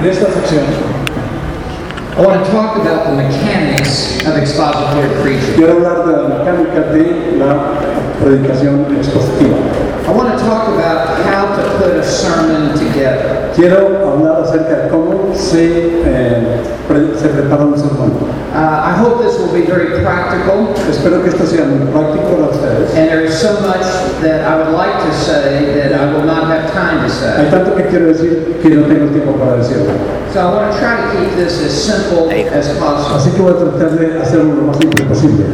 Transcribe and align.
En 0.00 0.06
esta 0.06 0.32
sección 0.32 0.64
I 2.16 2.22
want 2.22 2.42
to 2.42 2.50
talk 2.50 2.76
about 2.76 3.10
the 3.10 3.16
mechanics 3.16 4.24
of 4.26 4.34
expository 4.38 5.08
preaching. 5.20 5.54
quiero 5.56 5.74
hablar 5.74 6.06
de 6.06 6.12
la 6.12 6.38
mecánica 6.38 6.80
de 6.90 7.36
la 7.36 7.80
predicación 8.18 8.86
expositiva. 8.96 9.56
I 10.06 10.12
want 10.12 10.38
to 10.38 10.44
talk 10.44 10.68
about 10.68 11.20
how 11.28 11.54
to 11.54 11.62
put 11.76 11.96
a 11.96 12.02
sermon 12.02 12.72
together. 12.78 13.52
Quiero 13.54 14.10
hablar 14.10 14.42
acerca 14.42 14.84
de 14.84 14.88
cómo 14.88 15.34
se, 15.34 16.00
eh, 16.04 16.62
se 17.20 17.28
prepara 17.28 17.64
un 17.64 17.78
sermón. 17.78 18.12
Uh, 18.60 18.92
I 18.92 18.92
hope 18.92 19.22
this 19.24 19.38
will 19.38 19.54
be 19.54 19.64
very 19.64 20.04
practical, 20.04 20.74
Espero 20.90 21.22
que 21.22 21.30
esto 21.30 21.46
sea 21.46 21.64
muy 21.64 21.80
práctico 21.90 22.28
para 22.28 22.50
ustedes. 22.50 22.92
and 22.94 23.08
there 23.08 23.24
is 23.24 23.32
so 23.40 23.58
much 23.62 23.80
that 24.20 24.44
I 24.44 24.54
would 24.58 24.76
like 24.76 25.00
to 25.00 25.12
say 25.14 25.72
that 25.80 25.94
I 25.98 26.12
will 26.12 26.26
not 26.26 26.44
have 26.52 26.70
time 26.70 27.00
to 27.02 27.08
say. 27.08 27.38
Hay 27.38 27.48
say. 27.48 27.50
tanto 27.50 27.74
que 27.74 27.84
quiero 27.88 28.08
decir 28.08 28.60
que 28.60 28.68
no 28.68 28.86
tengo 28.86 29.06
tiempo 29.12 29.32
para 29.38 29.56
decirlo. 29.56 29.94
So 30.34 30.40
I 30.40 30.52
want 30.52 30.74
to 30.74 30.78
try 30.78 31.00
to 31.00 31.08
keep 31.16 31.36
this 31.36 31.56
as 31.64 31.72
simple 31.72 32.28
as 32.30 32.68
possible. 32.76 33.16
Así 33.16 33.30
que 33.30 33.40
voy 33.40 33.52
a 33.52 33.56
tratar 33.56 33.98
de 33.98 34.20
hacerlo 34.20 34.54
lo 34.54 34.62
más 34.68 34.76
simple 34.76 35.06
posible. 35.06 35.44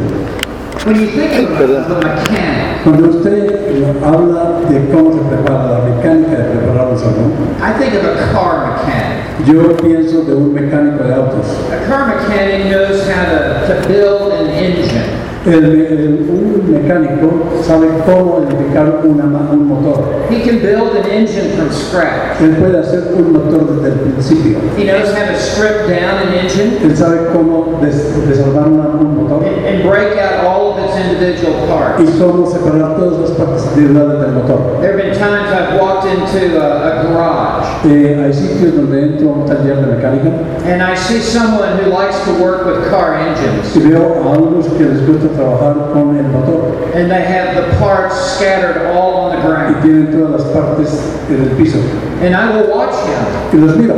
When 0.87 1.01
you 1.01 1.07
think 1.07 1.49
of 1.59 1.67
the 1.67 1.99
mechanic, 1.99 2.81
Cuando 2.85 3.09
usted 3.09 3.99
habla 4.01 4.61
de 4.69 4.89
cómo 4.89 5.11
se 5.11 5.19
prepara 5.19 5.65
la 5.65 5.79
mecánica 5.79 6.37
de 6.37 6.43
preparar 6.45 6.87
un 6.87 6.97
sermón, 6.97 7.33
I 7.59 7.73
think 7.77 7.93
of 7.95 8.05
a 8.05 8.31
car 8.31 8.71
mechanic. 8.71 9.45
yo 9.45 9.75
pienso 9.75 10.21
de 10.23 10.33
un 10.33 10.53
mecánico 10.53 11.03
de 11.03 11.13
autos. 11.13 11.45
A 11.73 11.89
car 11.89 12.07
mechanic 12.15 12.71
knows 12.71 13.05
how 13.09 13.25
to, 13.25 13.67
to 13.67 13.85
build 13.89 14.31
an 14.31 14.49
engine. 14.51 15.26
El- 15.47 15.63
el- 15.63 16.27
un 16.29 16.71
mecánico 16.73 17.29
sabe 17.63 17.87
cómo 18.05 18.43
edificar 18.47 18.99
una 19.05 19.23
un 19.51 19.67
motor. 19.67 20.03
He 20.29 20.41
can 20.43 20.59
build 20.59 20.91
an 20.97 21.09
engine 21.09 21.51
from 21.55 21.71
scratch. 21.71 22.41
Él 22.41 22.55
puede 22.57 22.79
hacer 22.79 23.13
un 23.15 23.31
motor 23.31 23.65
desde 23.81 23.93
el 23.93 23.99
principio. 24.01 24.57
He 24.77 24.83
knows 24.83 25.09
how 25.15 25.25
to 25.31 25.39
strip 25.39 25.87
down 25.87 26.19
an 26.27 26.33
engine 26.33 26.77
Él 26.83 26.95
sabe 26.97 27.27
cómo 27.31 27.79
des- 27.81 28.27
desarmar 28.27 28.67
una- 28.67 28.89
un 28.99 29.23
motor 29.23 29.43
and, 29.47 29.65
and 29.65 29.83
break 29.89 30.17
out 30.19 30.45
all 30.45 30.73
of 30.73 30.79
its 30.83 30.97
individual 30.99 31.53
parts. 31.69 32.01
y 32.03 32.19
cómo 32.19 32.45
separar 32.45 32.97
todas 32.97 33.19
las 33.21 33.31
partes 33.31 33.63
individuales 33.75 34.19
del 34.19 34.31
motor. 34.33 34.59
There 34.81 34.91
have 34.91 34.97
been 35.01 35.13
times 35.17 35.47
I've 35.49 35.79
walked 35.79 36.05
into 36.11 36.59
a, 36.59 36.99
a 36.99 37.03
garage 37.07 37.67
Eh, 37.85 38.19
hay 38.21 38.33
sitios 38.33 38.75
donde 38.75 39.01
entro 39.03 39.29
a 39.29 39.33
un 39.33 39.45
taller 39.45 39.77
de 39.77 39.95
mecánica 39.95 40.29
and 40.67 40.81
I 40.81 40.95
see 40.95 41.19
someone 41.21 41.77
who 41.79 41.89
likes 41.89 42.17
to 42.25 42.31
work 42.43 42.65
with 42.65 42.89
car 42.89 43.15
engines 43.15 43.75
y 43.75 43.87
veo 43.89 44.15
a 44.25 44.37
unos 44.37 44.65
que 44.77 44.83
les 44.83 45.05
gusta 45.07 45.27
trabajar 45.37 45.93
con 45.93 46.17
el 46.17 46.27
motor 46.31 46.91
and 46.95 47.09
they 47.11 47.21
have 47.23 47.55
the 47.55 47.77
parts 47.77 48.15
scattered 48.35 48.91
all 48.95 49.13
on 49.13 49.35
the 49.35 49.37
y 49.37 49.45
ground. 49.45 49.81
tienen 49.83 50.11
todas 50.11 50.41
las 50.41 50.51
partes 50.51 50.89
en 51.29 51.43
el 51.43 51.49
piso. 51.55 51.77
And 52.21 52.35
I 52.35 52.49
will 52.55 52.69
watch 52.75 52.95
him 53.07 53.59
Y 53.59 53.65
los 53.65 53.77
miro 53.77 53.93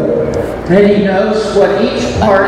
and 0.70 0.86
he 0.88 1.04
knows 1.04 1.56
what 1.56 1.82
each 1.82 2.20
part 2.20 2.44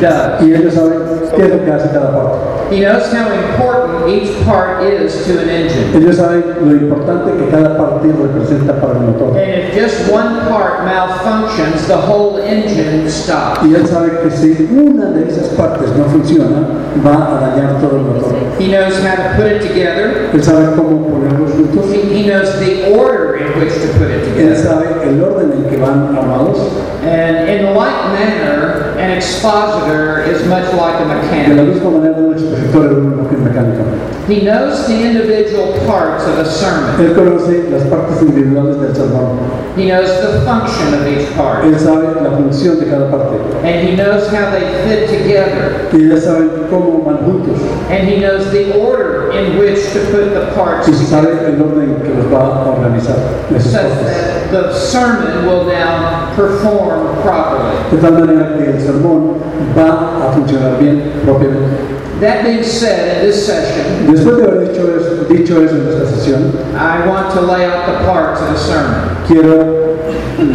does. 0.00 0.42
y 0.42 0.54
ellos 0.54 0.74
saben 0.74 1.17
lo 1.36 1.64
que 1.64 1.72
hace 1.72 1.88
cada 1.90 2.12
parte. 2.12 2.58
He 2.70 2.80
knows 2.80 3.10
how 3.10 3.32
important 3.32 4.08
each 4.10 4.44
part 4.44 4.82
is 4.84 5.24
to 5.26 5.40
an 5.40 5.48
engine. 5.48 5.94
Ellos 5.96 6.16
saben 6.16 6.44
lo 6.60 6.72
importante 6.76 7.32
que 7.32 7.50
cada 7.50 7.76
parte 7.78 8.08
representa 8.08 8.78
para 8.78 8.98
el 8.98 9.06
motor. 9.06 9.38
And 9.38 9.50
if 9.50 9.74
just 9.74 10.10
one 10.12 10.46
part 10.48 10.84
malfunctions, 10.84 11.86
the 11.86 11.96
whole 11.96 12.38
engine 12.38 13.08
stops. 13.08 13.64
Y 13.64 13.74
él 13.74 13.86
sabe 13.86 14.20
que 14.22 14.30
si 14.30 14.68
una 14.70 15.06
de 15.12 15.28
esas 15.28 15.48
partes 15.56 15.90
no 15.96 16.04
funciona, 16.04 16.68
va 17.04 17.38
a 17.38 17.48
dañar 17.48 17.80
todo 17.80 17.96
el 17.96 18.02
motor. 18.02 18.34
He 18.58 18.68
knows 18.68 18.98
how 19.02 19.16
to 19.16 19.34
put 19.36 19.46
it 19.46 19.62
together. 19.62 20.30
Él 20.32 20.42
sabe 20.42 20.74
cómo 20.76 21.08
ponerlos 21.08 21.52
juntos. 21.52 21.90
He, 21.90 22.02
he 22.12 22.26
knows 22.26 22.58
the 22.60 22.92
order 22.94 23.36
in 23.36 23.58
which 23.58 23.72
to 23.74 23.88
put 23.98 24.10
it 24.10 24.24
together. 24.24 24.52
Él 24.52 24.56
sabe 24.56 25.08
el 25.08 25.22
orden 25.24 25.52
en 25.52 25.70
que 25.70 25.78
van 25.78 26.14
armados. 26.14 26.58
And 27.02 27.48
in 27.48 27.74
like 27.74 28.12
manner, 28.12 28.98
an 28.98 29.10
expositor 29.10 30.20
is 30.24 30.44
much 30.46 30.70
like 30.74 31.00
a 31.00 31.06
De 31.48 31.54
la 31.54 31.62
misma 31.62 31.90
manera, 31.90 32.18
un 32.18 32.32
expositor 32.32 32.84
es 32.86 32.92
un 32.92 33.44
mecánico. 33.44 33.82
He 34.28 34.42
knows 34.42 34.86
the 34.86 34.94
individual 34.94 35.72
parts 35.86 36.24
of 36.26 36.38
a 36.38 36.44
sermon. 36.44 37.00
Él 37.00 37.14
conoce 37.14 37.68
las 37.70 37.82
partes 37.84 38.20
individuales 38.22 38.80
del 38.80 38.94
sermón. 38.94 39.38
He 39.76 39.86
knows 39.88 40.20
the 40.20 40.40
function 40.44 40.94
of 40.94 41.06
each 41.06 41.34
part. 41.36 41.64
Él 41.64 41.78
sabe 41.78 42.20
la 42.22 42.30
función 42.30 42.78
de 42.78 42.86
cada 42.86 43.10
parte. 43.10 43.36
And 43.64 43.88
he 43.88 43.96
knows 43.96 44.30
how 44.30 44.50
they 44.50 44.60
fit 44.86 45.08
together. 45.08 45.88
Y 45.92 45.98
ellos 46.04 46.24
saben 46.24 46.68
cómo 46.70 47.04
van 47.04 47.18
juntos. 47.18 47.60
And 47.90 48.08
he 48.08 48.20
knows 48.20 48.50
the 48.52 48.78
order 48.78 49.30
in 49.32 49.58
which 49.58 49.92
to 49.92 50.00
put 50.10 50.32
the 50.34 50.52
parts 50.54 50.88
Y 50.88 50.92
sabe 50.92 51.32
el 51.44 51.60
orden 51.60 52.00
que 52.02 52.14
los 52.14 52.26
va 52.26 52.64
a 52.64 52.70
organizar. 52.70 53.16
Partes. 53.48 53.72
that 53.72 54.50
the 54.50 54.72
sermon 54.72 55.46
will 55.46 55.66
now 55.66 56.34
perform 56.36 57.20
properly. 57.22 57.90
De 57.90 58.00
tal 58.00 58.12
manera 58.12 58.56
que 58.56 58.72
el 58.72 58.80
sermón 58.80 59.40
va 59.76 60.28
a 60.28 60.32
funcionar 60.32 60.78
bien 60.78 61.20
propiamente. 61.24 61.98
That 62.20 62.42
being 62.44 62.64
said, 62.64 63.18
in 63.18 63.26
this 63.30 63.46
session, 63.46 64.12
Después 64.12 64.36
de 64.36 64.42
haber 64.42 64.68
dicho 64.68 64.88
eso, 64.96 65.24
dicho 65.28 65.62
eso 65.62 65.76
en 65.76 65.88
esta 65.88 66.06
sesión, 66.06 66.52
I 66.74 67.06
want 67.06 67.32
to 67.34 67.40
lay 67.42 67.64
out 67.64 67.86
the 67.86 68.04
parts 68.06 68.40
of 68.40 68.48
the 68.50 68.58
sermon. 68.58 69.16
quiero 69.28 69.87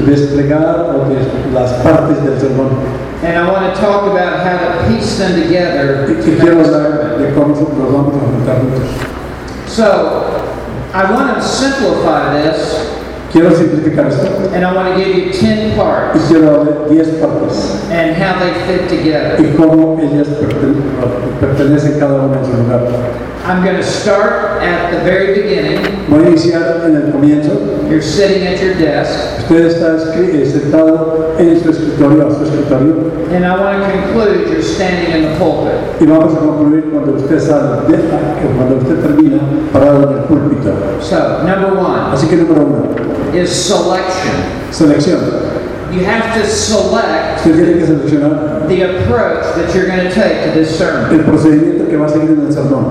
desplegar 0.06 0.86
o 0.96 1.06
las 1.54 1.72
partes 1.84 2.24
del 2.24 2.40
sermón. 2.40 2.70
And 3.24 3.38
I 3.38 3.50
want 3.50 3.74
to 3.74 3.80
talk 3.80 4.04
about 4.12 4.44
how 4.44 4.58
to 4.58 4.88
piece 4.88 5.18
them 5.18 5.42
together 5.42 6.06
Y 6.10 6.14
to 6.22 6.28
y 6.28 6.32
make 6.32 6.40
quiero 6.42 6.60
hablar 6.60 7.18
de 7.18 7.34
cómo 7.34 7.48
nos 7.56 7.94
vamos 7.94 8.16
a 8.16 8.26
juntar 8.26 8.58
juntos. 8.60 8.84
So, 9.68 9.84
I 10.94 11.12
want 11.12 11.36
to 11.38 11.42
simplify 11.42 12.34
this, 12.42 12.90
Quiero 13.32 13.50
simplificar 13.50 14.08
esto 14.10 14.28
and 14.54 14.64
I 14.64 14.76
want 14.76 14.90
to 14.90 14.96
give 15.04 15.16
you 15.16 15.32
10 15.34 15.74
y 15.74 15.76
parts 15.76 16.20
quiero 16.28 16.52
darle 16.52 16.88
10 16.88 17.20
partes 17.20 17.82
and 17.90 18.14
how 18.16 18.38
they 18.38 18.54
fit 18.68 18.88
together. 18.88 19.40
y 19.42 19.56
cómo 19.58 19.98
ellas 20.00 20.28
perten- 20.28 20.76
pertenecen 21.40 21.98
cada 22.00 22.26
una 22.26 22.38
en 22.38 22.46
su 22.46 22.52
lugar. 22.52 22.82
I'm 23.46 23.62
going 23.64 23.76
to 23.76 23.84
start 23.84 24.64
at 24.64 24.92
the 24.92 25.00
very 25.04 25.36
beginning. 25.42 25.84
Voy 26.08 26.24
a 26.24 26.30
iniciar 26.30 26.86
en 26.86 26.96
el 26.96 27.12
comienzo. 27.12 27.90
You're 27.90 28.02
sitting 28.02 28.48
at 28.48 28.62
your 28.62 28.74
desk, 28.76 29.40
Usted 29.40 29.66
está 29.66 29.98
eh, 30.16 30.46
sentado 30.46 31.36
en 31.38 31.62
su 31.62 31.70
escritorio, 31.70 32.28
a 32.28 32.32
su 32.34 32.44
escritorio, 32.46 33.28
and 33.36 33.46
I 33.46 33.60
want 33.60 33.84
to 33.84 33.92
conclude 33.92 34.50
you're 34.50 34.62
standing 34.64 35.12
in 35.24 35.32
the 35.34 35.38
pulpit. 35.38 35.76
y 36.00 36.06
vamos 36.06 36.34
a 36.36 36.40
concluir 36.40 36.86
cuando 36.92 37.16
usted 37.16 37.40
sale, 37.40 37.86
de- 37.90 38.04
cuando 38.56 38.78
usted 38.78 39.02
termina 39.02 39.40
parado 39.74 40.04
en 40.10 40.18
el 40.20 40.24
púlpito. 40.24 40.74
So, 41.02 41.44
number 41.44 41.74
one 41.78 42.14
Así 42.14 42.28
que 42.28 42.38
número 42.38 42.64
uno, 42.66 42.96
is 43.36 43.50
selection. 43.50 44.36
selección. 44.72 45.20
You 45.92 46.06
have 46.06 46.34
to 46.42 46.48
select 46.48 47.46
Usted 47.46 47.56
tiene 47.56 47.80
que 47.80 47.86
seleccionar 47.86 48.68
the 48.70 48.82
approach 48.84 49.44
that 49.56 49.76
you're 49.76 49.86
going 49.86 50.08
to 50.08 50.14
take 50.14 50.44
to 50.46 50.52
this 50.58 50.76
sermon. 50.78 51.20
Que 51.94 52.00
va 52.00 52.08
a 52.08 52.10
seguir 52.10 52.32
en 52.32 52.48
el 52.48 52.52
sermón. 52.52 52.86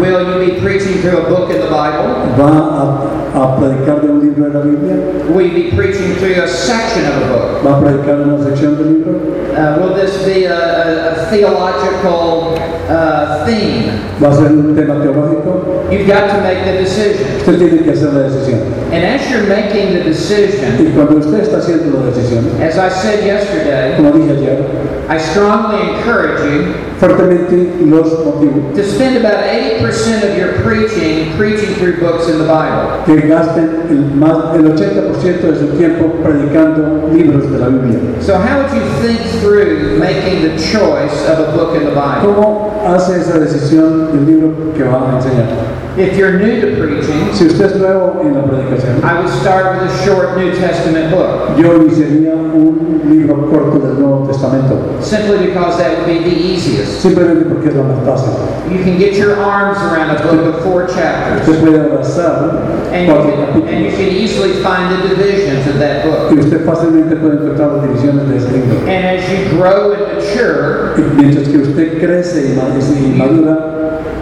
Will 0.00 0.24
you 0.24 0.38
be 0.38 0.58
preaching 0.60 1.02
through 1.02 1.18
a 1.18 1.28
book 1.28 1.50
in 1.50 1.60
the 1.60 1.68
Bible? 1.68 2.08
¿Va 2.40 2.48
a, 2.48 3.44
a 3.44 3.56
predicar 3.58 4.00
de 4.00 4.08
un 4.08 4.20
libro 4.20 4.48
de 4.48 4.54
la 4.54 4.60
Biblia? 4.64 4.96
Will 5.28 5.46
you 5.46 5.70
be 5.70 5.76
preaching 5.76 6.14
through 6.16 6.42
a 6.42 6.48
section 6.48 7.04
of 7.04 7.16
a 7.16 7.28
book? 7.28 7.62
¿Va 7.62 7.76
a 7.76 7.80
predicar 7.82 8.20
una 8.20 8.42
sección 8.42 8.78
del 8.78 8.86
libro? 8.88 9.12
Uh, 9.52 9.80
will 9.80 9.94
this 9.94 10.24
be 10.24 10.46
a, 10.46 10.56
a, 10.56 11.12
a 11.12 11.26
theological 11.28 12.54
uh, 12.88 13.44
theme? 13.44 14.00
¿Va 14.22 14.30
a 14.30 14.34
ser 14.34 14.46
un 14.50 14.74
tema 14.74 14.94
teológico? 15.02 15.84
You've 15.90 16.06
got 16.06 16.28
to 16.32 16.40
make 16.40 16.64
the 16.64 16.78
decision. 16.80 17.26
Usted 17.40 17.58
tiene 17.58 17.84
que 17.84 17.90
hacer 17.92 18.14
la 18.14 18.30
decisión. 18.30 18.60
And 18.92 19.04
as 19.04 19.28
you're 19.30 19.46
making 19.46 19.92
the 19.92 20.04
decision, 20.04 20.80
Y 20.80 20.92
cuando 20.94 21.18
usted 21.18 21.40
está 21.42 21.58
haciendo 21.58 22.00
la 22.00 22.06
decisión, 22.06 22.46
as 22.62 22.78
I 22.78 22.88
said 22.88 23.24
yesterday, 23.26 23.94
como 23.96 24.12
dije 24.12 24.32
ayer, 24.32 24.64
I 25.08 25.16
strongly 25.16 25.96
encourage 25.96 26.40
you 26.44 26.74
fuertemente 27.00 27.80
los 27.86 28.12
motivo 28.26 28.74
to 28.74 28.84
spend 28.84 29.16
about 29.16 29.44
80% 29.44 30.30
of 30.30 30.36
your 30.36 30.60
preaching 30.60 31.34
preaching 31.34 31.74
through 31.76 31.98
books 31.98 32.28
in 32.28 32.38
the 32.38 32.44
Bible. 32.44 33.02
que 33.06 33.26
gasten 33.26 33.88
el, 33.88 34.14
más, 34.16 34.54
el 34.54 34.64
80% 34.76 35.40
de 35.40 35.58
su 35.58 35.78
tiempo 35.78 36.12
predicando 36.22 37.08
libros 37.10 37.50
de 37.50 37.58
la 37.58 37.68
Biblia. 37.68 38.20
So, 38.20 38.36
how 38.36 38.58
would 38.60 38.72
you 38.74 38.84
think 39.00 39.18
through 39.40 39.98
making 39.98 40.42
the 40.42 40.58
choice 40.58 41.26
of 41.26 41.38
a 41.40 41.52
book 41.56 41.74
in 41.74 41.86
the 41.86 41.94
Bible? 41.94 42.34
¿Cómo 42.34 42.82
hace 42.86 43.18
esa 43.18 43.38
decisión 43.38 44.12
del 44.12 44.26
libro 44.26 44.74
que 44.74 44.84
va 44.84 45.12
a 45.12 45.16
enseñar? 45.16 45.87
If 45.98 46.16
you're 46.16 46.38
new 46.38 46.60
to 46.60 46.76
preaching, 46.80 47.34
Si 47.34 47.46
usted 47.46 47.66
es 47.66 47.76
nuevo 47.76 48.20
en 48.22 48.34
la 48.34 48.42
predicación, 48.44 49.02
I 49.02 49.18
would 49.20 49.28
start 49.40 49.82
with 49.82 49.90
a 49.90 50.04
short 50.04 50.36
New 50.38 50.52
Testament 50.54 51.10
book, 51.10 51.58
yo 51.58 51.74
iniciaría 51.74 52.34
un 52.34 53.02
libro 53.10 53.50
corto 53.50 53.78
del 53.80 53.98
Nuevo 53.98 54.24
Testamento, 54.26 54.78
simply 55.00 55.48
because 55.48 55.76
that 55.78 55.90
would 55.98 56.06
be 56.06 56.18
the 56.22 56.30
easiest. 56.36 57.00
simplemente 57.02 57.46
porque 57.46 57.68
es 57.70 57.74
más 57.74 57.98
fácil. 58.06 58.30
You 58.70 58.78
can 58.84 58.96
get 58.96 59.14
your 59.16 59.36
arms 59.42 59.78
around 59.78 60.10
a 60.16 60.22
book 60.22 60.54
of 60.54 60.62
four 60.62 60.86
chapters, 60.86 61.48
Usted 61.48 61.60
puede 61.64 61.80
abrazar 61.80 62.92
and 62.92 63.08
you 63.08 63.14
can, 63.14 63.68
and 63.68 63.84
you 63.84 63.90
capítulos 63.90 63.96
can 63.96 64.08
easily 64.14 64.52
find 64.62 65.02
the 65.02 65.08
divisions 65.16 65.66
of 65.66 65.78
that 65.80 66.04
book. 66.04 66.30
y 66.30 66.38
usted 66.38 66.64
fácilmente 66.64 67.16
puede 67.16 67.42
encontrar 67.42 67.72
las 67.72 67.82
divisiones 67.88 68.28
de 68.28 68.36
ese 68.36 68.52
libro. 68.52 68.78
And 68.86 69.04
as 69.04 69.28
you 69.28 69.56
grow 69.58 69.92
and 69.94 70.14
mature, 70.14 70.94
Y 70.96 71.02
mientras 71.16 71.48
que 71.48 71.58
usted 71.58 71.98
crece 71.98 72.52
y 72.52 72.56
ma- 72.56 72.68
y 72.78 73.18
madura, 73.18 73.74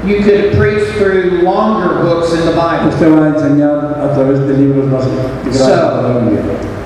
you 0.07 0.23
could 0.23 0.55
preach 0.57 0.89
through 0.97 1.43
longer 1.43 2.03
books 2.03 2.33
in 2.33 2.47
the 2.47 2.53
Bible. 2.53 2.89
usted 2.89 3.11
va 3.11 3.25
a 3.25 3.29
enseñar 3.29 3.99
a 4.01 4.15
través 4.15 4.47
de 4.47 4.55
libros 4.55 4.87
más 4.87 5.05
grandes 5.07 5.59
de 5.59 5.67
la 5.67 6.19
Biblia. 6.21 6.41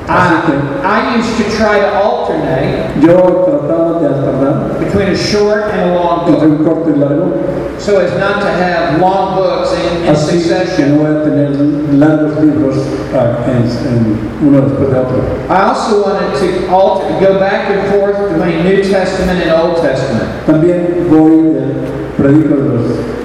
Así 0.09 0.53
I, 0.83 1.13
I 1.13 1.17
used 1.19 1.37
to 1.37 1.45
try 1.57 1.79
to 1.79 1.95
alternate 1.95 2.95
que 2.95 3.07
yo 3.07 3.45
trataba 3.47 4.01
de 4.01 4.09
alternar 4.09 4.79
between 4.81 5.09
a 5.09 5.17
short 5.17 5.65
and 5.71 5.91
a 5.91 5.95
long 5.95 6.27
book 6.27 6.43
un 6.43 6.65
corto 6.65 6.91
y 6.91 6.99
largo, 6.99 7.79
so 7.79 8.01
as 8.01 8.11
not 8.19 8.41
to 8.41 8.51
have 8.51 9.01
long 9.01 9.37
books 9.37 9.73
in, 9.73 10.09
in 10.09 10.17
succession. 10.17 10.97
no 10.97 11.05
voy 11.05 11.11
a 11.11 11.23
tener 11.23 11.51
largos 11.95 12.43
libros 12.43 12.77
ah, 13.15 13.45
en, 13.47 13.63
en 13.87 14.19
uno 14.43 14.63
después 14.63 14.91
de 14.91 14.99
otro. 14.99 15.23
I 15.49 15.63
also 15.63 16.03
wanted 16.03 16.35
to 16.41 16.69
alter, 16.71 17.09
go 17.21 17.39
back 17.39 17.71
and 17.71 17.89
forth 17.93 18.17
between 18.33 18.65
New 18.65 18.83
Testament 18.83 19.41
and 19.43 19.53
Old 19.53 19.77
Testament. 19.77 20.29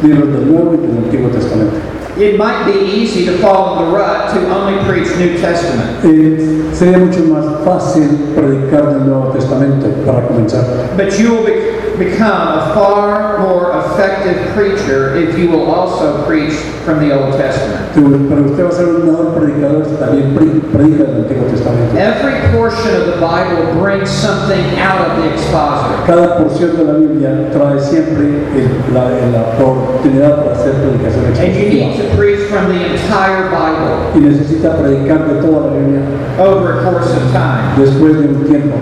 También 0.05 0.21
voy 0.21 0.27
del 0.27 0.29
predico 0.29 0.29
de 0.29 0.29
los 0.29 0.29
libros 0.29 0.33
del 0.39 0.51
Nuevo 0.53 0.73
y 0.73 0.77
del 0.87 0.97
Antiguo 0.97 1.29
Testamento. 1.29 1.75
It 2.17 2.37
might 2.37 2.65
be 2.65 2.79
easy 2.79 3.25
to 3.25 3.33
fall 3.39 3.77
in 3.77 3.85
the 3.91 3.97
rut 3.97 4.29
to 4.31 4.39
only 4.55 4.77
preach 4.85 5.17
New 5.17 5.37
Testament, 5.37 5.99
Eh, 6.05 6.63
sería 6.73 6.97
mucho 6.99 7.19
más 7.25 7.45
fácil 7.65 8.07
predicar 8.33 8.93
del 8.93 9.07
Nuevo 9.07 9.31
Testamento 9.33 9.87
para 10.05 10.25
comenzar. 10.27 10.63
but 10.95 11.19
you 11.19 11.33
will 11.33 11.43
be, 11.45 11.73
become 11.97 12.31
a 12.59 12.71
far 12.73 13.39
more 13.39 13.71
effective 13.95 14.53
preacher 14.53 15.15
if 15.15 15.37
you 15.39 15.49
will 15.49 15.71
also 15.71 16.23
preach 16.27 16.53
from 16.83 16.99
the 16.99 17.15
Old 17.15 17.33
Testament. 17.39 17.93
Tú- 17.95 18.27
Pero 18.29 18.43
usted 18.51 18.63
va 18.63 18.69
a 18.69 18.71
ser 18.71 18.85
un 18.87 19.05
mejor 19.07 19.31
predicador 19.33 19.85
si 19.85 19.95
también 19.95 20.35
predica 20.35 21.03
del 21.07 21.23
Antiguo 21.23 21.47
Testamento. 21.49 21.95
Every 21.97 22.35
portion 22.51 22.91
of 22.99 23.05
the 23.07 23.17
Bible 23.23 23.79
brings 23.81 24.09
something 24.09 24.77
out 24.79 24.99
of 25.07 25.17
the 25.23 25.31
expositor. 25.31 25.95
Cada 26.05 26.37
porción 26.37 26.75
de 26.77 26.83
la 26.83 26.93
Biblia 26.99 27.49
trae 27.51 27.79
siempre 27.79 28.25
el- 28.53 28.93
la, 28.93 29.09
la 29.31 29.41
oportunidad 29.57 30.43
para 30.43 30.55
hacer 30.55 30.73
predicación 30.73 31.25
And 31.39 31.55
you 31.55 31.69
need 31.69 31.97
to 31.97 32.15
preach 32.17 32.41
from 32.51 32.67
the 32.67 32.79
entire 32.93 33.49
Bible 33.49 34.11
Y 34.15 34.19
necesita 34.19 34.75
predicar 34.77 35.25
de 35.27 35.41
toda 35.41 35.67
la 35.67 35.73
Biblia 35.73 36.01
over 36.37 36.79
a 36.79 36.83
course 36.83 37.11
of 37.15 37.23
time. 37.31 37.75
después 37.77 38.19
de 38.19 38.27
un 38.27 38.43
tiempo. 38.45 38.75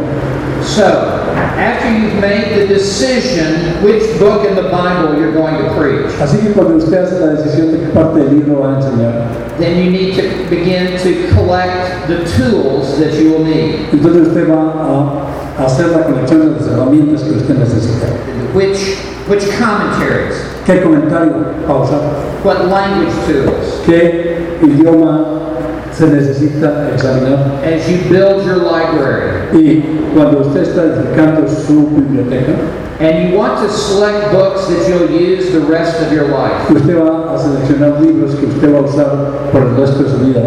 So, 0.61 1.22
after 1.35 1.89
you've 1.91 2.19
made 2.21 2.55
the 2.59 2.67
decision 2.67 3.81
which 3.83 4.03
book 4.19 4.45
in 4.47 4.55
the 4.55 4.69
Bible 4.69 5.17
you're 5.19 5.33
going 5.33 5.57
to 5.57 5.73
preach, 5.75 6.11
Así 6.21 6.37
que 6.41 6.53
cuando 6.53 6.75
usted 6.77 7.03
hace 7.03 7.19
la 7.19 7.33
decisión 7.35 7.71
de 7.71 7.77
qué 7.79 7.87
parte 7.93 8.19
del 8.19 8.33
libro 8.35 8.61
va 8.61 8.73
a 8.73 8.75
enseñar, 8.77 9.57
then 9.57 9.77
you 9.83 9.91
need 9.91 10.15
to 10.15 10.49
begin 10.49 10.97
to 10.97 11.27
collect 11.35 12.07
the 12.07 12.23
tools 12.37 12.97
that 12.99 13.13
you 13.13 13.31
will 13.31 13.43
need. 13.45 13.89
entonces 13.91 14.27
usted 14.27 14.49
va 14.49 15.25
a 15.59 15.65
hacer 15.65 15.87
la 15.89 16.03
colección 16.03 16.39
de 16.53 16.59
las 16.59 16.67
herramientas 16.67 17.21
que 17.23 17.31
usted 17.37 17.55
necesita. 17.57 18.07
Which, 18.53 18.97
which 19.27 19.43
commentaries, 19.57 20.35
¿Qué 20.65 20.81
comentario 20.81 21.33
va 21.67 21.73
a 21.73 21.81
usar? 21.83 22.01
what 22.43 22.65
language 22.67 23.13
tools, 23.27 23.81
¿Qué 23.85 24.57
idioma 24.61 25.52
se 25.95 26.07
necesita 26.07 26.89
examinar? 26.93 27.61
as 27.63 27.87
you 27.89 27.97
build 28.09 28.45
your 28.45 28.57
library. 28.57 29.47
Y 29.53 29.83
cuando 30.13 30.39
usted 30.41 30.63
está 30.63 30.83
edificando 30.83 31.47
su 31.47 31.87
biblioteca, 31.89 32.53
And 32.99 33.29
you 33.31 33.37
want 33.37 33.59
to 33.59 33.69
select 33.69 34.31
books 34.31 34.67
that 34.67 34.87
you'll 34.87 35.09
use 35.11 35.51
the 35.51 35.59
rest 35.61 35.99
of 36.01 36.11
your 36.13 36.27
life. 36.29 36.69
usted 36.69 36.95
va 36.95 37.33
a 37.33 37.37
seleccionar 37.37 37.99
libros 38.01 38.35
que 38.35 38.45
usted 38.45 38.73
va 38.73 38.79
a 38.79 38.81
usar 38.81 39.51
por 39.51 39.61
el 39.63 39.75
resto 39.75 40.03
de 40.03 40.09
su 40.09 40.17
vida. 40.19 40.41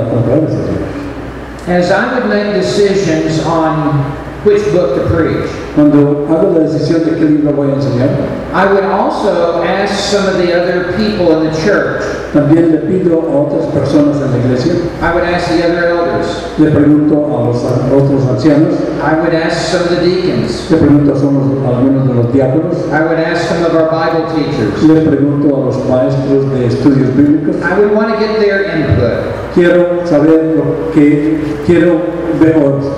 As 1.68 1.90
I 1.90 2.14
would 2.14 2.28
make 2.28 2.54
decisions 2.54 3.44
on 3.44 4.04
which 4.44 4.62
book 4.72 4.94
to 4.94 5.02
preach, 5.14 5.50
Cuando 5.74 6.24
hago 6.30 6.52
la 6.54 6.60
decisión 6.60 7.04
de 7.04 7.16
qué 7.16 7.24
libro 7.24 7.52
voy 7.52 7.70
a 7.70 7.74
enseñar, 7.74 8.08
I 8.56 8.64
would 8.72 8.84
also 8.84 9.62
ask 9.62 9.92
some 10.10 10.26
of 10.26 10.38
the 10.38 10.48
other 10.58 10.96
people 10.96 11.36
in 11.36 11.52
the 11.52 11.54
church. 11.60 12.00
también 12.32 12.72
le 12.72 12.78
pido 12.88 13.20
a 13.20 13.36
otras 13.44 13.66
personas 13.66 14.16
en 14.16 14.32
la 14.32 14.38
iglesia, 14.38 14.72
I 15.02 15.12
would 15.14 15.24
ask 15.24 15.48
the 15.48 15.62
other 15.62 15.84
elders. 15.92 16.56
le 16.56 16.70
pregunto 16.70 17.16
a 17.36 17.44
los 17.48 17.62
a 17.64 17.94
otros 17.94 18.26
ancianos, 18.26 18.72
I 19.04 19.20
would 19.20 19.34
ask 19.34 19.60
some 19.72 19.82
of 19.82 19.90
the 19.90 20.00
deacons. 20.00 20.70
le 20.70 20.78
pregunto 20.78 21.12
a 21.12 21.18
somos 21.18 21.44
algunos 21.68 22.08
de 22.08 22.14
los 22.14 22.32
diáconos, 22.32 22.76
I 22.90 23.00
would 23.04 23.20
ask 23.20 23.46
some 23.46 23.62
of 23.62 23.74
our 23.76 23.90
Bible 23.92 24.24
teachers. 24.32 24.82
le 24.82 25.02
pregunto 25.02 25.54
a 25.54 25.60
los 25.66 25.76
maestros 25.84 26.50
de 26.52 26.66
estudios 26.66 27.14
bíblicos. 27.14 27.56
I 27.56 27.78
would 27.78 27.92
want 27.92 28.08
to 28.14 28.18
get 28.18 28.40
their 28.40 28.64
input. 28.74 29.52
Quiero 29.54 30.06
saber 30.06 30.56
lo 30.56 30.92
que 30.94 31.60
quiero 31.66 32.00
ver 32.40 32.56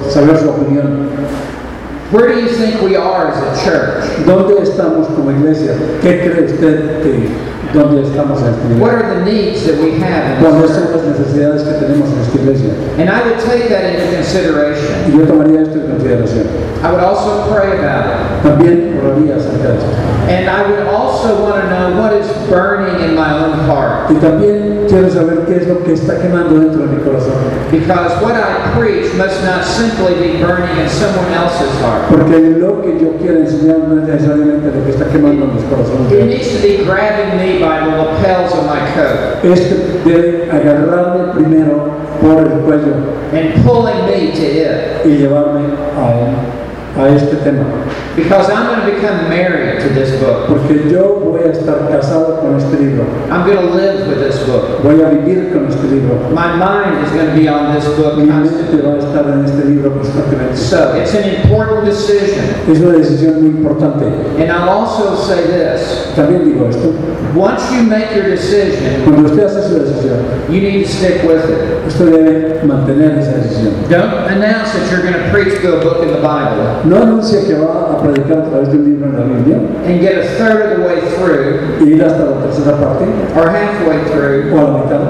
saber 0.08 0.38
su 0.38 0.50
opinión. 0.50 1.08
Where 2.10 2.28
do 2.28 2.40
you 2.40 2.49
think 2.49 2.81
we 2.81 2.96
are 2.96 3.28
as 3.28 3.37
a 3.37 3.64
church? 3.64 4.25
¿Dónde 4.25 4.62
estamos 4.62 5.08
como 5.08 5.31
iglesia? 5.31 5.75
¿Qué 6.00 6.20
cree 6.25 6.44
usted 6.46 7.02
que 7.02 7.28
dónde 7.75 8.02
estamos 8.02 8.40
en 8.40 8.49
esta 8.49 8.62
What 8.81 8.93
iglesia? 8.93 8.96
are 8.96 9.25
the 9.25 9.25
needs 9.31 9.66
that 9.66 9.76
we 9.78 10.00
have 10.00 10.38
in 10.38 10.40
¿Cuáles 10.43 10.62
this 10.62 10.76
son 10.76 10.87
church? 10.88 10.96
las 10.96 11.19
necesidades 11.19 11.62
que 11.64 11.72
tenemos 11.84 12.08
en 12.08 12.19
esta 12.20 12.38
iglesia? 12.38 12.70
And 12.99 13.10
I 13.10 13.20
would 13.28 13.38
take 13.44 13.69
that 13.69 13.84
into 13.93 14.08
consideration. 14.16 14.94
Y 15.12 15.19
yo 15.19 15.26
tomaría 15.26 15.60
esto 15.62 15.75
en 15.81 15.87
consideración. 15.93 16.46
I 16.82 16.92
would 16.92 17.02
also 17.02 17.50
pray 17.52 17.78
about 17.78 18.06
it. 18.06 18.42
También 18.42 19.00
oraría 19.02 19.36
acerca 19.36 19.69
de 19.69 19.78
esto. 19.78 19.90
And 20.28 20.48
I 20.48 20.62
would 20.69 20.86
also 20.86 21.42
want 21.42 21.62
to 21.62 21.69
know 21.70 22.00
what 22.00 22.12
is 22.12 22.28
burning 22.48 23.00
in 23.02 23.16
my 23.16 23.32
own 23.32 23.58
heart. 23.66 24.10
Y 24.10 24.14
también 24.20 24.86
quiero 24.88 25.08
saber 25.10 25.46
qué 25.46 25.56
es 25.56 25.66
lo 25.66 25.82
que 25.82 25.94
está 25.94 26.19
quemando 26.20 26.60
dentro 26.60 26.86
de 26.86 26.96
mi 26.96 27.02
corazón. 27.02 27.34
Because 27.70 28.12
what 28.22 28.36
I 28.36 28.72
preach 28.78 29.12
must 29.14 29.42
not 29.42 29.64
simply 29.64 30.14
be 30.14 30.38
burning 30.38 30.76
in 30.78 30.88
someone 30.88 31.32
else's 31.32 31.72
heart. 31.80 32.08
Porque 32.08 32.38
lo 32.58 32.82
que 32.82 32.98
yo 33.00 33.16
quiero 33.19 33.40
enseñar 33.40 33.78
no 33.88 34.02
es 34.02 34.08
necesariamente 34.08 34.70
lo 34.70 34.84
que 34.84 34.90
está 34.90 35.06
quemando 35.06 35.44
en 35.44 35.54
mis 35.54 35.64
It 36.12 36.26
needs 36.26 36.52
to 36.54 36.62
be 36.62 36.84
grabbing 36.84 37.36
me 37.38 37.58
by 37.60 37.81
the 37.81 37.96
lapels 37.96 38.52
of 38.52 38.66
my 38.66 38.78
coat 38.94 39.44
Este 39.44 39.76
debe 40.04 40.48
agarrarme 40.50 41.32
primero 41.34 41.90
por 42.20 42.42
el 42.42 42.60
cuello 42.64 43.19
and 43.32 43.64
pulling 43.64 44.06
me 44.06 44.32
to 44.32 44.42
it. 44.42 45.04
y 45.04 45.19
llevarme 45.19 45.66
a, 45.96 46.57
a 46.98 47.08
este 47.14 47.36
tema. 47.44 47.64
Because 48.16 48.50
I'm 48.50 48.66
going 48.66 48.80
to 48.84 48.96
become 48.96 49.28
married 49.30 49.80
to 49.80 49.88
this 49.90 50.20
book. 50.20 50.48
Porque 50.48 50.90
yo 50.90 51.20
voy 51.20 51.42
a 51.44 51.52
estar 51.52 51.88
casado 51.88 52.40
con 52.40 52.56
este 52.56 52.76
libro. 52.80 53.04
I'm 53.30 53.46
going 53.46 53.58
to 53.58 53.72
live 53.72 54.08
with 54.08 54.18
this 54.18 54.44
book. 54.44 54.82
Voy 54.82 55.00
a 55.02 55.08
vivir 55.10 55.52
con 55.52 55.68
este 55.68 55.84
libro. 55.86 56.18
My 56.34 56.56
mind 56.56 57.06
is 57.06 57.12
going 57.12 57.26
to 57.26 57.34
be 57.36 57.48
on 57.48 57.74
this 57.74 57.86
book 57.96 58.18
Mi 58.18 58.24
mente 58.24 58.82
va 58.82 58.94
a 58.94 58.98
estar 58.98 59.24
en 59.32 59.44
este 59.44 59.64
libro 59.66 59.92
constantemente. 59.92 60.56
So 60.56 60.96
it's 60.96 61.14
an 61.14 61.28
important 61.42 61.86
decision. 61.86 62.44
Es 62.68 62.80
una 62.80 62.98
decisión 62.98 63.40
muy 63.40 63.50
importante. 63.50 64.06
And 64.38 64.50
I'll 64.50 64.68
also 64.68 65.14
say 65.14 65.46
this. 65.46 66.12
También 66.16 66.44
digo 66.44 66.68
esto. 66.68 66.92
Once 67.36 67.70
you 67.70 67.82
make 67.84 68.16
your 68.16 68.30
decision, 68.30 69.04
Cuando 69.04 69.30
usted 69.30 69.44
hace 69.44 69.68
su 69.68 69.78
decisión, 69.78 70.18
you 70.48 70.60
need 70.60 70.82
to 70.82 70.88
stick 70.88 71.22
with 71.22 71.48
it. 71.48 71.86
usted 71.86 72.10
debe 72.10 72.64
mantener 72.64 73.18
esa 73.18 73.32
decisión. 73.38 73.74
Don't 73.88 74.26
announce 74.26 74.72
that 74.72 74.90
you're 74.90 75.02
going 75.02 75.14
to 75.14 75.30
preach 75.30 75.60
through 75.60 75.76
a 75.76 75.80
book 75.84 76.02
in 76.02 76.08
the 76.08 76.20
Bible 76.20 76.88
No 76.88 76.96
anuncia 77.02 77.40
que 77.46 77.55
va 77.55 77.93
a 77.93 78.02
predicar 78.02 78.38
a 78.38 78.44
través 78.44 78.69
de 78.72 78.79
un 78.79 78.84
libro 78.84 79.06
en 79.08 79.17
la 79.19 79.24
Biblia 79.24 79.56
and 79.86 80.01
get 80.01 80.19
a 80.19 80.24
third 80.39 80.72
of 80.72 80.79
the 80.79 80.84
way 80.86 81.01
through 81.17 81.60
y 81.81 81.93
ir 81.94 82.03
hasta 82.05 82.24
la 82.24 82.36
tercera 82.46 82.77
parte 82.79 83.05
or 83.36 83.51
halfway 83.51 83.98
through 84.10 84.53
o 84.55 84.58
a 84.58 84.62
la 84.62 84.79
mitad 84.79 85.03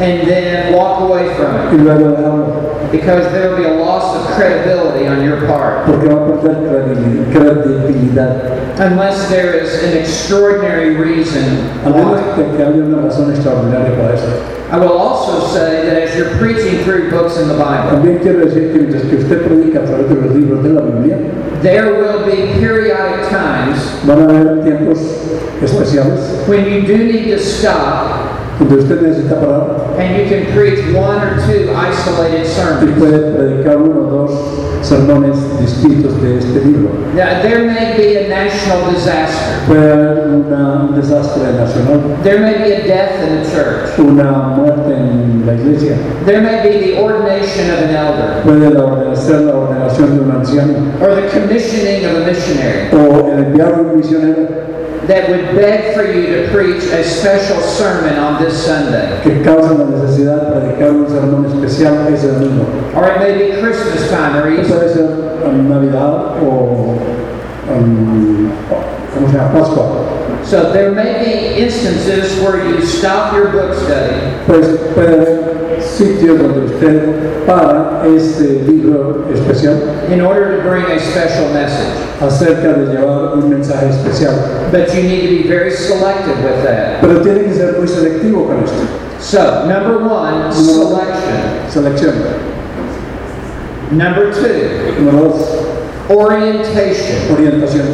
and 0.00 0.28
then 0.28 0.72
walk 0.74 1.00
away 1.02 1.28
from 1.34 1.54
it 1.56 1.72
y 1.72 1.76
luego 1.82 2.10
dejarlo 2.16 2.46
because 2.92 3.26
there 3.32 3.50
will 3.50 3.56
be 3.56 3.64
a 3.64 3.74
loss 3.82 4.14
of 4.14 4.22
credibility 4.36 5.08
on 5.08 5.24
your 5.24 5.38
part 5.46 5.84
porque 5.86 6.06
va 6.08 6.22
a 6.22 6.26
perder 6.26 6.54
credibil- 6.62 7.32
credibilidad. 7.32 8.52
unless 8.78 9.28
there 9.28 9.54
is 9.54 9.82
an 9.82 9.96
extraordinary 9.98 10.94
reason 10.96 11.42
A 11.84 11.90
menos 11.90 12.20
why. 12.20 12.34
que, 12.36 12.56
que 12.56 12.62
haya 12.62 12.82
una 12.84 13.02
razón 13.08 13.30
extraordinaria 13.30 13.96
para 13.96 14.14
eso. 14.14 14.26
I 14.74 14.78
will 14.78 14.98
also 14.98 15.46
say 15.54 15.86
that 15.86 16.02
as 16.02 16.16
you're 16.16 16.36
preaching 16.36 16.82
through 16.82 17.08
books 17.08 17.36
in 17.36 17.46
the 17.46 17.54
Bible, 17.54 17.92
También 17.92 18.18
quiero 18.18 18.44
decir 18.44 18.72
que 18.72 18.78
mientras 18.80 19.02
que 19.04 19.18
usted 19.18 19.46
predica 19.46 19.82
a 19.82 19.84
través 19.84 20.08
de 20.08 20.16
los 20.16 20.34
libros 20.34 20.64
de 20.64 20.70
la 20.70 20.80
Biblia, 20.80 21.16
there 21.62 21.94
will 21.94 22.26
be 22.26 22.58
periodic 22.58 23.30
times 23.30 23.78
van 24.04 24.18
a 24.18 24.24
haber 24.24 24.64
tiempos 24.64 24.98
especiales 25.62 26.44
when 26.48 26.64
you 26.64 26.82
do 26.82 27.04
need 27.04 27.26
to 27.26 27.38
stop 27.38 28.33
donde 28.58 28.76
usted 28.76 29.00
necesita 29.02 29.40
parar 29.40 29.94
and 29.98 30.16
you 30.16 30.24
can 30.28 30.46
preach 30.54 30.78
one 30.94 31.18
or 31.18 31.34
two 31.46 31.70
isolated 31.74 32.42
y 32.42 32.46
sermons. 32.46 32.98
puede 32.98 33.32
predicar 33.36 33.76
uno 33.78 34.00
o 34.00 34.10
dos 34.10 34.30
sermones 34.82 35.36
distintos 35.60 36.20
de 36.20 36.38
este 36.38 36.60
libro. 36.64 36.90
Now, 37.16 37.40
there 37.42 37.64
may 37.64 37.96
be 37.96 38.16
a 38.18 38.28
national 38.28 38.90
disaster. 38.92 39.54
Puede 39.66 39.92
haber 39.92 40.28
una- 40.28 40.84
un 40.90 40.94
desastre 40.94 41.52
nacional, 41.58 42.00
There 42.22 42.38
may 42.40 42.54
be 42.58 42.72
a 42.74 42.86
death 42.86 43.22
in 43.26 43.42
the 43.42 43.50
church. 43.50 43.98
una 43.98 44.30
muerte 44.56 44.92
en 44.94 45.42
la 45.46 45.54
iglesia, 45.54 45.96
There 46.26 46.40
may 46.42 46.62
be 46.62 46.78
the 46.92 47.00
ordination 47.00 47.70
of 47.70 47.82
an 47.88 47.94
elder 47.96 48.42
puede 48.44 48.70
la 48.74 48.84
orde- 48.84 49.16
ser 49.16 49.40
la 49.42 49.54
ordenación 49.54 50.16
de 50.16 50.20
un 50.22 50.30
anciano 50.30 50.74
or 51.00 51.14
the 51.14 51.28
commissioning 51.28 52.04
of 52.04 52.22
a 52.22 52.26
missionary 52.26 52.88
o 52.92 53.30
el 53.32 53.38
enviar 53.46 53.72
un 53.80 53.96
misionero 53.96 54.48
that 55.06 55.28
would 55.28 55.54
beg 55.54 55.94
for 55.94 56.04
you 56.04 56.42
to 56.42 56.50
preach 56.52 56.84
a 56.84 57.04
special 57.04 57.60
sermon 57.60 58.18
on 58.18 58.42
this 58.42 58.64
Sunday. 58.64 59.20
que 59.22 59.42
causa 59.42 59.74
la 59.74 59.84
necesidad 59.84 60.42
de 60.42 60.60
predicar 60.60 60.90
un 60.90 61.06
sermón 61.06 61.46
especial 61.46 62.12
ese 62.12 62.32
domingo. 62.32 62.66
Or 62.94 63.08
it 63.08 63.18
may 63.18 63.36
be 63.36 63.60
Christmas 63.60 64.08
time 64.10 64.36
or 64.36 64.48
Easter. 64.48 64.78
Puede 64.78 64.94
ser 64.94 65.46
en 65.46 65.68
Navidad 65.68 66.42
o 66.42 66.98
en, 67.70 68.50
¿cómo 69.14 69.30
se 69.30 69.36
llama? 69.36 69.52
Pascua. 69.52 70.04
So 70.44 70.72
there 70.72 70.92
may 70.92 71.24
be 71.24 71.62
instances 71.62 72.38
where 72.42 72.68
you 72.68 72.84
stop 72.84 73.32
your 73.32 73.50
book 73.50 73.74
study 73.74 74.20
Pues 74.46 74.78
puede 74.94 75.43
sitios 75.96 76.38
donde 76.38 76.66
usted 76.66 77.44
para 77.46 78.02
este 78.06 78.62
libro 78.66 79.26
especial 79.32 79.76
in 80.10 80.20
order 80.20 80.56
to 80.56 80.68
bring 80.68 80.84
a 80.86 80.98
special 80.98 81.52
message. 81.52 82.04
acerca 82.20 82.72
de 82.72 82.92
llevar 82.92 83.34
un 83.36 83.50
mensaje 83.50 83.88
especial. 83.90 84.34
But 84.70 84.94
you 84.94 85.02
need 85.02 85.22
to 85.22 85.42
be 85.42 85.48
very 85.48 85.70
selective 85.70 86.36
with 86.44 86.62
that. 86.64 87.00
Pero 87.00 87.20
tiene 87.22 87.44
que 87.44 87.54
ser 87.54 87.74
muy 87.78 87.88
selectivo 87.88 88.46
con 88.46 88.62
esto. 88.64 88.76
So, 89.20 89.66
number 89.66 89.98
one, 89.98 90.52
selection. 90.52 91.68
Selección. 91.68 92.14
Number 93.92 94.32
two, 94.32 95.00
Número 95.00 95.28
dos, 95.28 95.66
orientation. 96.08 97.32
orientación. 97.32 97.86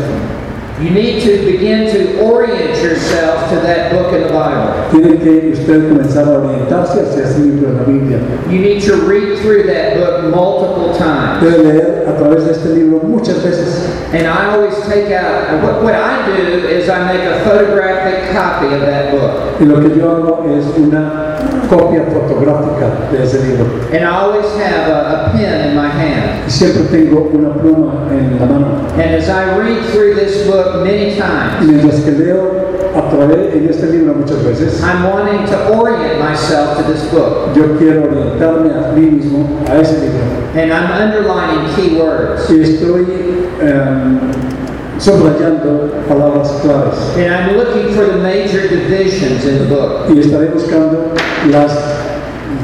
You 0.81 0.89
need 0.89 1.23
to 1.25 1.45
begin 1.45 1.93
to 1.93 2.23
orient 2.23 2.83
yourself 2.83 3.51
to 3.51 3.57
that 3.57 3.93
book 3.93 4.15
in 4.15 4.23
the 4.23 4.33
Bible. 4.33 4.89
Tiene 4.91 5.19
que 5.19 5.53
usted 5.53 5.91
comenzar 5.91 6.27
a 6.27 6.39
orientarse 6.41 7.03
hacia 7.03 7.25
ese 7.25 7.39
libro 7.39 7.71
de 7.71 7.75
la 7.75 7.85
Biblia. 7.85 8.19
You 8.49 8.61
need 8.61 8.83
to 8.85 8.97
read 8.97 9.39
through 9.41 9.65
that 9.65 9.99
book 9.99 10.35
multiple 10.35 10.97
times. 10.97 11.45
Debe 11.45 11.65
leer 11.65 12.09
a 12.09 12.17
través 12.17 12.47
de 12.47 12.53
este 12.53 12.75
libro 12.75 13.01
muchas 13.03 13.43
veces. 13.43 13.91
And 14.15 14.27
I 14.27 14.55
always 14.55 14.75
take 14.87 15.13
out, 15.13 15.63
what, 15.63 15.83
what 15.83 15.95
I 15.95 16.25
do 16.25 16.67
is 16.67 16.89
I 16.89 17.13
make 17.13 17.25
a 17.25 17.45
photographic 17.45 18.33
copy 18.33 18.73
of 18.75 18.81
that 18.81 19.11
book. 19.13 19.61
Y 19.61 19.67
lo 19.67 19.81
que 19.81 19.95
yo 19.95 20.09
hago 20.09 20.49
es 20.49 20.65
una 20.79 21.30
copia 21.69 22.05
fotográfica 22.05 23.11
de 23.11 23.23
ese 23.23 23.41
libro. 23.43 23.67
And 23.93 24.05
I 24.05 24.11
always 24.11 24.47
have 24.57 24.89
a, 24.89 25.29
a 25.29 25.33
pen 25.33 25.71
in 25.71 25.77
my 25.77 25.89
hand. 25.89 26.47
Y 26.47 26.51
siempre 26.51 26.85
tengo 26.91 27.31
una 27.33 27.55
pluma 27.55 28.09
en 28.11 28.39
la 28.39 28.47
mano. 28.47 28.87
And 28.95 29.15
as 29.15 29.29
I 29.29 29.57
read 29.57 29.85
through 29.91 30.15
this 30.15 30.47
book 30.47 30.85
many 30.85 31.15
Y 31.15 31.19
times, 31.19 31.67
mientras 31.67 32.01
que 32.01 32.13
leo 32.13 32.71
a 32.95 33.09
través 33.09 33.55
en 33.55 33.69
este 33.69 33.87
libro 33.87 34.15
muchas 34.15 34.43
veces, 34.45 34.83
I'm 34.83 35.05
wanting 35.05 35.47
to 35.47 35.77
orient 35.77 36.19
myself 36.21 36.77
to 36.77 36.83
this 36.85 37.05
book. 37.13 37.55
yo 37.55 37.77
quiero 37.79 38.05
orientarme 38.05 38.71
a 38.71 38.93
mí 38.93 39.07
mismo 39.07 39.47
a 39.69 39.77
ese 39.79 39.99
libro. 40.01 40.21
And 40.55 40.73
I'm 40.73 40.91
underlining 40.91 41.75
key 41.75 41.97
words. 41.97 42.51
Y 42.51 42.61
estoy 42.61 43.07
em, 43.61 44.19
subrayando 45.01 45.91
palabras 46.07 46.61
claves. 46.61 47.17
And 47.17 47.33
I'm 47.35 47.57
looking 47.57 47.95
for 47.95 48.05
the 48.07 48.19
major 48.19 48.69
divisions 48.69 49.45
in 49.47 49.59
the 49.59 49.67
book. 49.75 50.09
Y 50.11 50.19
estaré 50.21 50.51
buscando 50.53 51.13
las 51.51 51.73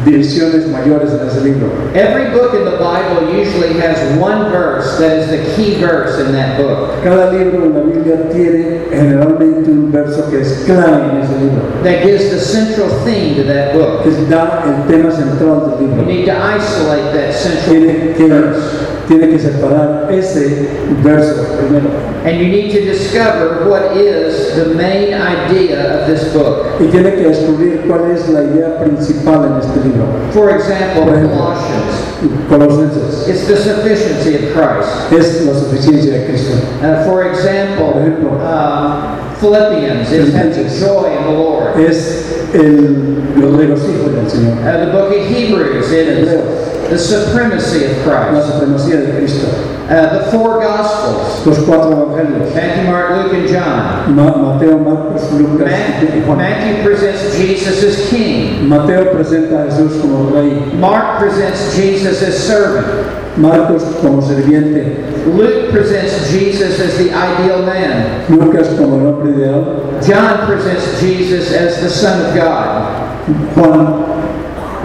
divisiones 0.05 0.69
mayores 0.69 1.11
en 1.13 1.27
ese 1.27 1.41
libro. 1.43 1.69
Every 1.95 2.31
book 2.31 2.55
in 2.55 2.65
the 2.65 2.77
Bible 2.79 3.33
usually 3.35 3.75
has 3.81 3.99
one 4.21 4.51
verse 4.53 4.99
that 4.99 5.19
is 5.19 5.29
the 5.31 5.57
key 5.57 5.81
verse 5.81 6.19
in 6.21 6.33
that 6.33 6.59
book. 6.59 7.03
Cada 7.03 7.33
libro 7.33 7.65
en 7.65 7.75
la 7.75 7.81
Biblia 7.81 8.29
tiene 8.33 8.83
generalmente 8.91 9.71
un 9.71 9.91
verso 9.91 10.29
que 10.31 10.41
es 10.43 10.63
clave 10.65 11.11
en 11.11 11.23
ese 11.23 11.33
libro, 11.41 11.83
That 11.83 12.05
gives 12.05 12.31
the 12.31 12.39
central 12.41 12.89
theme 13.05 13.35
to 13.37 13.43
that 13.45 13.73
book. 13.75 14.05
que 14.05 14.11
da 14.29 14.63
el 14.67 14.87
tema 14.87 15.11
central 15.11 15.71
del 15.71 15.81
You 15.81 15.87
libro. 15.89 16.05
need 16.07 16.27
to 16.27 16.37
isolate 16.37 17.13
that 17.15 17.35
central 17.35 17.75
Tiene 17.75 18.15
que, 18.15 18.29
verse. 18.29 18.87
Tiene 19.09 19.29
que 19.29 19.39
separar 19.39 20.09
ese 20.11 20.69
verso 21.03 21.45
primero. 21.59 21.89
And 22.25 22.39
you 22.41 22.49
need 22.49 22.73
to 22.73 22.81
discover 22.85 23.69
what 23.69 23.97
is 23.97 24.57
the 24.57 24.75
main 24.75 25.15
idea 25.15 26.01
of 26.03 26.07
this 26.09 26.33
book. 26.33 26.67
Y 26.81 26.87
tiene 26.91 27.15
que 27.15 27.29
descubrir 27.29 27.83
cuál 27.87 28.11
es 28.13 28.29
la 28.29 28.43
idea 28.43 28.79
principal 28.81 29.45
en 29.47 29.61
este 29.61 29.85
libro. 29.85 30.07
For 30.33 30.51
example, 30.51 31.05
Colossians. 31.05 32.03
Colosenses 32.49 33.29
It's 33.29 33.47
the 33.47 33.57
sufficiency 33.57 34.35
of 34.37 34.53
Christ. 34.55 35.13
es 35.13 35.45
la 35.47 35.53
suficiencia 35.55 36.13
de 36.19 36.27
Cristo. 36.27 36.57
Uh, 36.83 37.05
for 37.05 37.25
example, 37.27 37.93
Por 37.93 38.03
ejemplo. 38.03 38.31
um, 38.41 39.35
Philippians 39.37 40.11
is 40.11 40.33
having 40.35 40.67
joy 40.69 41.15
in 41.17 41.25
the 41.25 41.31
Lord. 41.39 41.77
Es 41.79 42.25
el, 42.55 43.23
el 43.37 43.57
regocijo 43.59 44.11
del 44.11 44.29
Señor. 44.31 44.57
Uh, 44.63 44.87
the 44.87 44.91
book 44.93 45.13
of 45.13 45.27
Hebrews, 45.29 45.93
it 45.93 46.09
is 46.09 46.66
the 46.91 46.99
supremacy 46.99 47.85
of 47.87 48.07
La 48.07 48.29
Christ. 48.29 48.47
supremacía 48.53 48.97
de 49.07 49.13
Cristo. 49.19 49.49
Uh, 49.89 50.19
the 50.19 50.31
four 50.33 50.61
Gospels, 50.61 51.47
Los 51.47 51.59
cuatro 51.65 51.93
evangelios. 51.93 52.53
Matthew, 52.55 52.85
Mark, 52.91 53.11
Luke, 53.11 53.35
and 53.35 53.49
John. 53.49 54.17
Ma- 54.17 54.37
Mateo, 54.55 54.79
Marcos, 54.79 55.31
Lucas 55.33 55.71
y 56.03 56.21
Juan. 56.27 56.39
Matthew 56.39 56.83
presents 56.83 57.37
Jesus 57.37 57.85
as 57.85 58.09
king. 58.11 58.69
Mateo 58.69 59.13
presenta 59.13 59.63
a 59.63 59.71
Jesús 59.71 60.01
como 60.01 60.31
rey. 60.35 60.59
Mark 60.75 61.19
presents 61.21 61.75
Jesus 61.77 62.21
as 62.23 62.37
servant. 62.37 63.39
Marcos 63.39 63.85
como 64.01 64.21
sirviente. 64.23 65.05
Luke 65.27 65.71
presents 65.71 66.31
Jesus 66.31 66.81
as 66.81 66.97
the 66.99 67.11
ideal 67.13 67.63
man. 67.67 68.25
Lucas 68.29 68.69
como 68.79 68.97
el 68.99 69.07
hombre 69.13 69.31
ideal. 69.35 70.01
John 70.03 70.47
presents 70.47 70.99
Jesus 71.01 71.53
as 71.53 71.81
the 71.81 71.89
Son 71.91 72.25
of 72.27 72.35
God. 72.35 73.07
Juan 73.55 74.16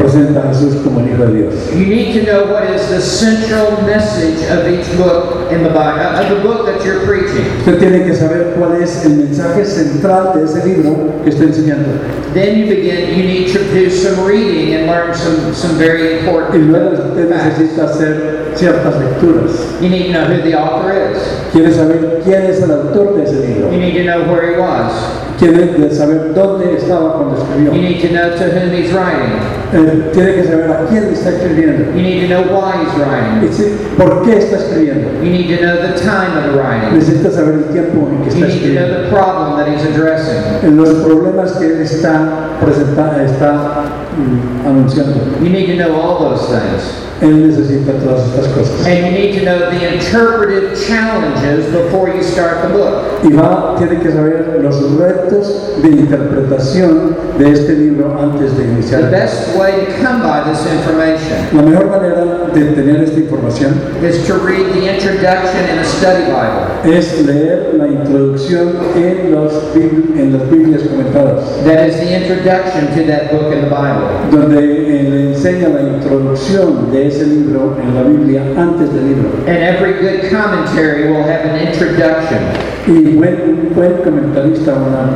a 0.06 0.84
como 0.84 1.00
el 1.00 1.10
Hijo 1.10 1.26
de 1.26 1.42
Dios. 1.42 1.72
You 1.74 1.86
need 1.86 2.14
to 2.14 2.24
know 2.26 2.52
what 2.52 2.70
is 2.70 2.90
the 2.90 3.02
central 3.02 3.82
message 3.84 4.42
of 4.50 4.68
each 4.68 4.86
book 4.98 5.52
in 5.52 5.64
the 5.64 5.70
Bible, 5.70 6.02
of 6.02 6.30
the 6.30 6.42
book 6.42 6.66
that 6.66 6.84
you're 6.86 7.06
preaching. 7.06 7.46
Usted 7.60 7.80
tiene 7.80 8.06
que 8.06 8.16
saber 8.16 8.56
cuál 8.58 8.82
es 8.82 9.06
el 9.06 9.18
mensaje 9.18 9.66
central 9.66 10.34
de 10.34 10.44
ese 10.44 10.66
libro 10.66 11.22
que 11.24 11.30
está 11.30 11.44
enseñando. 11.44 12.00
Then 12.34 12.60
you 12.60 12.68
begin, 12.68 13.18
you 13.18 13.24
need 13.24 13.54
to 13.54 13.60
do 13.74 13.90
some 13.90 14.26
reading 14.26 14.76
and 14.76 14.88
learn 14.88 15.14
some, 15.14 15.54
some 15.54 15.78
very 15.78 16.02
Y 16.02 16.20
important 16.20 16.72
luego 16.72 16.92
usted 16.92 17.30
necesita 17.30 17.86
hacer 17.86 18.52
ciertas 18.56 18.96
lecturas. 19.00 19.52
You 19.82 19.90
need 19.90 20.08
to 20.08 20.14
know 20.14 20.26
who 20.26 20.42
the 20.42 20.56
author 20.56 20.92
is. 20.92 21.18
Quiere 21.52 21.72
saber 21.72 22.22
quién 22.24 22.44
es 22.44 22.62
el 22.62 22.72
autor 22.72 23.16
de 23.16 23.24
ese 23.24 23.48
libro. 23.48 23.72
You 23.72 23.80
need 23.80 23.94
to 23.94 24.04
know 24.04 24.24
where 24.32 24.52
he 24.52 24.60
was. 24.60 25.31
Quiere 25.42 25.90
saber 25.92 26.36
dónde 26.36 26.78
estaba 26.78 27.14
cuando 27.14 27.36
escribió. 27.36 27.74
You 27.74 27.82
need 27.82 28.00
to 28.04 28.10
know 28.10 28.30
to 28.30 28.44
whom 28.46 28.70
he's 28.74 28.94
writing. 28.94 29.34
Eh, 29.74 30.12
tiene 30.14 30.36
que 30.36 30.44
saber 30.44 30.70
a 30.72 30.86
quién 30.88 31.06
está 31.12 31.30
escribiendo. 31.32 31.96
You 31.96 32.02
need 32.04 32.22
to 32.22 32.28
know 32.28 32.44
why 32.54 32.74
he's 32.78 32.94
writing. 32.94 33.50
¿Por 33.98 34.22
qué 34.22 34.38
está 34.38 34.58
escribiendo? 34.58 35.10
You 35.24 35.32
need 35.32 35.48
to 35.58 35.66
know 35.66 35.78
the 35.82 35.98
time 36.00 36.38
of 36.38 36.44
the 36.54 36.62
writing. 36.62 36.94
Necesita 36.94 37.32
saber 37.32 37.56
el 37.56 37.64
tiempo 37.74 38.08
en 38.12 38.22
que 38.24 38.30
You 38.30 38.46
está 38.46 38.48
need 38.48 38.62
to 38.62 38.68
know 38.68 38.86
escribiendo. 38.86 39.02
the 39.02 39.10
problem 39.10 39.58
that 39.58 39.68
he's 39.68 39.84
addressing. 39.84 40.38
En 40.62 40.78
los 40.78 40.90
problemas 41.06 41.54
que 41.54 41.66
él 41.66 41.82
está 41.82 42.60
presentando, 42.62 43.20
está 43.22 43.82
Mm. 44.18 44.68
anunciando. 44.68 45.20
You 45.42 45.50
need 45.50 45.68
to 45.68 45.76
know 45.78 45.96
all 46.00 46.20
those 46.20 46.48
things. 46.50 47.02
Él 47.22 47.48
necesita 47.48 47.94
todas 48.04 48.26
estas 48.30 48.48
cosas. 48.48 48.86
And 48.88 49.06
you 49.06 49.12
need 49.12 49.38
to 49.38 49.46
know 49.46 49.70
the 49.70 49.94
interpretive 49.94 50.76
challenges 50.88 51.72
before 51.72 52.10
you 52.10 52.24
start 52.24 52.64
the 52.64 52.74
book. 52.74 53.22
Y 53.24 53.32
va, 53.34 53.76
tiene 53.78 54.00
que 54.02 54.12
saber 54.12 54.60
los 54.64 54.98
retos 54.98 55.78
de 55.84 55.90
interpretación 55.90 57.16
de 57.38 57.52
este 57.52 57.74
libro 57.74 58.18
antes 58.20 58.58
de 58.58 58.64
The 58.82 59.12
best 59.12 59.56
way 59.56 59.86
to 59.86 59.92
come 60.04 60.24
by 60.24 60.50
this 60.50 60.66
information 60.66 61.38
La 61.54 61.62
mejor 61.62 61.90
manera 61.90 62.50
de 62.54 62.64
tener 62.72 63.04
esta 63.04 63.20
información 63.20 63.74
is 64.04 64.26
to 64.26 64.34
read 64.40 64.74
the 64.74 64.92
introduction 64.92 65.70
in 65.70 65.80
a 65.80 65.86
study 65.86 66.26
Bible. 66.26 66.98
es 66.98 67.24
leer 67.26 67.76
la 67.78 67.88
introducción 67.88 68.74
en, 68.96 69.32
los, 69.32 69.54
en 69.76 70.34
las 70.34 70.50
Biblias 70.50 70.82
comentadas, 70.84 71.64
That 71.66 71.88
is 71.88 71.96
the 71.98 72.16
introduction 72.16 72.88
to 72.96 73.04
that 73.06 73.32
book 73.32 73.54
in 73.54 73.62
the 73.62 73.70
Bible. 73.70 74.01
Donde 74.32 74.58
eh, 74.60 75.10
le 75.10 75.22
enseña 75.34 75.70
la 75.70 75.82
introducción 75.82 76.92
de 76.92 77.08
ese 77.08 77.26
libro 77.26 77.78
en 77.82 77.96
la 77.96 78.04
Biblia 78.04 78.44
antes 78.58 78.94
del 78.94 79.08
libro. 79.10 79.30
And 79.48 79.58
every 79.58 79.94
good 79.94 80.30
commentary 80.30 81.10
will 81.10 81.24
have 81.24 81.46
an 81.46 81.68
introduction. 81.68 82.40
Y 82.88 83.16
buen, 83.16 83.42
un 83.42 83.74
buen 83.76 83.94
comentarista 84.04 84.74
una, 84.74 85.12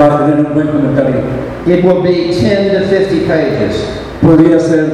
va 0.00 0.24
a 0.24 0.26
tener 0.26 0.46
un 0.46 0.54
buen 0.54 0.68
comentario. 0.68 1.22
It 1.66 1.84
will 1.84 2.02
be 2.02 2.32
10 2.32 2.72
to 2.72 2.88
50 2.88 3.26
pages. 3.26 4.01
Podría 4.22 4.60
ser 4.60 4.86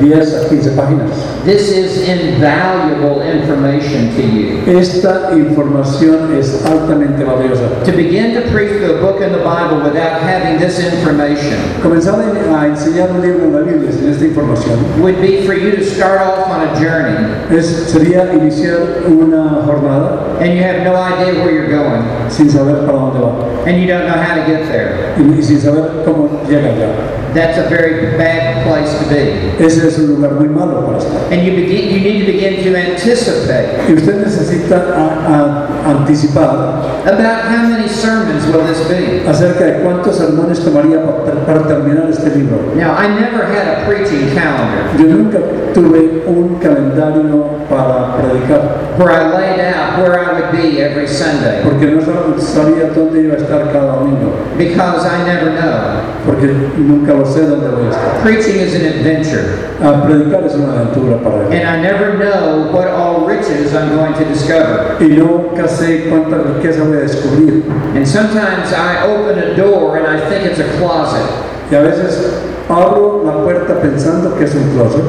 10 0.00 0.34
a 0.34 0.48
15 0.48 0.70
páginas. 0.70 1.10
This 1.44 1.72
is 1.72 2.08
invaluable 2.08 3.20
information 3.22 4.14
to 4.14 4.22
you. 4.22 4.78
Esta 4.78 5.32
información 5.34 6.32
es 6.38 6.64
altamente 6.64 7.24
valiosa. 7.24 7.62
To 7.84 7.92
begin 7.92 8.34
to 8.34 8.42
preach 8.52 8.80
the 8.80 8.98
book 9.00 9.20
in 9.20 9.32
the 9.32 9.42
Bible 9.42 9.82
without 9.82 10.22
having 10.22 10.58
this 10.58 10.78
information 10.78 11.58
Comenzar 11.82 12.20
a 12.20 12.66
enseñar 12.66 13.10
un 13.10 13.22
libro 13.22 13.44
en 13.44 13.52
la 13.52 13.60
Biblia 13.60 13.92
sin 13.92 14.08
esta 14.08 14.24
información 14.24 14.78
would 15.00 15.20
be 15.20 15.46
for 15.46 15.54
you 15.54 15.70
to 15.70 15.84
start 15.84 16.20
off 16.20 16.48
on 16.48 16.68
a 16.68 16.74
journey 16.78 17.16
es, 17.50 17.66
sería 17.90 18.32
iniciar 18.34 19.04
una 19.08 19.62
jornada 19.66 20.38
and 20.40 20.54
you 20.54 20.62
have 20.62 20.84
no 20.84 20.94
idea 20.94 21.42
where 21.42 21.52
you're 21.52 21.68
going 21.70 22.02
sin 22.28 22.48
saber 22.50 22.86
para 22.86 22.98
dónde 22.98 23.20
va 23.20 23.66
and 23.66 23.80
you 23.80 23.86
don't 23.86 24.06
know 24.06 24.16
how 24.16 24.34
to 24.34 24.44
get 24.46 24.66
there. 24.68 25.14
y, 25.18 25.38
y 25.38 25.42
sin 25.42 25.60
saber 25.60 26.04
cómo 26.04 26.28
llega 26.48 26.68
allá. 26.68 27.15
That's 27.36 27.58
a 27.58 27.68
very 27.68 28.16
bad 28.16 28.64
place 28.64 28.88
to 28.98 29.04
be. 29.12 29.52
Ese 29.62 29.86
es 29.88 29.98
un 29.98 30.06
lugar 30.16 30.32
muy 30.32 30.48
malo 30.48 30.86
para 30.86 30.96
estar. 30.98 31.20
And 31.30 31.42
you 31.44 31.52
begin 31.54 31.92
you 31.92 32.00
need 32.00 32.24
to 32.24 32.32
begin 32.32 32.64
to 32.64 32.74
anticipate 32.74 33.76
Y 33.88 33.92
usted 33.94 34.24
necesita 34.24 34.76
a- 34.96 35.68
a 35.84 35.90
anticipada 35.90 36.80
about 37.04 37.44
how 37.44 37.68
many 37.68 37.86
sermons 37.88 38.46
will 38.46 38.64
this 38.66 38.80
be. 38.88 39.22
acerca 39.28 39.64
de 39.66 39.72
cuántos 39.82 40.16
sermones 40.16 40.60
tomaría 40.64 41.02
pa- 41.04 41.24
para 41.46 41.62
terminar 41.68 42.08
este 42.08 42.30
libro. 42.34 42.56
Now, 42.74 42.96
I 42.98 43.08
never 43.08 43.44
had 43.44 43.68
a 43.68 43.86
preaching 43.86 44.32
calendar 44.34 44.96
Yo 44.98 45.04
nunca 45.06 45.38
tuve 45.74 46.22
un 46.26 46.56
calendario 46.58 47.44
para 47.68 48.16
predicar, 48.16 48.96
where 48.98 49.10
I 49.12 49.28
laid 49.28 49.60
out 49.60 49.98
where 50.00 50.14
I 50.18 50.32
would 50.40 50.50
be 50.52 50.80
every 50.80 51.06
Sunday 51.06 51.60
porque 51.62 51.86
no 51.86 52.00
sabía 52.40 52.90
dónde 52.94 53.20
iba 53.22 53.34
a 53.34 53.36
estar 53.36 53.70
cada 53.72 53.96
domingo, 53.98 54.32
because 54.56 55.04
I 55.06 55.22
never 55.26 55.52
know. 55.60 56.00
porque 56.26 56.46
nunca 56.78 57.12
lo 57.14 57.25
sé 57.26 57.42
dónde 57.46 57.68
voy 57.68 57.86
a 57.86 57.90
estar. 57.90 58.22
Preaching 58.22 58.56
is 58.60 58.74
an 58.74 58.86
adventure, 58.86 59.44
A 59.82 60.02
predicar 60.06 60.44
es 60.44 60.54
una 60.54 60.72
aventura 60.80 61.18
para 61.22 61.48
mí. 61.48 61.56
and 61.56 61.68
I 61.68 61.80
never 61.82 62.16
know 62.18 62.70
what 62.72 62.88
all 62.88 63.26
riches 63.26 63.74
I'm 63.74 63.94
going 63.94 64.14
to 64.14 64.24
discover. 64.24 64.96
Y 65.00 65.08
nunca 65.08 65.68
sé 65.68 66.08
cuánta 66.08 66.38
riqueza 66.38 66.82
voy 66.84 66.96
a 66.98 67.00
descubrir. 67.00 67.64
And 67.94 68.06
sometimes 68.06 68.72
I 68.72 69.02
open 69.06 69.38
a 69.38 69.54
door 69.54 69.98
and 69.98 70.06
I 70.06 70.18
think 70.28 70.44
it's 70.46 70.58
a 70.60 70.68
closet, 70.78 71.26
Y 71.70 71.74
a 71.76 71.82
veces 71.82 72.40
abro 72.68 73.22
la 73.24 73.42
puerta 73.44 73.80
pensando 73.80 74.36
que 74.38 74.44
es 74.44 74.54
un 74.54 74.70
closet, 74.76 75.02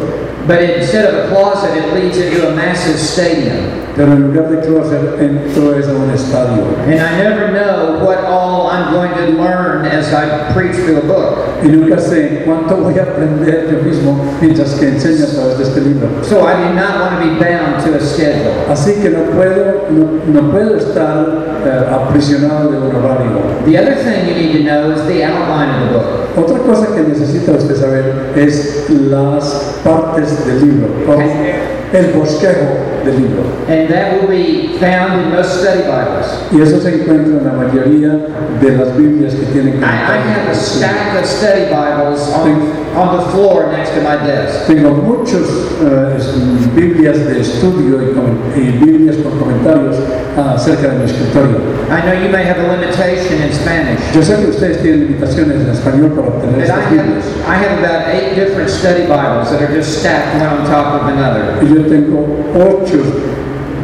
but 0.47 0.61
instead 0.61 1.05
of 1.13 1.25
a 1.25 1.27
closet, 1.33 1.75
it 1.77 1.93
leads 1.93 2.17
into 2.17 2.47
a 2.47 2.55
massive 2.55 2.97
stadium. 2.97 3.86
Pero 3.97 4.13
en 4.13 4.27
lugar 4.27 4.49
de 4.49 4.59
closet 4.59 5.19
entro 5.19 5.75
es 5.75 5.87
a 5.87 5.91
un 5.91 6.11
estadio. 6.11 6.63
And 6.85 7.01
I 7.01 7.17
never 7.17 7.51
know 7.51 8.05
what 8.05 8.19
all 8.23 8.69
I'm 8.69 8.93
going 8.93 9.11
to 9.15 9.41
learn 9.41 9.85
as 9.85 10.13
I 10.13 10.53
preach 10.53 10.75
through 10.75 10.99
a 10.99 11.05
book. 11.07 11.39
Y 11.63 11.69
nunca 11.69 11.99
sé 11.99 12.43
cuánto 12.45 12.77
voy 12.77 12.99
a 12.99 13.03
aprender 13.03 13.67
yo 13.71 13.83
mismo 13.83 14.23
mientras 14.39 14.75
que 14.75 14.89
enseño 14.89 15.25
a 15.25 15.27
través 15.27 15.57
de 15.57 15.63
este 15.63 15.81
libro. 15.81 16.07
So 16.21 16.47
I 16.47 16.53
do 16.53 16.75
not 16.75 17.01
want 17.01 17.19
to 17.19 17.27
be 17.27 17.39
bound 17.39 17.83
to 17.85 17.95
a 17.95 17.99
schedule. 17.99 18.53
Así 18.69 18.93
que 19.01 19.09
no 19.09 19.23
puedo, 19.35 19.87
no, 19.89 20.41
no 20.41 20.51
puedo 20.51 20.77
estar 20.77 21.25
eh, 21.65 21.87
aprisionado 21.91 22.69
de 22.69 22.77
un 22.77 22.95
horario. 22.95 23.41
The 23.65 23.79
other 23.79 23.95
thing 23.95 24.27
you 24.27 24.35
need 24.35 24.53
to 24.59 24.63
know 24.63 24.91
is 24.91 25.01
the 25.07 25.23
outline 25.23 25.81
of 25.81 25.87
the 25.87 25.97
book. 25.97 26.17
Otra 26.37 26.59
cosa 26.59 26.93
que 26.93 27.01
necesita 27.01 27.53
usted 27.53 27.75
saber 27.75 28.31
es 28.35 28.85
las 29.09 29.79
partes 29.83 30.45
del 30.45 30.59
libro, 30.61 30.87
el 31.93 32.13
bosquejo 32.13 32.86
del 33.07 33.21
libro. 33.21 33.43
And 33.67 33.89
that 33.89 34.19
will 34.19 34.27
be 34.27 34.77
found 34.79 35.21
in 35.21 35.31
most 35.31 35.61
study 35.61 35.83
Bibles. 35.87 36.27
Y 36.51 36.61
eso 36.61 36.79
se 36.79 37.01
encuentra 37.01 37.39
en 37.39 37.43
la 37.45 37.53
mayoría 37.53 38.11
de 38.59 38.77
las 38.77 38.95
Biblias 38.95 39.33
que 39.33 39.45
tienen 39.47 39.81
I, 39.81 39.85
I 39.85 40.17
have 40.17 40.49
a 40.49 40.55
stack 40.55 41.15
of 41.15 41.25
study 41.25 41.71
Bibles 41.71 42.29
on, 42.33 42.51
on 42.95 43.17
the 43.17 43.31
floor 43.31 43.71
next 43.71 43.91
to 43.91 44.01
my 44.01 44.17
desk. 44.25 44.67
Tengo 44.67 44.91
muchas 44.91 45.47
Biblias 46.75 47.25
de 47.25 47.41
estudio 47.41 48.01
y, 48.01 48.59
y 48.59 48.71
Biblias 48.77 49.17
con 49.17 49.39
comentarios 49.39 49.95
ah, 50.37 50.55
cerca 50.57 50.89
de 50.89 50.99
mi 50.99 51.05
escritorio. 51.05 51.77
I 51.89 52.01
know 52.01 52.13
you 52.13 52.29
may 52.29 52.43
have 52.43 52.59
a 52.59 52.67
limitation 52.67 53.41
in 53.41 53.53
Spanish, 53.53 53.99
Yo 54.13 54.21
sé 54.21 54.35
que 54.37 54.47
ustedes 54.47 54.81
tienen 54.81 55.07
limitaciones 55.07 55.61
en 55.61 55.69
español 55.69 56.11
para 56.11 56.27
obtener 56.27 56.61
estas 56.61 56.91
Biblias. 56.91 57.25
have, 57.45 57.47
I 57.47 57.55
have 57.55 57.79
about 57.79 58.09
eight 58.09 58.35
different 58.35 58.69
study 58.69 59.07
Bibles 59.07 59.51
that 59.51 59.61
are 59.61 59.73
just 59.73 59.99
stacked 59.99 60.35
one 60.35 60.47
on 60.47 60.65
top 60.67 61.01
of 61.01 61.07
another. 61.07 61.63
Y 61.63 61.73
yo 61.73 61.83
tengo 61.87 62.27
ocho 62.53 62.96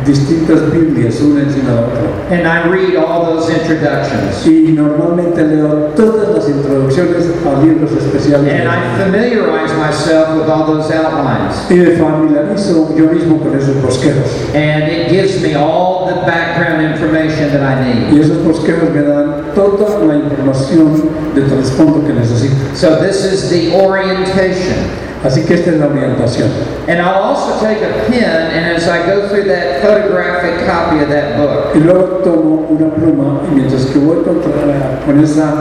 distintas 0.06 0.72
Biblias, 0.72 1.20
una 1.22 1.42
encima 1.42 1.72
de 1.72 1.80
otra. 1.80 2.14
And 2.32 2.48
I 2.48 2.68
read 2.68 2.96
all 2.96 3.26
those 3.26 3.50
introductions. 3.50 4.46
Y 4.46 4.72
normalmente 4.72 5.44
leo 5.44 5.92
todas 5.96 6.30
las 6.30 6.50
introducciones 6.50 7.32
a 7.46 7.64
libros 7.64 7.92
especiales. 7.92 8.52
And 8.52 8.68
I 8.68 8.98
familiarize 8.98 9.74
myself 9.78 10.38
with 10.38 10.50
all 10.50 10.66
those 10.66 10.92
outlines. 10.92 11.56
Y 11.70 11.76
me 11.76 11.96
familiarizo 11.98 12.96
yo 12.96 13.08
mismo 13.08 13.40
con 13.40 13.56
esos 13.56 13.76
bosquejos. 13.82 14.54
And 14.54 14.92
it 14.92 15.10
gives 15.10 15.42
me 15.42 15.56
all 15.56 16.08
the 16.08 16.22
background 16.26 16.84
information 16.84 17.52
that 17.52 17.62
I 17.62 17.84
need. 17.84 18.14
Y 18.14 18.20
esos 18.20 18.44
bosquejos 18.44 18.92
me 18.92 19.02
dan 19.02 19.54
toda 19.56 20.06
la 20.06 20.16
información 20.16 21.10
de 21.34 21.42
trasfondo 21.42 22.06
que 22.06 22.14
necesito. 22.14 22.76
So 22.76 23.02
this 23.02 23.24
is 23.24 23.50
the 23.50 23.76
orientation. 23.76 25.04
Así 25.24 25.44
que 25.46 25.54
esta 25.54 25.70
es 25.72 25.78
la 25.80 25.88
orientación. 25.88 26.50
And 26.88 27.00
I'll 27.00 27.24
also 27.32 27.58
take 27.66 27.82
a 27.82 28.10
pen, 28.12 28.52
and 28.52 28.76
as 28.76 28.88
I 28.90 29.06
go 29.08 29.28
through 29.30 29.46
that 29.46 29.82
photographic 29.82 30.68
copy 30.68 31.00
of 31.02 31.10
that 31.10 31.38
book, 31.38 31.74
Y 31.76 31.80
luego 31.80 32.04
tomo 32.24 32.68
una 32.70 32.94
pluma 32.94 33.42
y 33.50 33.56
mientras 33.56 33.86
que 33.86 34.00
voy 34.00 34.18
contra 34.24 34.52
la- 34.66 35.00
con 35.06 35.24
esa 35.24 35.54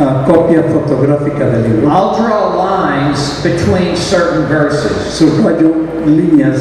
ah, 0.00 0.24
copia 0.26 0.62
fotográfica 0.62 1.46
del 1.48 1.64
libro, 1.64 1.88
I'll 1.90 2.16
draw 2.16 2.56
lines 2.56 3.40
between 3.44 3.94
certain 3.94 4.46
verses 4.48 4.92
subrayo 5.12 5.70
líneas 6.06 6.56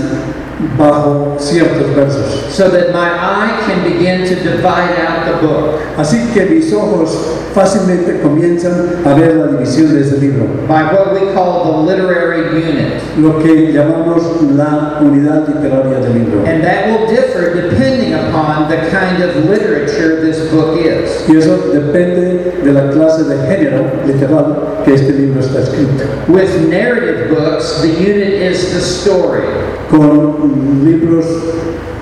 bajo 0.77 1.37
ciertos 1.39 1.95
versos. 1.95 2.49
so 2.49 2.69
that 2.69 2.91
my 2.91 3.09
eye 3.09 3.63
can 3.65 3.83
begin 3.83 4.25
to 4.25 4.35
divide 4.35 4.99
out 4.99 5.25
the 5.25 5.47
book 5.47 5.79
Así 5.99 6.17
que 6.33 6.45
mis 6.45 6.71
ojos 6.73 7.09
fácilmente 7.53 8.21
comienzan 8.21 9.01
a 9.05 9.13
ver 9.15 9.35
la 9.35 9.47
división 9.47 9.93
de 9.93 10.01
ese 10.01 10.17
libro, 10.17 10.45
by 10.65 10.83
what 10.93 11.13
we 11.13 11.33
call 11.33 11.65
the 11.65 11.91
literary 11.91 12.55
unit. 12.55 13.01
lo 13.17 13.37
que 13.39 13.73
llamamos 13.73 14.23
la 14.55 14.99
unidad 15.01 15.45
literaria 15.45 15.99
del 15.99 16.13
libro. 16.13 16.45
And 16.45 16.63
that 16.63 16.87
will 16.87 17.05
differ 17.07 17.53
depending 17.53 18.13
upon 18.13 18.69
the 18.69 18.77
kind 18.89 19.21
of 19.21 19.35
literature 19.45 20.21
this 20.21 20.49
book 20.51 20.79
is. 20.79 21.27
Y 21.27 21.35
eso 21.35 21.57
depende 21.73 22.53
de 22.63 22.71
la 22.71 22.89
clase 22.91 23.23
de 23.25 23.35
género 23.47 23.91
literal 24.05 24.83
que 24.85 24.93
este 24.93 25.11
libro 25.11 25.41
está 25.41 25.59
escrito. 25.59 26.05
With 26.29 26.69
narrative 26.69 27.29
books, 27.29 27.81
the 27.81 27.89
unit 27.89 28.41
is 28.41 28.73
the 28.73 28.79
story. 28.79 29.43
Con 29.89 30.28
libros 30.45 31.27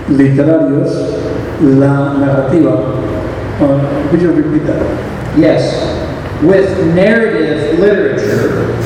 literarios, 0.10 0.92
la 1.62 2.18
narrativa. 2.18 3.04
Uh, 3.60 4.10
would 4.12 4.22
you 4.22 4.32
repeat 4.32 4.66
that? 4.68 5.38
Yes. 5.38 5.96
With 6.44 6.94
narrative 6.94 7.80
literature, 7.80 8.78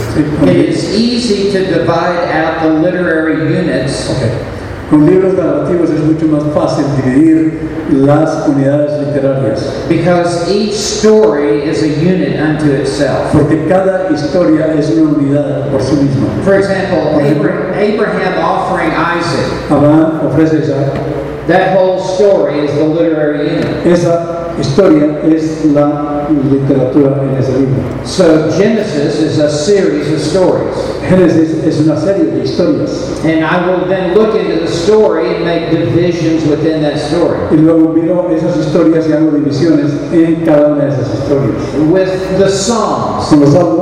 it 0.47 0.69
is 0.69 0.95
easy 0.95 1.51
to 1.51 1.65
divide 1.65 2.29
out 2.31 2.63
the 2.63 2.73
literary 2.73 3.57
units 3.57 4.09
ok. 4.09 4.60
Con 4.91 5.05
libros 5.05 5.35
narrativos 5.35 5.89
es 5.89 6.01
mucho 6.01 6.27
más 6.27 6.43
fácil 6.53 6.83
dividir 7.01 7.61
las 7.93 8.45
unidades 8.45 9.07
literarias, 9.07 9.85
because 9.87 10.51
each 10.51 10.73
story 10.73 11.63
is 11.63 11.81
a 11.81 11.87
unit 11.87 12.37
unto 12.41 12.65
itself. 12.73 13.31
porque 13.31 13.67
cada 13.69 14.09
historia 14.11 14.73
es 14.77 14.89
una 14.91 15.13
unidad 15.13 15.69
por 15.71 15.81
sí 15.81 15.95
misma. 15.95 16.27
For 16.43 16.55
example, 16.55 17.19
Abraham, 17.21 17.73
Abraham 17.73 18.33
offering 18.43 18.91
Isaac, 18.91 19.71
Abraham 19.71 20.27
ofrece 20.27 20.61
Isaac. 20.61 21.47
that 21.47 21.73
whole 21.73 21.97
story 21.97 22.59
is 22.59 22.73
the 22.75 22.83
literary 22.83 23.47
unit. 23.49 23.87
Esa 23.87 24.40
historia 24.59 25.19
es 25.23 25.65
la 25.65 26.27
literatura 26.29 27.21
en 27.23 27.37
ese 27.37 27.51
libro. 27.59 27.81
So 28.05 28.51
Genesis 28.51 29.19
is 29.19 29.39
a 29.39 29.49
series 29.49 30.11
of 30.11 30.19
stories. 30.19 30.75
Génesis 31.07 31.63
es 31.65 31.79
una 31.81 31.99
serie 31.99 32.25
de 32.25 32.43
historias. 32.43 33.23
And 33.23 33.43
I 33.43 33.67
will 33.67 33.87
then 33.87 34.13
look 34.13 34.35
into 34.35 34.61
the 34.61 34.67
story 34.67 35.35
and 35.35 35.45
make 35.45 35.71
divisions 35.71 36.45
within 36.45 36.81
that 36.81 36.97
story. 36.97 37.37
Y 37.51 37.57
luego 37.57 37.93
miro 37.93 38.29
esas 38.29 38.57
historias 38.57 39.07
y 39.07 39.13
hago 39.13 39.31
divisiones 39.31 39.91
en 40.11 40.45
cada 40.45 40.73
una 40.73 40.85
de 40.85 40.91
esas 40.91 41.13
historias. 41.13 41.61
With 41.89 42.37
the 42.37 42.49
Psalms, 42.49 43.27
Con 43.29 43.39
los 43.41 43.49
salmos 43.51 43.80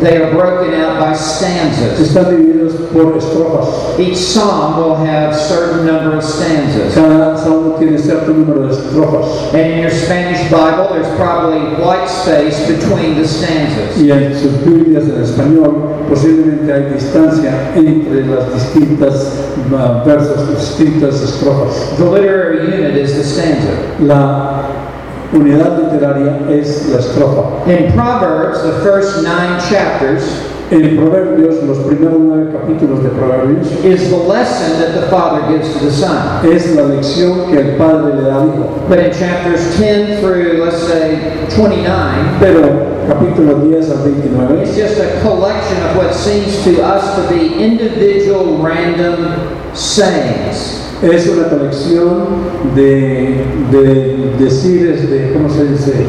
they 0.00 0.16
are 0.16 0.30
broken 0.30 0.74
out 0.74 1.00
by 1.00 1.14
stanzas. 1.14 1.98
están 2.00 2.30
divididos 2.30 2.74
por 2.92 3.16
estrofas. 3.16 3.98
Each 3.98 4.16
psalm 4.16 4.76
will 4.76 4.96
have 4.96 5.34
certain 5.34 5.86
number 5.86 6.16
of 6.16 6.24
stanzas. 6.24 6.94
Cada 6.94 7.36
salmo 7.36 7.76
tiene 7.78 7.98
cierto 7.98 8.32
número 8.32 8.68
de 8.68 8.74
estrofas. 8.74 9.52
And 9.54 9.72
in 9.72 9.78
your 9.80 9.90
Spanish 9.90 10.50
Bible, 10.50 10.88
there's 10.94 11.14
probably 11.16 11.60
white 11.82 12.08
space 12.08 12.66
between 12.68 13.16
the 13.16 13.26
stanzas. 13.26 13.96
Y 13.96 14.10
en 14.10 14.34
sus 14.38 14.52
Biblias 14.64 15.04
en 15.04 15.22
español 15.22 16.06
posiblemente 16.08 16.72
hay 16.72 16.92
distancia 16.94 17.72
entre 17.74 18.26
las 18.26 18.52
distintas 18.54 19.32
ah, 19.76 20.02
versos, 20.06 20.48
distintas 20.48 21.20
estrofas. 21.22 21.96
The 21.96 22.04
literary 22.04 22.66
unit 22.66 22.96
is 22.96 23.16
the 23.16 23.24
stanza. 23.24 23.72
La 24.00 24.87
unidad 25.32 25.78
literaria 25.78 26.38
es 26.50 26.88
la 26.88 26.98
estrofa. 26.98 27.66
In 27.66 27.92
Proverbs, 27.92 28.62
the 28.62 28.80
first 28.82 29.22
nine 29.22 29.60
chapters 29.68 30.48
En 30.70 30.98
Proverbios, 30.98 31.62
los 31.62 31.78
primeros 31.78 32.18
nueve 32.20 32.52
capítulos 32.52 33.02
de 33.02 33.08
Proverbios, 33.08 33.72
is 33.84 34.10
the 34.10 34.16
lesson 34.16 34.78
that 34.78 35.00
the 35.00 35.08
father 35.08 35.40
gives 35.50 35.72
to 35.72 35.86
the 35.86 35.90
son. 35.90 36.44
es 36.44 36.74
la 36.74 36.82
lección 36.82 37.50
que 37.50 37.58
el 37.58 37.76
padre 37.78 38.14
le 38.14 38.22
da 38.24 38.42
al 38.42 38.48
hijo. 38.48 38.86
But 38.86 38.98
in 38.98 39.12
chapters 39.12 39.78
10 39.78 40.20
through, 40.20 40.62
let's 40.62 40.86
say, 40.86 41.46
29, 41.56 42.36
Pero 42.38 42.86
capítulo 43.08 43.66
10 43.66 43.90
al 43.90 43.96
29 44.04 44.60
it's 44.60 44.76
just 44.76 45.00
a 45.00 45.18
collection 45.22 45.82
of 45.84 45.96
what 45.96 46.12
seems 46.12 46.62
to 46.64 46.82
us 46.84 47.16
to 47.16 47.26
be 47.34 47.54
individual 47.54 48.58
random 48.58 49.48
sayings. 49.74 50.87
Es 51.02 51.28
una 51.28 51.48
colección 51.48 52.26
de, 52.74 53.44
de 53.70 54.34
decires, 54.38 55.08
de, 55.08 55.32
¿cómo 55.32 55.48
se 55.48 55.68
dice? 55.68 56.06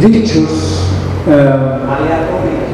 Dichos. 0.00 0.84
Eh, 1.28 1.54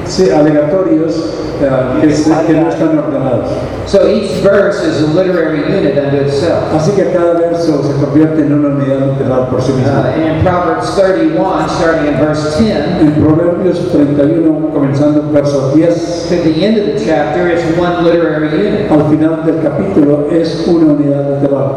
sí, 0.06 0.30
aleatorios 0.30 1.43
que, 1.58 2.06
es- 2.10 2.24
que 2.46 2.52
no 2.54 2.68
están 2.68 2.98
ordenados. 2.98 3.50
So 3.86 4.06
each 4.08 4.42
verse 4.42 4.82
is 4.84 5.02
a 5.02 5.06
literary 5.14 5.60
unit 5.64 5.96
unto 5.98 6.16
itself. 6.22 6.72
Así 6.74 6.92
que 6.92 7.04
cada 7.12 7.34
verso 7.34 7.82
se 7.82 7.92
convierte 8.04 8.42
en 8.42 8.52
una 8.54 8.68
unidad 8.76 9.06
literal 9.18 9.48
por 9.48 9.60
sí 9.62 9.72
Uh, 9.72 9.76
mismo. 9.76 9.92
and 10.00 10.22
in 10.38 10.42
Proverbs 10.44 10.94
31, 10.96 11.68
starting 11.68 12.06
in 12.06 12.18
verse 12.18 12.58
10, 12.58 13.00
En 13.00 13.12
Proverbios 13.22 13.78
31, 13.92 14.70
comenzando 14.72 15.20
en 15.20 15.32
verso 15.32 15.70
10, 15.74 16.28
to 16.28 16.36
the 16.42 16.64
end 16.64 16.78
of 16.78 16.84
the 16.86 17.04
chapter, 17.04 17.48
is 17.48 17.62
one 17.78 18.02
literary 18.04 18.48
unit. 18.48 18.90
al 18.90 19.08
final 19.10 19.44
del 19.44 19.60
capítulo 19.62 20.28
es 20.30 20.66
una 20.66 20.92
unidad 20.94 21.40
literal. 21.42 21.76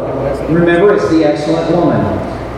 Remember, 0.50 0.94
it's 0.94 1.08
the 1.10 1.24
excellent 1.24 1.70
woman, 1.70 2.00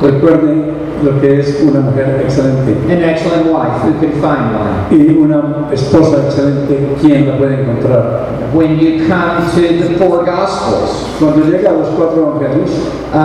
Recuerden 0.01 0.80
lo 1.03 1.21
que 1.21 1.41
es 1.41 1.63
una 1.63 1.81
mujer 1.81 2.21
excelente 2.25 2.77
an 2.93 3.03
excellent 3.03 3.47
wife. 3.47 3.83
Who 3.85 4.01
can 4.01 4.13
find 4.21 4.55
one? 4.55 4.71
y 4.91 5.17
una 5.17 5.69
esposa 5.73 6.25
excelente, 6.27 6.97
¿quién 7.01 7.29
la 7.29 7.39
puede 7.39 7.63
encontrar? 7.63 8.29
When 8.53 8.79
you 8.81 9.07
come 9.07 9.49
to 9.55 9.61
the 9.61 9.97
four 9.97 10.25
Gospels, 10.25 11.07
Cuando 11.21 11.45
llega 11.45 11.71
a 11.71 11.73
los 11.75 11.89
cuatro 11.91 12.35
evangelios, 12.41 12.71
um, 13.13 13.19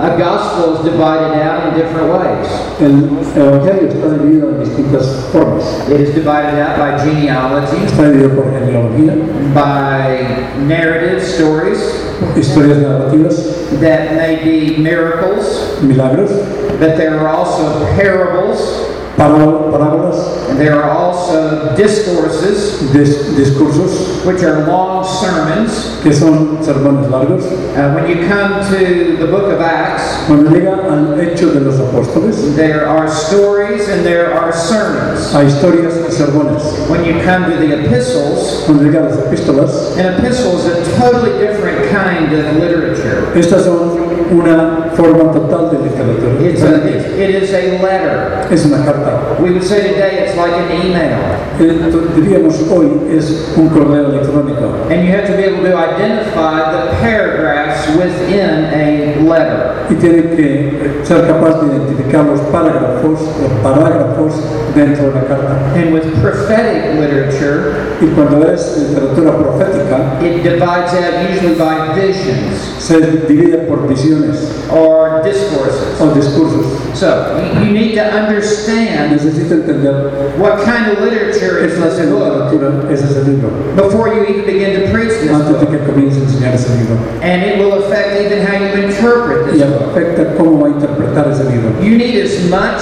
a 0.00 0.16
Gospel 0.16 0.76
is 0.76 0.84
divided 0.84 1.34
out 1.42 1.68
in 1.68 1.74
different 1.74 2.08
ways. 2.08 2.48
el 2.80 3.10
evangelio 3.36 3.88
está 3.88 4.08
dividido 4.10 4.48
en 4.50 4.60
distintas 4.60 5.28
formas. 5.32 5.88
It 5.90 6.00
is 6.00 6.14
divided 6.14 6.58
out 6.58 6.78
by 6.78 6.98
genealogy, 6.98 7.84
Está 7.84 8.04
dividido 8.04 8.36
por 8.36 8.44
genealogía, 8.52 9.14
by 9.54 10.64
narrative 10.66 11.20
stories 11.20 12.02
historias 12.36 12.78
narrativas, 12.78 13.61
that 13.80 14.14
may 14.14 14.42
be 14.42 14.76
miracles, 14.76 15.80
milagros, 15.82 16.30
but 16.78 16.96
there 16.96 17.18
are 17.18 17.28
also 17.28 17.84
parables, 17.96 18.91
parábolas, 19.16 20.48
and 20.50 20.58
there 20.58 20.74
are 20.82 20.90
also 20.90 21.74
discourses, 21.76 22.80
dis- 22.92 23.28
discursos, 23.36 24.24
which 24.26 24.42
are 24.42 24.66
long 24.66 25.04
sermons. 25.04 25.98
que 26.02 26.12
son 26.12 26.58
sermones 26.62 27.08
largos. 27.10 27.44
Uh, 27.76 27.92
when 27.94 28.08
you 28.08 28.26
come 28.26 28.60
to 28.68 29.16
the 29.16 29.26
book 29.30 29.52
of 29.52 29.60
Acts, 29.60 30.02
Cuando 30.26 30.50
llega 30.50 30.72
al 30.90 31.18
hecho 31.20 31.52
de 31.52 31.60
los 31.60 31.76
apóstoles, 31.78 32.54
there 32.56 32.86
are 32.86 33.08
stories 33.08 33.88
and 33.88 34.04
there 34.04 34.32
are 34.34 34.52
sermons. 34.52 35.32
hay 35.32 35.46
historias 35.46 35.94
y 36.06 36.10
sermones. 36.10 36.62
When 36.90 37.04
you 37.04 37.22
come 37.24 37.50
to 37.50 37.56
the 37.56 37.84
epistles, 37.84 38.64
Cuando 38.66 38.84
llega 38.84 39.00
a 39.00 39.08
las 39.10 39.18
epístolas, 39.18 39.96
an 39.96 40.14
epistle 40.14 40.58
is 40.58 40.66
a 40.66 40.98
totally 41.00 41.38
different 41.38 41.88
kind 41.90 42.32
of 42.32 42.56
literature. 42.56 43.32
estas 43.34 43.64
son 43.64 43.98
una 44.32 44.90
forma 44.96 45.32
total 45.32 45.70
de 45.70 45.78
literatura. 45.78 46.40
It's 46.42 46.62
a, 46.62 46.86
it, 46.86 47.18
it 47.18 47.42
is 47.42 47.52
a 47.52 47.78
letter. 47.82 48.46
Es 48.50 48.64
una 48.66 48.84
carta. 48.84 49.01
We 49.40 49.52
would 49.52 49.62
say 49.62 49.92
today 49.92 50.24
it's 50.24 50.36
like 50.36 50.52
an 50.52 50.70
email. 50.86 51.18
Diríamos 51.58 52.68
hoy 52.70 53.14
es 53.14 53.54
un 53.56 53.68
correo 53.68 54.06
electrónico. 54.10 54.88
And 54.90 55.06
you 55.06 55.12
have 55.12 55.26
to 55.26 55.36
be 55.36 55.44
able 55.44 55.62
to 55.64 55.76
identify 55.76 56.72
the 56.72 56.90
paragraphs 57.00 57.86
within 57.96 58.64
a 58.72 59.20
letter. 59.28 59.68
y 59.90 59.94
tiene 59.96 60.22
que 60.36 61.00
ser 61.04 61.26
capaz 61.26 61.60
de 61.60 61.66
identificar 61.76 62.24
los 62.24 62.40
parágrafos, 62.52 63.20
los 63.40 63.52
parágrafos 63.62 64.34
dentro 64.74 65.08
de 65.08 65.14
la 65.14 65.20
carta. 65.26 65.56
And 65.76 65.92
with 65.92 66.04
prophetic 66.22 66.98
literature, 66.98 67.74
Y 68.00 68.06
cuando 68.16 68.44
es 68.50 68.78
literatura 68.78 69.36
profética, 69.38 70.20
it 70.22 70.42
divides 70.42 70.92
out 70.94 71.30
usually 71.30 71.54
by 71.54 71.94
visions 71.94 72.58
se 72.80 73.00
divide 73.00 73.68
por 73.68 73.86
visiones 73.86 74.50
or 74.72 75.22
discourses. 75.22 76.00
o 76.00 76.06
discursos. 76.14 76.66
So 76.94 77.38
you 77.62 77.70
need 77.72 77.94
to 77.94 78.02
understand 78.02 78.91
Necesita 79.12 79.54
entender 79.54 80.32
what 80.38 80.64
kind 80.64 80.90
of 80.90 81.00
literature 81.00 81.58
is 81.64 81.78
this 81.78 82.08
book 82.10 82.52
es 82.90 83.02
ese 83.02 83.26
libro, 83.26 83.50
before 83.74 84.08
you 84.08 84.24
even 84.26 84.44
begin 84.44 84.80
to 84.80 84.92
preach 84.92 85.08
this 85.08 85.30
antes 85.30 85.60
de 85.60 85.66
book. 85.66 85.70
que 85.70 85.78
comience 85.86 86.16
a 86.16 86.20
enseñar 86.20 86.54
ese 86.54 86.68
libro. 86.78 86.96
And 87.22 87.42
it 87.42 87.58
will 87.58 87.84
affect 87.84 88.20
even 88.20 88.44
how 88.46 88.56
you 88.56 88.84
interpret 88.84 89.46
Y 89.46 89.52
this 89.52 89.62
book. 89.62 90.36
cómo 90.36 90.58
va 90.60 90.68
a 90.68 90.70
interpretar 90.70 91.30
ese 91.30 91.44
libro. 91.44 91.70
You 91.80 91.96
need 91.96 92.20
as 92.20 92.48
much 92.50 92.80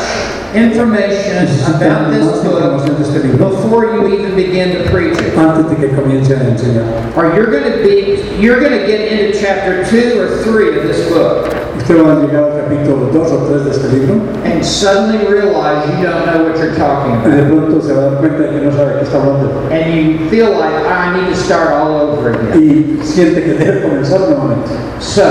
information 0.55 1.47
about 1.73 2.11
this 2.11 2.25
book 2.43 2.59
información 2.59 2.97
de 2.97 3.05
este 3.05 3.25
libro 3.25 3.51
before 3.51 3.85
you 3.85 4.09
even 4.19 4.35
begin 4.35 4.73
to 4.73 4.91
preach 4.91 5.19
it. 5.19 5.37
antes 5.37 5.71
de 5.71 5.77
que 5.77 5.95
comience 5.95 6.31
a 6.31 6.37
enseñar. 6.37 7.17
Or 7.17 7.35
you're 7.35 7.51
going 7.51 7.71
to 7.71 7.83
be, 7.83 8.21
you're 8.41 8.61
going 8.61 8.73
to 8.73 8.87
get 8.87 9.01
into 9.13 9.39
chapter 9.39 9.85
two 9.89 10.21
or 10.21 10.43
three 10.43 10.77
of 10.77 10.85
this 10.85 11.09
book 11.09 11.70
Usted 11.81 12.05
va 12.05 12.13
a 12.13 12.21
llegar 12.21 12.45
al 12.45 12.61
capítulo 12.61 13.09
2 13.13 13.33
o 13.33 13.37
3 13.49 13.65
de 13.65 13.71
este 13.71 13.89
libro 13.89 14.15
and 14.45 14.65
suddenly 14.65 15.19
realize 15.27 15.87
you 15.99 16.07
don't 16.07 16.27
know 16.27 16.45
what 16.45 16.57
you're 16.59 16.75
talking 16.77 17.15
y 17.25 17.37
de 17.37 17.43
about. 17.43 17.49
pronto 17.49 17.81
se 17.87 17.93
va 17.95 18.01
a 18.03 18.11
dar 18.11 18.19
cuenta 18.21 18.43
de 18.43 18.51
que 18.51 18.67
no 18.67 18.73
sabe 18.73 18.95
qué 18.99 19.05
está 19.05 19.17
hablando. 19.19 19.51
And 19.71 19.95
you 19.95 20.29
feel 20.29 20.51
like, 20.59 20.75
I 20.87 21.17
need 21.17 21.29
to 21.33 21.37
start 21.37 21.73
all 21.73 22.13
over 22.13 22.31
again. 22.31 22.99
y 23.01 23.05
siente 23.05 23.43
que 23.43 23.55
debe 23.55 23.83
comenzar 23.83 24.21
nuevamente. 24.21 24.71
So, 25.01 25.23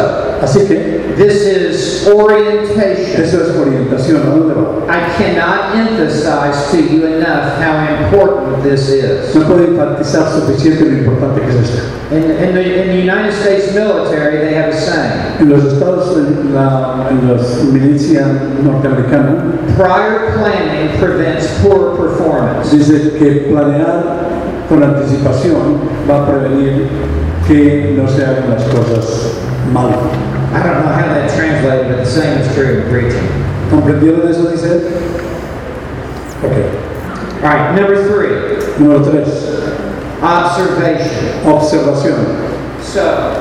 Así 0.41 0.59
que 0.67 1.13
this 1.17 1.45
is 1.45 2.07
orientation. 2.07 3.21
eso 3.23 3.41
es 3.43 3.55
orientación, 3.57 4.21
¿a 4.25 4.29
dónde 4.35 4.53
va? 4.53 4.85
I 4.87 4.99
cannot 5.17 5.75
emphasize 5.75 6.71
to 6.71 6.77
you 6.77 7.05
enough 7.05 7.59
how 7.61 8.05
important 8.05 8.63
this 8.63 8.89
is. 8.89 9.35
No 9.35 9.41
puedo 9.45 9.65
enfatizar 9.65 10.29
suficiente 10.31 10.85
lo 10.85 10.97
importante 10.97 11.41
que 11.41 11.49
es 11.49 11.55
esto. 11.55 11.83
In, 12.11 12.23
in, 12.23 12.53
the, 12.55 12.81
in 12.83 12.87
the 12.87 13.01
United 13.03 13.33
States 13.33 13.73
military, 13.75 14.37
they 14.39 14.55
have 14.55 14.69
a 14.69 14.73
saying 14.73 15.11
En 15.41 15.49
los 15.49 15.63
estados, 15.65 16.17
en 16.17 16.38
la, 16.53 17.09
la 17.09 17.37
milicia 17.71 18.25
norteamericana, 18.63 19.43
prior 19.75 20.33
planning 20.37 20.97
prevents 20.99 21.47
poor 21.61 21.95
performance. 21.97 22.71
dice 22.71 23.13
que 23.17 23.47
planear 23.51 24.03
con 24.69 24.83
anticipación 24.83 25.79
va 26.09 26.23
a 26.23 26.27
prevenir 26.27 26.87
que 27.47 27.95
no 27.97 28.07
se 28.07 28.23
hagan 28.25 28.49
las 28.49 28.63
cosas 28.65 29.33
mal. 29.73 29.89
I 30.51 30.63
don't 30.63 30.81
know 30.83 30.91
how 30.91 31.05
that 31.13 31.29
translated, 31.35 31.89
but 31.89 31.97
the 32.03 32.05
same 32.09 32.39
is 32.39 32.53
true 32.55 32.81
in 32.81 32.89
preaching. 32.89 33.27
¿Comprendieron 33.69 34.27
eso, 34.27 34.49
dice? 34.49 34.81
Ok. 36.43 36.55
All 37.43 37.49
right, 37.49 37.75
number 37.75 37.95
three, 38.07 38.57
Número 38.79 39.03
tres, 39.03 39.27
observation. 40.21 41.45
observación. 41.45 42.15
So, 42.81 43.35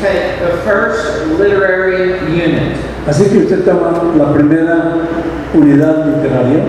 take 0.00 0.40
the 0.40 0.56
first 0.64 1.26
literary 1.38 2.18
unit. 2.34 2.76
Así 3.06 3.24
que 3.30 3.38
usted 3.44 3.64
toma 3.64 3.92
la 4.16 4.32
primera 4.32 5.08
unidad 5.54 6.06
literaria 6.06 6.62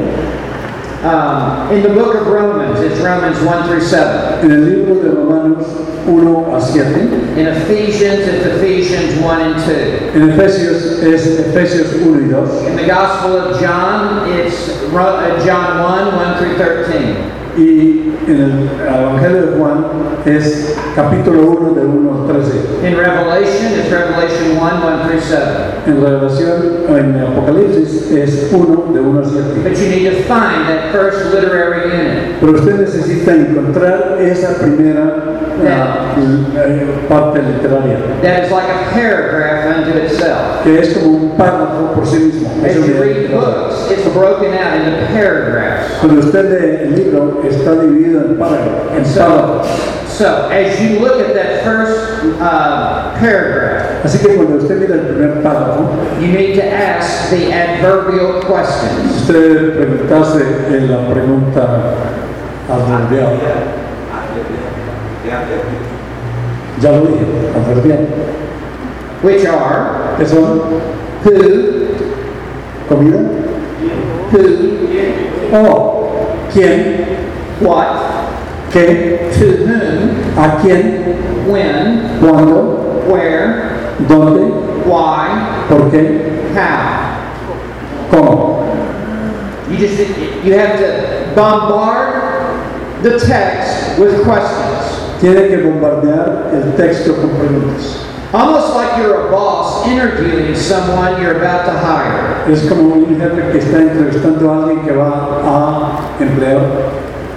Um, 1.01 1.71
in 1.73 1.81
the 1.81 1.89
book 1.89 2.13
of 2.13 2.27
Romans, 2.27 2.79
it's 2.79 3.01
Romans 3.01 3.41
1 3.41 3.67
through 3.67 3.81
7. 3.81 4.43
En 4.45 4.51
el 4.51 4.59
libro 4.69 5.01
de 5.01 5.09
Romanos 5.09 5.65
1 6.05 6.55
a 6.55 6.61
7, 6.61 7.39
In 7.39 7.47
Ephesians, 7.47 8.19
it's 8.19 8.45
Ephesians 8.45 9.19
1 9.19 9.41
and 9.41 9.65
2. 9.65 10.11
en 10.13 10.29
Efesios 10.29 11.01
es 11.01 11.39
Efesios 11.39 11.95
1 12.05 12.27
y 12.27 12.29
2, 12.29 12.67
In 12.69 12.75
the 12.75 12.85
Gospel 12.85 13.35
of 13.35 13.59
John, 13.59 14.29
it's 14.29 14.69
uh, 14.93 15.43
John 15.43 15.81
1 15.81 16.15
1 16.15 16.37
through 16.37 16.57
13. 16.57 17.40
Y 17.57 18.13
en 18.27 18.35
el 18.35 18.69
Evangelio 18.87 19.41
de 19.41 19.57
Juan 19.57 19.85
es 20.25 20.75
capítulo 20.95 21.41
1 21.51 21.73
de 21.73 21.85
1 21.85 22.21
al 22.21 22.27
13. 22.27 22.87
In 22.87 22.95
Revelation, 22.97 23.73
it's 23.79 23.89
Revelation 23.91 24.57
1 24.57 24.81
1 24.81 25.07
through 25.07 25.21
7. 25.21 25.41
En 25.87 26.01
Revelación, 26.01 26.61
en 26.89 27.19
Apocalipsis 27.19 28.11
es 28.11 28.49
1 28.51 28.93
de 28.93 28.99
1 28.99 29.19
a 29.19 29.23
7. 29.25 29.43
But 29.63 29.77
you 29.77 29.89
need 29.89 30.09
to 30.09 30.23
find 30.23 30.67
that 30.69 30.91
first 30.91 31.33
literary 31.33 31.91
unit. 31.91 32.39
Pero 32.39 32.53
usted 32.53 32.79
necesita 32.79 33.33
encontrar 33.35 34.17
esa 34.19 34.55
primera 34.59 35.39
ah, 35.67 36.15
eh, 36.17 36.85
parte 37.07 37.39
literaria, 37.41 37.97
That 38.21 38.45
is 38.45 38.51
like 38.51 38.69
a 38.69 38.89
paragraph 38.93 39.77
unto 39.77 39.97
itself. 39.97 40.63
que 40.63 40.79
es 40.79 40.93
como 40.93 41.17
un 41.17 41.29
párrafo 41.37 41.93
por 41.95 42.05
sí 42.05 42.17
mismo. 42.17 42.49
As 42.63 42.75
you 42.75 42.93
read 43.01 43.31
books, 43.31 43.89
it's 43.91 44.07
broken 44.13 44.53
out 44.53 44.75
into 44.75 45.05
paragraphs. 45.13 45.99
Cuando 45.99 46.19
usted 46.19 46.49
lee 46.49 46.83
el 46.83 46.95
libro, 46.95 47.41
está 47.51 47.71
dividido 47.75 48.21
en 48.21 48.35
párrafos. 48.37 48.91
En. 48.97 49.05
So, 50.07 50.49
as 50.51 50.79
you 50.79 50.99
look 50.99 51.19
at 51.19 51.33
that 51.33 51.63
first 51.63 52.25
uh, 52.39 53.13
paragraph, 53.17 54.03
Así 54.03 54.17
que 54.19 54.35
cuando 54.35 54.57
usted 54.57 54.79
mira 54.79 54.95
el 54.95 55.01
primer 55.01 55.41
párrafo, 55.41 55.89
you 56.19 56.27
need 56.27 56.55
to 56.55 56.63
ask 56.63 57.29
the 57.29 57.51
adverbial 57.53 58.41
questions. 58.41 59.21
usted 59.21 59.77
preguntase 59.77 60.43
en 60.69 60.91
la 60.91 61.07
pregunta 61.07 61.93
adverbial. 62.67 63.37
Ya 66.81 66.91
lo 66.91 67.01
dije, 67.01 67.25
adverbial. 67.55 68.07
Which 69.23 69.45
are 69.45 70.17
¿Qué 70.17 70.25
son? 70.25 70.61
who, 71.23 71.31
¿Comida? 72.89 73.19
who, 74.31 74.39
¿O 75.53 76.09
quién? 76.51 77.10
What, 77.61 78.71
¿Qué? 78.71 79.29
to 79.37 79.65
whom, 79.65 80.37
¿A 80.37 80.59
quién? 80.61 81.47
when, 81.47 82.19
¿Cuándo? 82.19 83.03
where, 83.07 83.95
¿Dónde? 84.07 84.51
why, 84.85 85.65
¿Por 85.69 85.91
qué? 85.91 86.53
how. 86.55 87.17
¿Cómo? 88.09 88.65
You 89.69 89.77
just 89.77 89.97
you 90.43 90.53
have 90.53 90.77
to 90.79 91.33
bombard 91.35 93.03
the 93.03 93.17
text 93.19 93.97
with 93.99 94.23
questions. 94.23 94.99
Tiene 95.21 95.47
que 95.49 95.57
bombardear 95.63 96.51
el 96.53 96.73
texto 96.75 97.13
con 97.15 97.29
preguntas. 97.37 98.05
Almost 98.33 98.73
like 98.75 98.97
you're 98.97 99.27
a 99.27 99.31
boss 99.31 99.85
interviewing 99.87 100.55
someone 100.55 101.21
you're 101.21 101.37
about 101.37 101.65
to 101.65 101.71
hire. 101.71 102.45
Es 102.51 102.67
como 102.67 102.95
un 102.95 103.17
jefe 103.19 103.51
que 103.51 103.59
está 103.59 103.77
entrevistando 103.81 104.49
a 104.51 104.63
alguien 104.63 104.81
que 104.85 104.93
va 104.93 105.41
a 105.45 106.21
emplear. 106.21 106.90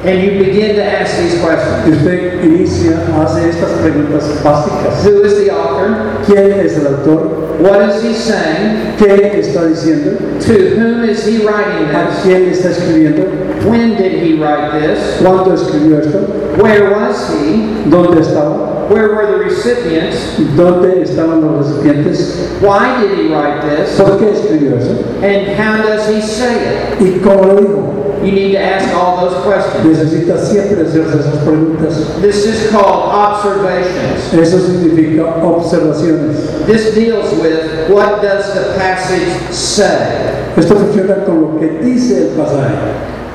And 0.05 0.23
you 0.23 0.45
begin 0.45 0.77
to 0.77 0.85
ask 0.85 1.17
these 1.17 1.41
questions. 1.41 1.97
usted 1.97 2.45
inicia, 2.45 2.99
hace 3.17 3.49
estas 3.49 3.71
preguntas 3.81 4.43
básicas. 4.43 5.03
Who 5.03 5.23
is 5.25 5.39
the 5.39 5.51
author? 5.51 6.21
¿Quién 6.27 6.61
es 6.61 6.77
el 6.77 6.89
autor? 6.89 7.45
What 7.59 7.89
is 7.89 8.03
he 8.03 8.13
saying? 8.13 8.97
¿Qué 8.99 9.39
está 9.39 9.67
diciendo? 9.67 10.19
To 10.41 10.77
whom 10.77 11.05
is 11.05 11.25
he 11.25 11.47
writing 11.47 11.89
¿A 11.95 12.11
quién 12.23 12.51
está 12.51 12.71
escribiendo? 12.71 13.25
When 13.65 13.97
did 13.97 14.23
he 14.23 14.39
write 14.39 14.79
this? 14.79 15.23
¿Cuándo 15.23 15.55
escribió 15.55 16.01
esto? 16.01 16.19
Where 16.61 16.91
was 16.91 17.31
he? 17.31 17.89
¿Dónde 17.89 18.21
estaba? 18.21 18.91
Where 18.91 19.15
were 19.15 19.27
the 19.27 19.39
recipients? 19.39 20.37
¿Dónde 20.55 21.01
estaban 21.01 21.41
los 21.41 21.67
recipientes? 21.67 22.61
Why 22.61 23.01
did 23.01 23.19
he 23.19 23.35
write 23.35 23.63
this? 23.63 23.97
¿Por 23.97 24.19
qué 24.19 24.33
escribió 24.33 24.77
eso? 24.77 25.03
And 25.23 25.57
how 25.57 25.81
does 25.83 26.07
he 26.09 26.21
say 26.21 26.57
it? 26.57 27.01
¿Y 27.01 27.21
cómo 27.21 27.45
lo 27.45 27.57
dijo? 27.57 27.94
You 28.25 28.33
need 28.33 28.53
to 28.53 28.59
ask 28.59 28.89
all 28.97 29.21
those 29.21 29.37
questions. 29.45 29.85
Necesita 29.85 30.39
siempre 30.39 30.83
hacerse 30.83 31.19
esas 31.21 31.45
preguntas. 31.45 32.21
This 32.23 32.47
is 32.47 32.71
called 32.71 33.13
observations. 33.13 34.33
Eso 34.33 34.59
significa 34.59 35.25
observaciones. 35.43 36.65
This 36.67 36.95
deals 36.95 37.31
with 37.41 37.91
what 37.91 38.23
does 38.23 38.55
the 38.55 38.75
passage 38.79 39.29
say? 39.53 40.33
Esto 40.57 40.75
funciona 40.77 41.25
con 41.25 41.41
lo 41.41 41.59
que 41.61 41.69
dice 41.83 42.29
el 42.31 42.37
pasaje. 42.37 42.75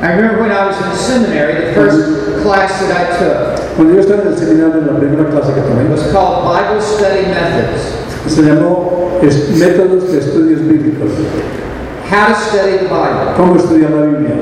I 0.01 0.13
remember 0.15 0.41
when 0.41 0.51
I 0.51 0.65
was 0.67 0.77
in 0.79 0.95
seminary, 0.95 1.65
the 1.65 1.73
first 1.73 2.41
class 2.41 2.71
that 2.79 2.95
I 2.95 3.19
took 3.19 3.75
Cuando 3.75 3.93
yo 3.95 3.99
estaba 3.99 4.21
en 4.21 4.27
el 4.29 4.37
seminario, 4.37 4.81
la 4.81 4.97
primera 4.97 5.29
clase 5.29 5.53
que 5.53 5.61
tomé, 5.61 5.89
was 5.91 6.09
called 6.11 6.45
Bible 6.47 6.81
Study 6.81 7.27
Methods. 7.27 7.93
se 8.27 8.41
llamó 8.43 9.19
es- 9.21 9.49
Métodos 9.57 10.11
de 10.11 10.19
Estudios 10.19 10.61
Bíblicos. 10.61 11.11
How 12.09 12.29
to 12.29 12.35
study 12.35 12.77
the 12.77 12.89
Bible. 12.89 13.33
¿Cómo 13.37 13.55
estudiar 13.55 13.91
la 13.91 14.01
Biblia? 14.07 14.33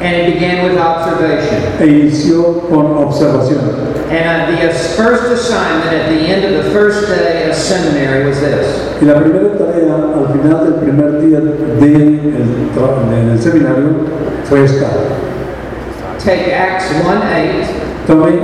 And 0.00 0.14
it 0.14 0.34
began 0.34 0.64
with 0.64 0.78
observation. 0.78 1.60
E 1.80 1.86
inició 1.86 2.68
con 2.70 2.96
observación. 2.98 3.82
And 4.10 4.26
uh, 4.26 4.50
the 4.50 4.70
uh, 4.70 4.72
first 4.96 5.24
assignment 5.32 5.92
at 5.92 6.08
the 6.08 6.20
end 6.20 6.44
of 6.44 6.64
the 6.64 6.70
first 6.70 7.08
day 7.08 7.50
of 7.50 7.56
seminary 7.56 8.26
was 8.26 8.40
this. 8.40 8.96
Y 9.00 9.06
la 9.06 9.18
primera 9.18 9.58
tarea 9.58 9.94
al 10.14 10.32
final 10.32 10.64
del 10.64 10.74
primer 10.80 11.20
día 11.20 11.40
del 11.40 11.80
del 11.80 13.42
seminario 13.42 14.06
fue 14.44 14.64
esta. 14.64 14.88
Take 16.24 16.54
Acts 16.54 16.86
1:8 17.04 18.06
Tomé 18.06 18.38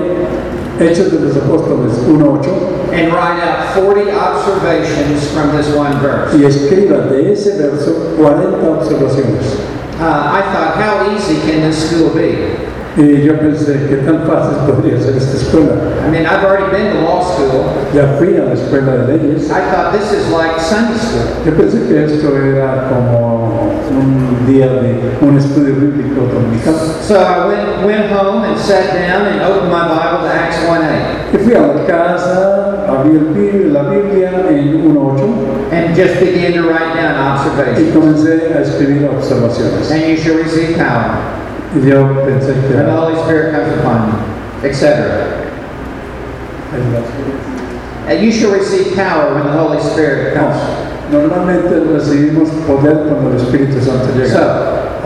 Hechos 0.81 1.13
de 1.13 1.21
los 1.21 1.37
Apóstoles 1.37 1.93
1.8 2.09 2.78
and 2.99 3.13
write 3.13 3.41
out 3.41 3.75
40 3.75 4.11
observations 4.11 5.31
from 5.33 5.57
this 5.57 5.69
one 5.75 5.99
verse. 6.01 6.35
y 6.35 6.45
escriba 6.45 7.09
de 7.09 7.33
ese 7.33 7.57
verso 7.57 8.15
40 8.17 8.69
observaciones. 8.69 9.59
Uh, 10.01 10.31
I 10.33 10.43
thought, 10.53 10.77
how 10.77 11.11
easy 11.15 11.41
can 11.41 11.61
this 11.63 11.91
school 11.91 12.11
be? 12.15 12.57
Y 12.97 13.23
yo 13.23 13.35
pensé, 13.39 13.87
¿qué 13.89 13.99
tan 13.99 14.27
fácil 14.27 14.59
podría 14.67 15.01
ser 15.01 15.17
esta 15.17 15.37
escuela? 15.37 16.05
I 16.05 16.11
mean, 16.11 16.27
I've 16.27 16.45
already 16.45 16.71
been 16.73 16.97
to 16.97 17.03
law 17.03 17.23
school. 17.23 17.73
Ya 17.95 18.17
fui 18.19 18.37
a 18.37 18.45
la 18.45 18.55
escuela 18.55 19.07
de 19.07 19.17
leyes. 19.17 19.51
I 19.51 19.61
thought 19.71 19.93
this 19.93 20.13
is 20.13 20.29
like 20.33 20.59
Sunday 20.61 20.99
school. 20.99 21.45
Yo 21.47 21.53
pensé 21.53 21.87
que 21.87 22.05
esto 22.05 22.37
era 22.37 22.89
como 22.89 23.38
un 23.99 24.47
día 24.47 24.67
de 24.67 25.17
un 25.21 25.37
estudio 25.37 25.75
bíblico 25.75 26.27
dominical. 26.33 26.75
So 27.03 27.21
I 27.21 27.47
went, 27.47 27.85
went 27.85 28.11
home 28.11 28.45
and 28.45 28.59
sat 28.59 28.95
down 28.95 29.27
and 29.27 29.41
opened 29.43 29.71
my 29.71 29.89
Bible 29.89 30.27
to 30.27 30.33
Acts 30.33 30.59
1:8 30.69 31.35
Y 31.35 31.39
fui 31.39 31.55
a 31.55 31.61
la 31.61 31.87
casa, 31.87 32.87
abrí 32.89 33.71
la 33.71 33.83
Biblia 33.83 34.31
en 34.49 34.95
1.8 34.95 35.73
and 35.73 35.95
just 35.95 36.21
began 36.21 36.53
to 36.53 36.63
write 36.69 36.95
down 36.95 37.15
y 37.15 37.33
observations. 37.33 37.95
comencé 37.95 38.55
a 38.55 38.61
escribir 38.63 39.09
observaciones. 39.09 39.91
And 39.91 40.09
you 40.09 40.17
shall 40.17 40.39
receive 40.39 40.77
power. 40.77 41.19
Y 41.75 41.87
yo 41.87 42.09
pensé 42.25 42.55
que 42.55 42.79
And 42.79 42.89
the. 42.89 42.93
Holy 42.93 43.17
Spirit 43.25 43.53
comes 43.53 43.79
upon 43.79 44.09
you, 44.09 44.69
etc. 44.69 45.45
And 48.07 48.23
you 48.23 48.33
shall 48.33 48.53
receive 48.53 48.95
power 48.97 49.35
when 49.35 49.45
the 49.45 49.53
Holy 49.53 49.81
Spirit 49.81 50.35
comes. 50.35 50.88
No, 51.11 51.21
normalmente 51.23 51.83
recibimos 51.93 52.49
poder 52.67 52.99
cuando 53.09 53.31
el 53.31 53.37
Espíritu 53.37 53.81
Santo 53.81 54.09
llega. 54.17 54.29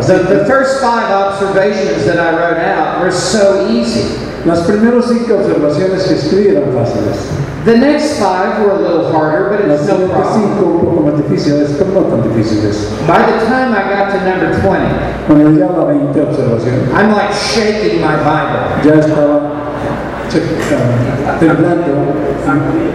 So, 0.01 0.19
the, 0.19 0.38
the 0.38 0.45
first 0.47 0.81
five 0.81 1.11
observations 1.11 2.05
that 2.07 2.19
I 2.19 2.33
wrote 2.37 2.59
out 2.59 3.01
were 3.03 3.12
so 3.12 3.69
easy. 3.69 4.19
Las 4.45 4.61
primeras 4.62 5.05
cinco 5.07 5.35
observaciones 5.37 6.03
que 6.03 6.15
escribí 6.15 6.49
eran 6.49 6.73
fáciles. 6.75 7.17
The 7.65 7.77
next 7.77 8.19
five 8.19 8.59
were 8.65 8.73
a 8.73 8.79
little 8.81 9.12
harder, 9.12 9.51
but 9.57 9.69
Las 9.69 9.83
it's 9.83 9.88
no 9.88 10.09
problem. 10.09 10.35
cinco 10.35 10.65
un 10.67 10.81
poco 10.81 11.01
más 11.03 11.17
difíciles, 11.19 11.71
pero 11.79 11.93
no 11.93 12.01
tan 12.09 12.23
difíciles. 12.29 12.88
By 13.07 13.19
the 13.23 13.47
time 13.47 13.73
I 13.73 13.83
got 13.88 14.11
to 14.11 14.19
number 14.27 14.51
20, 14.61 15.27
Cuando 15.29 15.51
llegué 15.51 15.62
a 15.62 15.71
la 15.71 15.85
20 15.85 16.21
observación, 16.21 16.75
I'm 16.93 17.12
like 17.12 17.33
shaking 17.33 18.01
my 18.01 18.17
Bible. 18.17 18.83
ya 18.83 18.95
estaba 18.99 19.53
ah, 21.29 21.37
temblando, 21.38 21.93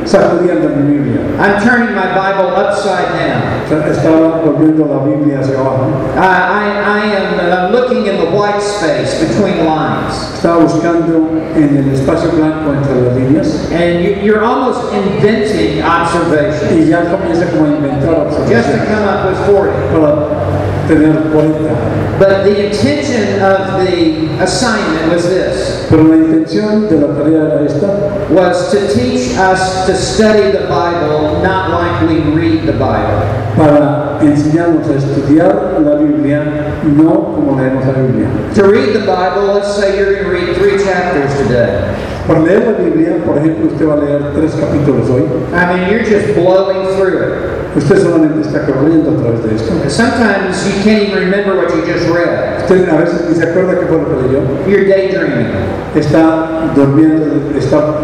sacudiendo 0.05 0.69
mi 0.75 0.97
Biblia. 0.97 1.21
I'm 1.39 1.61
turning 1.63 1.95
my 1.95 2.07
Bible 2.13 2.55
upside 2.55 3.07
down. 3.17 3.41
Estaba 3.89 4.41
volviendo 4.43 4.85
la 4.85 4.99
Biblia 5.03 5.39
hacia 5.39 5.59
abajo. 5.59 5.91
I, 6.15 6.19
I, 6.19 6.65
I 6.85 7.05
am 7.15 7.39
uh, 7.39 7.69
looking 7.71 8.07
in 8.07 8.17
the 8.17 8.31
white 8.31 8.61
space 8.61 9.19
between 9.19 9.65
lines. 9.65 10.13
Estaba 10.35 10.63
buscando 10.63 11.29
en 11.55 11.77
el 11.77 11.93
espacio 11.93 12.31
blanco 12.31 12.73
entre 12.73 13.01
las 13.01 13.15
líneas 13.15 13.71
And 13.71 14.03
you, 14.03 14.15
you're 14.21 14.43
almost 14.43 14.93
inventing 14.93 15.81
observations 15.81 16.71
y 16.71 16.89
ya 16.89 17.03
comienza 17.09 17.45
como 17.51 17.65
a 17.65 17.69
inventar 17.69 18.29
just 18.47 18.69
to 18.69 18.77
come 18.85 19.07
up 19.07 19.25
with 19.25 19.37
40. 19.49 19.87
para 19.91 20.66
tener 20.87 21.31
40. 21.31 22.17
But 22.19 22.43
the 22.43 22.67
intention 22.67 23.41
of 23.41 23.79
the 23.79 24.41
assignment 24.41 25.13
was 25.13 25.23
this, 25.23 25.87
Pero 25.89 26.03
la 26.03 26.15
intención 26.15 26.89
de 26.89 26.97
la 26.97 27.13
tarea 27.13 27.45
era 27.45 27.65
esta, 27.65 28.27
was 28.33 28.71
to 28.71 28.93
teach 28.93 29.37
us 29.37 29.85
to 29.85 29.95
study 29.95 30.51
the 30.51 30.67
Bible 30.67 31.41
not 31.43 31.69
like 31.69 32.09
we 32.09 32.19
read 32.33 32.65
the 32.65 32.73
Bible. 32.73 33.47
para 33.57 34.19
enseñarnos 34.21 34.87
a 34.87 34.95
estudiar 34.95 35.81
la 35.83 35.95
Biblia, 35.95 36.43
no 36.83 37.33
como 37.33 37.59
leemos 37.59 37.85
la 37.85 37.93
Biblia. 37.93 38.27
To 38.55 38.63
read 38.63 38.93
the 38.93 39.05
Bible, 39.05 39.53
let's 39.53 39.75
say 39.75 39.97
you're 39.97 40.13
going 40.13 40.25
to 40.25 40.31
read 40.31 40.55
three 40.55 40.83
chapters 40.83 41.35
today. 41.37 41.95
Para 42.27 42.41
leer 42.41 42.65
la 42.65 42.83
Biblia, 42.83 43.17
por 43.25 43.37
ejemplo, 43.37 43.67
usted 43.71 43.87
va 43.87 43.93
a 43.93 43.97
leer 43.97 44.21
tres 44.35 44.53
capítulos 44.55 45.09
hoy. 45.09 45.23
I 45.53 45.73
mean, 45.73 45.89
you're 45.89 46.03
just 46.03 46.35
blowing 46.35 46.85
through 46.95 47.23
it. 47.23 47.56
Usted 47.77 48.01
solamente 48.01 48.41
está 48.41 48.65
corriendo 48.65 49.11
a 49.11 49.15
través 49.21 49.43
de 49.43 49.55
esto. 49.55 49.73
Sometimes 49.87 50.65
you 50.65 50.83
can't 50.83 51.03
even 51.03 51.19
remember 51.29 51.55
what 51.57 51.69
you 51.75 51.85
just 51.85 52.09
read. 52.09 52.57
Usted 52.61 52.89
a 52.89 52.97
veces 52.97 53.29
ni 53.29 53.35
se 53.35 53.43
acuerda 53.43 53.79
qué 53.79 53.85
fue 53.85 53.97
lo 53.97 54.05
que 54.09 54.27
leyó. 54.27 54.41
You're 54.67 54.87
daydreaming. 54.87 55.47
Está 55.95 56.71
durmiendo, 56.75 57.55
está 57.55 57.99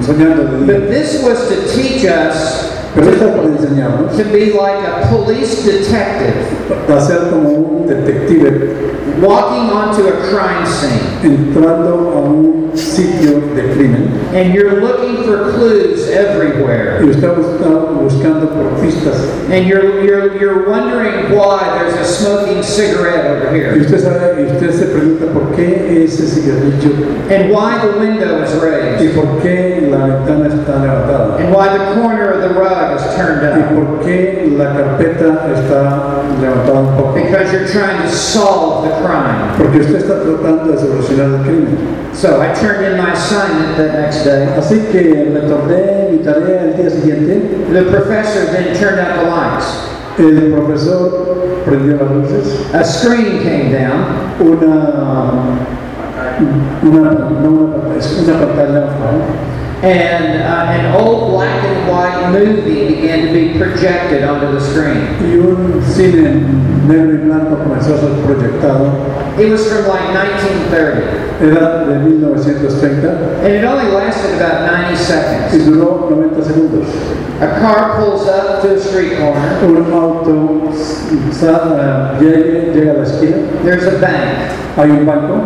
soñando 0.00 0.44
de. 0.44 0.72
But 0.72 0.88
this 0.88 1.22
was 1.24 1.48
to 1.48 1.56
teach 1.74 2.04
us 2.04 2.76
Pero 2.96 3.10
esta 3.10 3.26
es 3.26 3.30
para 3.32 3.48
enseñarnos 3.48 4.16
to 4.16 4.24
be 4.32 4.52
like 4.54 4.80
a 4.86 5.06
police 5.10 5.64
detective 5.66 6.32
a 6.88 7.00
ser 7.00 7.28
como 7.28 7.50
un 7.50 7.86
detective 7.86 8.74
walking 9.20 9.70
onto 9.70 10.06
a 10.08 10.12
crime 10.28 10.66
scene. 10.66 11.00
entrando 11.22 12.12
a 12.12 12.20
un 12.20 12.70
sitio 12.76 13.40
de 13.54 13.62
crimen 13.74 14.12
And 14.34 14.52
you're 14.54 14.80
looking 14.80 15.24
for 15.24 15.52
clues 15.52 16.08
everywhere. 16.08 17.02
y 17.04 17.10
está 17.10 17.28
buscando 17.32 18.48
por 18.50 18.80
pistas 18.80 19.16
And 19.50 19.66
you're, 19.66 20.04
you're, 20.04 20.36
you're 20.38 20.68
wondering 20.68 21.34
why 21.34 21.78
there's 21.78 21.94
a 21.94 22.04
smoking 22.04 22.62
cigarette 22.62 23.24
over 23.26 23.54
y 23.54 23.58
here. 23.58 23.80
usted 23.80 24.00
sabe 24.00 24.42
y 24.42 24.52
usted 24.52 24.72
se 24.72 24.86
pregunta 24.86 25.26
por 25.32 25.54
qué 25.56 26.04
ese 26.04 26.26
cigarrillo 26.28 27.16
And 27.30 27.50
why 27.50 27.78
the 27.80 27.98
window 27.98 28.42
is 28.42 28.52
y 28.54 28.58
raised. 28.60 29.14
por 29.14 29.40
qué 29.42 29.88
la 29.90 30.06
ventana 30.06 30.46
está 30.48 30.78
levantada 30.82 31.38
And 31.38 31.54
why 31.54 31.68
the 31.76 32.00
corner 32.00 32.30
of 32.32 32.40
the 32.42 32.60
rug 32.60 32.96
is 32.96 33.02
turned 33.16 33.42
y 33.42 33.62
up. 33.62 33.74
por 33.74 34.04
qué 34.04 34.52
la 34.56 34.72
carpeta 34.74 35.48
está 35.54 36.22
levantada 36.40 36.80
un 36.80 36.96
poco 36.96 37.14
Because 37.14 37.52
you're 37.52 37.66
trying 37.68 38.02
to 38.02 38.08
solve 38.10 38.84
the 38.84 38.94
crime. 39.06 39.56
porque 39.58 39.78
usted 39.80 39.96
está 39.96 40.20
tratando 40.22 40.72
de 40.72 40.78
solucionar 40.78 41.40
el 41.40 41.42
crimen 41.42 41.78
So 42.12 42.40
I 42.40 42.48
turned 42.54 42.82
in 42.86 42.96
my 42.96 43.12
assignment 43.12 43.76
that 43.76 43.92
next 44.00 44.24
day. 44.24 44.48
así 44.58 44.80
que 44.92 45.30
retorné 45.34 46.08
mi 46.12 46.18
tarea 46.18 46.62
el 46.64 46.76
día 46.76 46.90
siguiente 46.90 47.66
The 47.72 47.82
professor 47.82 48.46
then 48.52 48.74
turned 48.78 48.98
out 49.00 49.20
the 49.20 49.26
lights. 49.28 49.66
el 50.18 50.52
profesor 50.52 51.62
prendió 51.64 51.96
las 51.96 52.10
luces 52.10 52.74
A 52.74 52.82
screen 52.84 53.42
came 53.42 53.70
down, 53.72 54.32
una 54.40 55.66
una, 56.82 57.10
una, 57.10 57.10
una 57.10 58.38
pantalla. 58.38 58.88
And 59.82 60.42
uh, 60.42 60.72
an 60.72 60.94
old 61.00 61.30
black 61.32 61.62
and 61.64 61.88
white 61.90 62.30
movie 62.32 62.94
began 62.94 63.26
to 63.26 63.32
be 63.32 63.58
projected 63.58 64.24
onto 64.24 64.52
the 64.52 64.60
screen. 64.60 65.04
y 65.20 65.36
un 65.38 65.82
cine 65.82 66.46
negro 66.88 67.12
y 67.14 67.18
blanco 67.26 67.56
comenzó 67.62 67.94
a 67.94 67.98
ser 67.98 68.10
proyectado 68.24 68.92
It 69.38 69.50
was 69.50 69.68
from 69.68 69.86
like 69.86 70.14
1930. 70.14 71.26
Era 71.42 71.84
de 71.84 71.98
1930 72.08 73.44
and 73.44 73.52
it 73.52 73.64
only 73.64 73.92
lasted 73.92 74.36
about 74.40 74.64
90 74.64 74.92
y 74.92 74.96
seconds. 74.96 75.66
duró 75.66 76.08
90 76.10 76.42
segundos. 76.42 76.86
A 77.42 77.60
car 77.60 77.96
pulls 77.98 78.26
up 78.26 78.62
to 78.62 78.74
a 78.74 78.80
street 78.80 79.18
corner. 79.18 79.58
Un 79.62 79.92
auto 79.92 80.72
llega, 82.18 82.72
llega 82.72 82.92
a 82.92 82.94
la 82.94 83.02
esquina, 83.02 83.36
There's 83.62 83.84
a 83.86 83.98
bank. 84.00 84.52
hay 84.76 84.90
un 84.90 85.04
banco, 85.06 85.42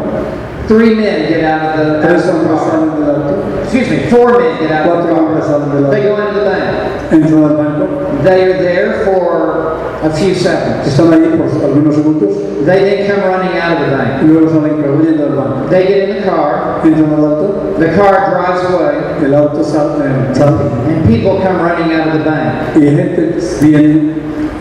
Three 0.70 0.94
men 0.94 1.26
get 1.28 1.42
out 1.42 1.74
of 1.74 1.84
the, 1.84 1.96
out 1.98 2.02
tres 2.06 2.28
of 2.28 2.42
the 2.42 2.46
hombres 2.46 2.70
car. 2.70 2.94
del 2.94 3.10
auto, 3.10 3.62
Excuse 3.66 3.90
me, 3.90 3.98
four 4.06 4.38
men 4.38 4.54
get 4.62 4.70
out 4.70 4.86
of 4.86 5.02
the 5.02 5.10
cuatro 5.10 5.16
hombres 5.18 5.44
car. 5.46 5.58
salen 5.66 5.82
del 5.82 5.90
They 5.90 6.02
go 6.06 6.14
into 6.22 6.38
the 6.38 6.46
bank. 6.46 7.10
entran 7.10 7.42
al 7.42 7.56
banco, 7.58 8.22
They 8.22 8.38
are 8.44 8.58
there 8.62 9.04
for 9.04 9.80
a 10.06 10.10
few 10.14 10.32
seconds. 10.34 10.86
están 10.86 11.10
ahí 11.12 11.26
por 11.36 11.50
algunos 11.64 11.94
segundos 11.96 12.30
They 12.64 12.80
then 12.86 13.10
come 13.10 13.22
running 13.26 13.58
out 13.58 13.82
of 13.82 13.90
the 13.90 13.94
y 13.94 13.98
bank. 13.98 14.22
luego 14.22 14.48
salen 14.48 14.76
corriendo 14.80 15.22
del 15.26 15.34
banco. 15.34 15.68
They 15.70 15.86
get 15.88 16.08
in 16.08 16.16
the 16.22 16.30
car. 16.30 16.80
Entran 16.84 17.14
al 17.18 17.24
auto, 17.24 17.74
The 17.80 17.88
car 17.96 18.14
drives 18.30 18.62
away. 18.70 19.26
el 19.26 19.34
auto 19.34 19.64
sal- 19.64 19.98
eh, 20.02 20.32
sale 20.34 20.54
And 20.86 21.04
people 21.08 21.40
come 21.42 21.58
running 21.60 21.92
out 21.98 22.08
of 22.08 22.12
the 22.14 22.24
bank 22.30 22.76
y 22.76 22.80
gente 22.94 23.38
viene, 23.60 24.14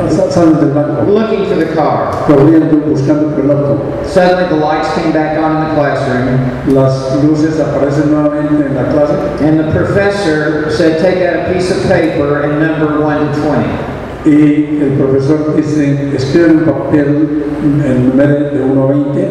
sa- 0.08 0.46
del 0.46 0.72
banco, 0.72 1.04
looking 1.12 1.46
for 1.48 1.56
the 1.56 1.74
car. 1.76 2.12
corriendo, 2.28 2.78
buscando 2.88 3.30
por 3.36 3.44
el 3.44 3.52
auto. 3.52 3.82
Suddenly 4.06 4.48
the 4.50 4.56
lights 4.56 4.88
came 4.96 5.12
back 5.12 5.38
on 5.38 5.58
in 5.58 5.70
the 5.70 5.76
classroom 5.76 6.40
Las 6.74 7.16
luces 7.24 7.60
aparecen 7.60 8.12
nuevamente 8.12 8.66
en 8.66 8.76
la 8.76 8.84
clase 8.92 9.14
and 9.42 9.60
the 9.60 9.72
professor 9.72 10.70
said, 10.72 11.00
take 11.00 11.22
out 11.28 11.50
a 11.50 11.54
piece 11.54 11.70
of 11.72 11.84
paper 11.90 12.44
and 12.44 12.60
number 12.62 13.02
1 13.02 13.34
to 13.34 13.42
20. 13.42 13.68
y 14.26 14.80
el 14.82 14.98
profesor 14.98 15.56
dice, 15.56 16.14
escribe 16.16 16.46
en 16.50 16.58
un 16.60 16.66
papel 16.66 17.44
el 17.86 18.10
número 18.10 18.52
de 18.52 18.62
1 18.62 18.84
a 18.84 18.88
20. 18.88 19.28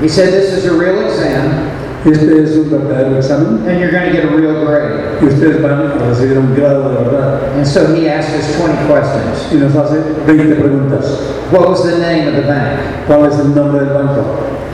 He 0.00 0.08
said, 0.08 0.32
this 0.32 0.52
is 0.52 0.66
a 0.66 0.72
real 0.72 1.00
exam 1.06 1.70
Este 2.04 2.42
es 2.42 2.56
un 2.56 2.68
verdadero 2.68 3.16
examen 3.16 3.62
and 3.68 3.78
you're 3.78 3.92
going 3.92 4.06
to 4.06 4.12
get 4.12 4.24
a 4.24 4.34
real 4.36 4.64
grade. 4.66 5.22
y 5.22 5.26
ustedes 5.26 5.62
van 5.62 5.86
a 5.86 6.08
recibir 6.08 6.36
un 6.38 6.52
grado 6.54 6.88
de 6.90 7.04
verdad. 7.04 7.40
And 7.56 7.66
so 7.66 7.94
he 7.94 8.08
asked 8.08 8.34
us 8.34 8.56
20 8.56 8.86
questions. 8.88 9.52
Y 9.52 9.56
nos 9.56 9.74
hace 9.76 10.00
20 10.26 10.56
preguntas. 10.56 11.20
What 11.52 11.68
was 11.68 11.84
the 11.84 11.98
name 11.98 12.26
of 12.26 12.34
the 12.34 12.42
bank? 12.42 12.80
¿Cuál 13.06 13.26
es 13.26 13.38
el 13.38 13.54
nombre 13.54 13.84
del 13.84 13.94
banco? 13.94 14.22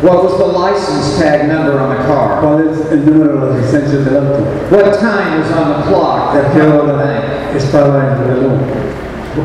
What 0.01 0.23
was 0.25 0.39
the 0.39 0.47
license 0.47 1.19
tag 1.19 1.49
number 1.49 1.79
on 1.79 1.91
the 1.91 2.03
car? 2.07 2.41
¿Cuál 2.41 2.71
es 2.71 2.91
el 2.93 3.05
número 3.05 3.41
de 3.41 3.47
las 3.47 3.57
licencias 3.61 4.05
del 4.07 4.17
auto? 4.17 4.45
What 4.71 4.95
time 4.99 5.41
was 5.41 5.51
on 5.53 5.69
the 5.81 5.87
clock 5.89 6.33
¿A 6.33 6.43
that 6.43 6.53
qué 6.55 6.61
held 6.61 6.73
the 6.73 6.95
hora 6.95 6.97
bank? 6.97 7.25
estaba 7.57 7.99
en 7.99 8.13
el 8.13 8.25
reloj? 8.25 8.59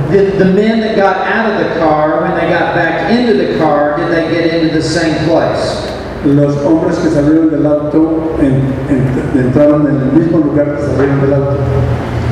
Did 0.10 0.38
the 0.40 0.46
men 0.46 0.80
that 0.80 0.96
got 0.96 1.18
out 1.28 1.52
of 1.52 1.60
the 1.60 1.80
car, 1.80 2.22
when 2.22 2.34
they 2.36 2.50
got 2.50 2.74
back 2.76 3.12
into 3.12 3.34
the 3.34 3.58
car, 3.60 3.98
did 3.98 4.10
they 4.10 4.30
get 4.34 4.54
into 4.54 4.74
the 4.74 4.82
same 4.82 5.14
place? 5.28 5.93
Los 6.26 6.56
hombres 6.66 6.96
que 7.00 7.10
salieron 7.10 7.52
del 7.52 7.66
auto 7.66 8.36
en- 8.40 8.64
en- 8.90 9.46
entraron 9.46 9.88
en 9.88 9.96
el 9.96 10.12
mismo 10.22 10.38
lugar 10.40 10.76
que 10.78 10.82
salieron 10.82 11.20
del 11.22 11.34
auto. 11.34 11.58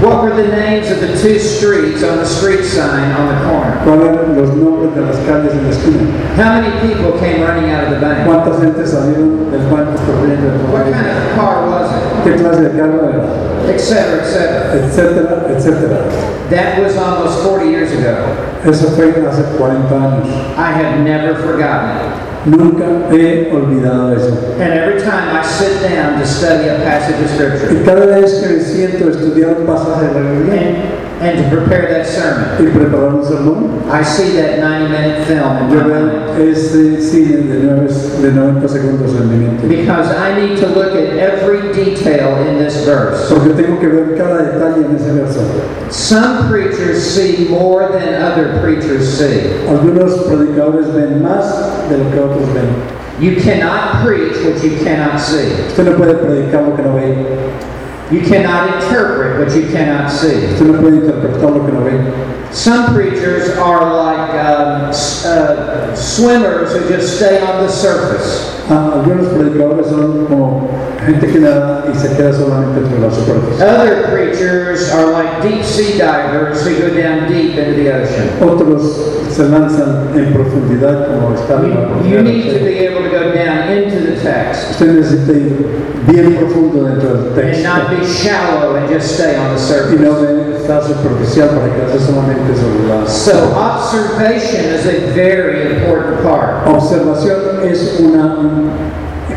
What 0.01 0.23
were 0.23 0.31
the 0.33 0.47
names 0.49 0.89
of 0.89 0.99
the 0.99 1.13
two 1.13 1.37
streets 1.37 2.01
on 2.01 2.17
the 2.17 2.25
street 2.25 2.63
sign 2.63 3.11
on 3.13 3.27
the 3.29 3.37
corner? 3.45 3.77
¿Cuáles 3.85 4.17
eran 4.17 4.35
los 4.35 4.55
nombres 4.55 4.95
de 4.95 5.01
las 5.01 5.17
calles 5.27 5.53
en 5.53 5.63
la 5.63 5.69
esquina? 5.69 6.09
How 6.37 6.61
many 6.61 6.71
people 6.81 7.19
came 7.19 7.43
running 7.45 7.69
out 7.69 7.83
of 7.85 7.99
the 7.99 7.99
bank? 8.03 8.25
¿Cuántas 8.25 8.59
gente 8.63 8.87
salieron 8.87 9.51
del 9.51 9.61
banco 9.69 9.93
corriendo? 10.07 10.47
What 10.73 10.85
kind 10.85 11.05
of 11.05 11.35
car 11.37 11.69
was 11.69 11.91
it? 11.91 12.01
¿Qué 12.23 12.35
clase 12.41 12.61
de 12.61 12.69
carro 12.79 13.09
era? 13.09 13.21
Etcétera, 13.69 15.45
etcétera. 15.53 15.99
That 16.51 16.83
was 16.83 16.97
almost 16.97 17.47
40 17.47 17.69
years 17.69 17.93
ago. 17.93 18.27
Eso 18.65 18.91
fue 18.91 19.13
hace 19.25 19.57
40 19.57 19.87
años. 19.87 20.27
I 20.57 20.73
have 20.73 20.99
never 20.99 21.33
forgotten 21.35 21.95
it. 21.95 22.31
Nunca 22.45 23.07
he 23.09 23.49
olvidado 23.49 24.13
eso. 24.13 24.35
And 24.59 24.73
every 24.73 24.99
time 24.99 25.33
I 25.33 25.43
sit 25.45 25.81
down 25.81 26.19
to 26.19 26.27
study 26.27 26.67
a 26.67 26.75
passage 26.83 27.23
of 27.23 27.29
Scripture 27.29 27.71
Y 27.71 27.85
cada 27.85 28.05
vez 28.05 28.41
que 28.41 28.49
me 28.49 28.59
siento 28.59 29.07
a 29.07 29.11
estudiar 29.11 29.59
un 29.59 29.65
pasaje 29.65 30.07
de 30.07 30.13
la 30.13 30.31
Biblia 30.31 30.61
and, 30.61 31.00
and 31.21 31.37
to 31.37 31.55
prepare 31.55 31.87
that 31.93 32.05
sermon, 32.07 32.57
y 32.59 32.69
preparar 32.71 33.13
un 33.13 33.23
sermón, 33.23 33.81
I 33.91 34.01
see 34.03 34.31
that 34.37 34.59
90 34.59 34.89
minute 34.89 35.25
film 35.27 35.57
in 35.57 35.69
yo 35.71 35.81
my 35.81 35.87
mind. 35.87 36.11
veo 36.35 36.49
ese 36.51 37.01
cine 37.01 37.47
de, 37.47 37.59
nueve- 37.63 38.21
de 38.21 38.31
90 38.31 38.67
segundos 38.67 39.11
en 39.19 39.29
mi 39.29 39.45
mente. 39.45 39.67
Because 39.67 40.09
I 40.15 40.33
need 40.39 40.57
to 40.59 40.67
look 40.67 40.95
at 40.95 41.13
every 41.17 41.71
detail 41.73 42.41
in 42.47 42.57
this 42.57 42.83
verse. 42.85 43.29
Porque 43.29 43.53
tengo 43.53 43.79
que 43.79 43.87
ver 43.89 44.17
cada 44.17 44.43
detalle 44.51 44.85
en 44.85 44.95
ese 44.95 45.11
verso. 45.13 45.41
Some 45.91 46.49
preachers 46.49 47.03
see 47.03 47.47
more 47.49 47.87
than 47.91 48.21
other 48.21 48.59
preachers 48.61 49.07
see. 49.17 49.51
Algunos 49.67 50.23
predicadores 50.27 50.87
ven 50.93 51.21
más 51.21 51.87
de 51.89 51.97
lo 51.97 52.09
que 52.11 52.19
otros 52.19 52.49
ven. 52.53 52.67
You 53.19 53.35
cannot 53.39 54.03
preach 54.03 54.33
what 54.43 54.63
you 54.63 54.77
cannot 54.83 55.19
see. 55.19 55.51
Usted 55.67 55.85
no 55.85 55.95
puede 55.97 56.15
predicar 56.15 56.67
lo 56.67 56.75
que 56.75 56.81
no 56.81 56.95
ve. 56.95 57.25
You 58.09 58.19
cannot 58.21 58.81
interpret 59.21 59.55
you 59.55 59.71
cannot 59.71 60.09
see. 60.09 60.41
No 60.63 60.79
interpretar 60.89 61.55
lo 61.55 61.65
que 61.65 61.73
no 61.73 61.83
ve. 61.83 62.53
Some 62.53 62.93
preachers 62.93 63.49
are 63.57 63.93
like 63.93 64.31
um, 64.31 64.91
uh, 64.91 65.95
swimmers 65.95 66.73
who 66.73 66.87
just 66.89 67.15
stay 67.17 67.39
on 67.41 67.63
the 67.63 67.71
surface. 67.71 68.59
Other 73.61 74.07
preachers 74.11 74.89
are 74.91 75.11
like 75.11 75.41
deep 75.41 75.63
sea 75.63 75.97
divers 75.97 76.65
who 76.65 76.77
go 76.77 76.93
down 76.93 77.31
deep 77.31 77.55
into 77.55 77.73
the 77.73 77.93
ocean. 77.93 78.27
Otros 78.39 79.20
se 79.41 79.49
lanzan 79.49 80.09
en 80.15 80.33
profundidad 80.33 81.07
como 81.07 81.29
en 81.29 81.49
la 81.49 82.09
You, 82.09 82.21
need 82.21 82.53
to 82.53 82.63
be 82.63 82.85
able 82.87 83.01
to 83.01 83.09
go 83.09 83.31
down 83.33 83.71
into 83.71 83.99
the 83.99 84.21
text 84.21 84.71
Usted 84.71 84.93
necesita 84.99 85.31
ir 85.33 85.55
bien 86.07 86.35
profundo 86.35 86.85
dentro 86.85 87.09
del 87.09 87.25
and 87.27 87.35
texto 87.35 87.67
not 87.67 87.89
be 87.89 88.05
shallow 88.05 88.75
and 88.75 88.89
just 88.89 89.15
stay 89.15 89.35
on 89.37 89.55
the 89.55 89.95
y 89.95 89.99
no 89.99 90.13
surface. 90.13 90.27
de 90.27 90.57
estar 90.57 90.83
superficial 90.83 91.49
para 91.49 91.73
quedarse 91.73 91.99
solamente 92.05 92.55
sobre 92.55 92.87
la 92.87 93.07
So 93.07 93.53
observation 93.55 94.65
is 94.75 94.85
a 94.85 95.11
very 95.15 95.77
important 95.77 96.21
part. 96.23 96.67
observación 96.67 97.63
es 97.63 97.99
una 97.99 98.37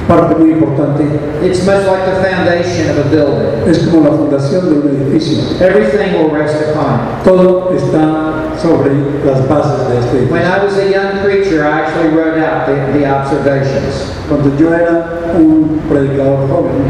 parte 0.06 0.34
muy 0.34 0.50
importante. 0.52 1.04
It's 1.42 1.64
much 1.64 1.86
like 1.86 2.04
the 2.04 2.28
foundation 2.28 2.90
of 2.90 3.06
a 3.06 3.08
building. 3.08 3.68
Es 3.70 3.78
como 3.88 4.04
la 4.04 4.16
fundación 4.16 4.68
de 4.68 4.80
un 4.80 4.96
edificio. 4.96 5.38
Everything 5.60 6.18
will 6.18 6.30
rest 6.30 6.56
upon 6.70 6.94
it. 6.94 7.24
Todo 7.24 7.72
está 7.74 8.33
sobre 8.64 8.92
las 9.26 9.46
bases 9.46 9.88
de 9.88 9.98
este 9.98 10.32
When. 10.32 10.42
I 10.42 10.64
was 10.64 10.78
a 10.78 10.90
young 10.90 11.22
preacher, 11.22 11.66
I 11.66 11.82
actually 11.82 12.16
wrote 12.16 12.38
out 12.38 12.66
the, 12.66 12.98
the 12.98 13.04
observations. 13.06 14.10
Cuando 14.26 14.56
yo 14.56 14.72
era 14.72 15.20
un 15.36 15.82
predicador 15.86 16.48
joven, 16.48 16.80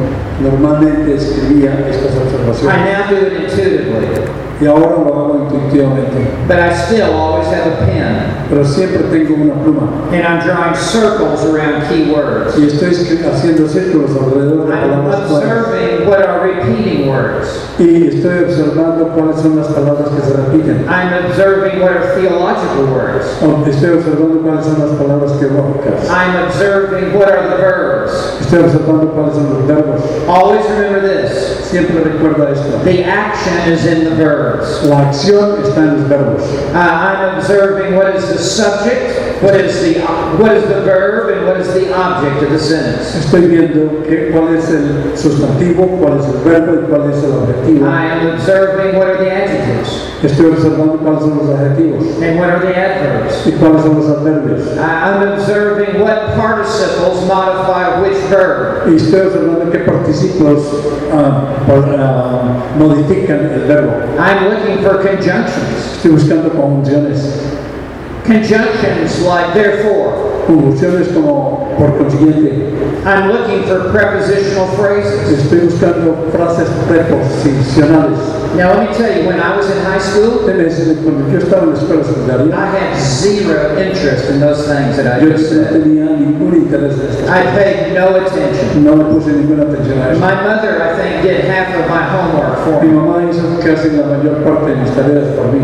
normalmente 0.41 1.17
escribía 1.17 1.73
estas 1.91 2.15
observaciones. 2.15 2.79
I 2.79 2.93
now 2.93 3.11
do 3.11 3.27
it 3.27 3.33
intuitively, 3.43 4.44
y 4.61 4.67
ahora 4.67 4.91
lo 5.03 5.13
hago 5.15 5.49
intuitivamente. 5.51 6.47
but 6.47 6.59
I 6.59 6.73
still 6.73 7.13
always 7.15 7.47
have 7.49 7.67
a 7.67 7.77
pen, 7.87 8.47
Pero 8.49 8.65
siempre 8.65 9.03
tengo 9.11 9.35
una 9.35 9.55
pluma 9.65 9.89
and 10.13 10.23
I'm 10.23 10.41
drawing 10.47 10.75
circles 10.77 11.45
around 11.45 11.89
key 11.89 12.13
words. 12.13 12.57
y 12.59 12.67
estoy 12.67 12.91
haciendo 12.95 13.69
círculos 13.69 14.11
alrededor 14.17 14.67
de 14.69 14.73
I'm 14.75 14.91
palabras 14.91 15.31
observing 15.31 16.07
what 16.09 16.21
are 16.23 16.41
repeating 16.47 17.09
words. 17.09 17.49
y 17.79 18.07
estoy 18.09 18.45
observando 18.45 19.09
cuáles 19.09 19.41
son 19.41 19.57
las 19.57 19.67
palabras 19.69 20.09
que 20.11 20.23
se 20.23 20.33
repiten. 20.37 20.87
I'm 20.89 21.25
observing 21.27 21.81
what 21.81 21.91
are 21.91 22.15
theological 22.15 22.87
words. 22.95 23.27
Estoy 23.67 23.95
observando 23.99 24.41
cuáles 24.43 24.65
son 24.67 24.79
las 24.79 24.91
palabras 24.97 25.33
teológicas. 25.41 26.09
I'm 26.09 26.37
observing 26.47 27.19
what 27.19 27.29
are 27.33 27.49
the 27.49 27.57
verbs. 27.57 28.13
Estoy 28.43 28.61
observando 28.61 29.11
cuáles 29.13 29.35
son 29.35 29.49
los 29.55 29.67
verbos. 29.67 30.01
Always 30.29 30.63
remember 30.71 31.01
this. 31.01 31.33
Siempre 31.65 32.05
recuerda 32.05 32.53
esto. 32.53 32.79
The 32.85 33.03
action 33.05 33.73
is 33.73 33.85
in 33.87 34.05
the 34.05 34.11
verbs. 34.45 34.85
La 34.85 35.09
acción 35.09 35.57
está 35.65 35.81
en 35.81 36.01
los 36.01 36.09
verbos. 36.09 36.43
Uh, 36.73 36.77
I'm 36.79 37.37
observing 37.37 37.97
what 37.97 38.15
is 38.15 38.29
the 38.29 38.39
subject, 38.39 39.43
what 39.43 39.55
is 39.55 39.81
the 39.81 40.01
what 40.39 40.53
is 40.57 40.65
the 40.65 40.81
verb, 40.83 41.31
and 41.37 41.47
what 41.47 41.61
is 41.61 41.73
the 41.73 41.93
object 41.95 42.43
of 42.43 42.51
the 42.51 42.59
sentence. 42.59 43.15
Estoy 43.17 43.47
viendo 43.49 44.03
que- 44.05 44.31
cuál 44.33 44.55
es 44.57 44.69
el 44.71 45.17
sustantivo, 45.17 45.87
cuál 46.01 46.19
es 46.21 46.27
el 46.27 46.41
verbo 46.45 46.75
y 46.75 46.87
cuál 46.89 47.11
es 47.11 47.23
el 47.25 47.33
objetivo. 47.33 47.87
I 47.87 48.07
am 48.07 48.27
observing 48.35 48.97
what 48.99 49.07
are 49.09 49.19
the 49.19 49.31
adjectives 49.31 50.11
Estoy 50.25 50.47
observando 50.53 50.97
cuáles 51.03 51.21
son 51.21 51.37
los 51.37 51.51
adjetivos 51.55 52.05
and 52.23 52.39
what 52.41 52.49
are 52.49 52.61
the 52.61 52.75
adverbs. 52.75 53.47
y 53.47 53.53
cuáles 53.53 53.83
son 53.83 53.97
los 53.97 54.09
adverbios. 54.09 54.61
I- 54.79 54.81
I'm 54.81 55.33
observing 55.35 56.01
what 56.01 56.35
participles 56.35 57.27
modify 57.29 58.01
which 58.01 58.17
verb. 58.31 58.89
Y 58.89 58.97
estoy 58.97 59.21
observando 59.21 59.71
qué 59.71 59.79
participlos 59.81 60.61
ah, 61.13 61.43
por- 61.67 61.95
ah, 61.99 62.43
modifican 62.79 63.51
el 63.53 63.65
verbo. 63.69 63.93
I'm 64.35 64.49
looking 64.49 64.83
for 64.83 65.01
conjunctions. 65.01 65.97
Estoy 65.97 66.11
buscando 66.11 66.51
conjunciones. 66.51 67.55
Conjunctions 68.25 69.21
like 69.23 69.55
therefore, 69.55 70.34
conjunciones 70.47 71.09
como 71.09 71.75
por 71.79 71.97
consiguiente. 71.99 72.73
I'm 73.05 73.29
looking 73.31 73.65
for 73.65 73.91
prepositional 73.93 74.69
phrases. 74.77 75.29
Estoy 75.29 75.61
buscando 75.61 76.15
frases 76.33 76.69
preposicionales. 76.89 78.19
Now, 78.57 78.73
let 78.73 78.89
me 78.89 78.95
tell 78.97 79.11
you, 79.11 79.27
when 79.27 79.41
I 79.41 79.57
was 79.57 79.69
in 79.69 79.83
high 79.85 79.99
school, 79.99 80.45
Cuando 80.47 81.29
yo 81.33 81.39
estaba 81.39 81.65
en 81.65 81.71
la 81.71 81.77
escuela 81.77 82.05
secundaria, 82.05 82.55
I 82.55 82.67
had 82.67 82.97
zero 82.97 83.77
interest 83.77 84.31
in 84.31 84.41
those 84.41 84.67
things 84.69 84.97
that 84.97 85.19
I 85.21 85.25
yo 85.25 85.33
just 85.33 85.51
said. 85.51 85.73
tenía 85.73 86.05
ningún 86.17 86.55
interés 86.55 86.95
en 86.95 87.29
I 87.29 87.43
paid 87.55 87.95
no 87.95 88.15
attention. 88.15 88.85
No 88.85 88.97
le 88.97 89.05
puse 89.13 89.33
ninguna 89.33 89.65
atención 89.65 89.99
a 90.01 90.13
eso. 90.13 90.21
My 90.21 90.35
mother, 90.35 90.81
I 90.81 90.95
think, 90.97 91.23
did 91.23 91.45
half 91.51 91.75
of 91.75 91.89
my 91.91 92.05
homework 92.09 92.59
for 92.65 92.81
me. 92.83 92.89
Mi 92.89 92.95
mamá 92.97 93.23
hizo 93.29 93.43
casi 93.61 93.91
la 93.91 94.07
mayor 94.07 94.45
parte 94.45 94.71
de 94.71 94.77
mis 94.77 94.91
tareas 94.95 95.29
por 95.37 95.47
mí. 95.53 95.61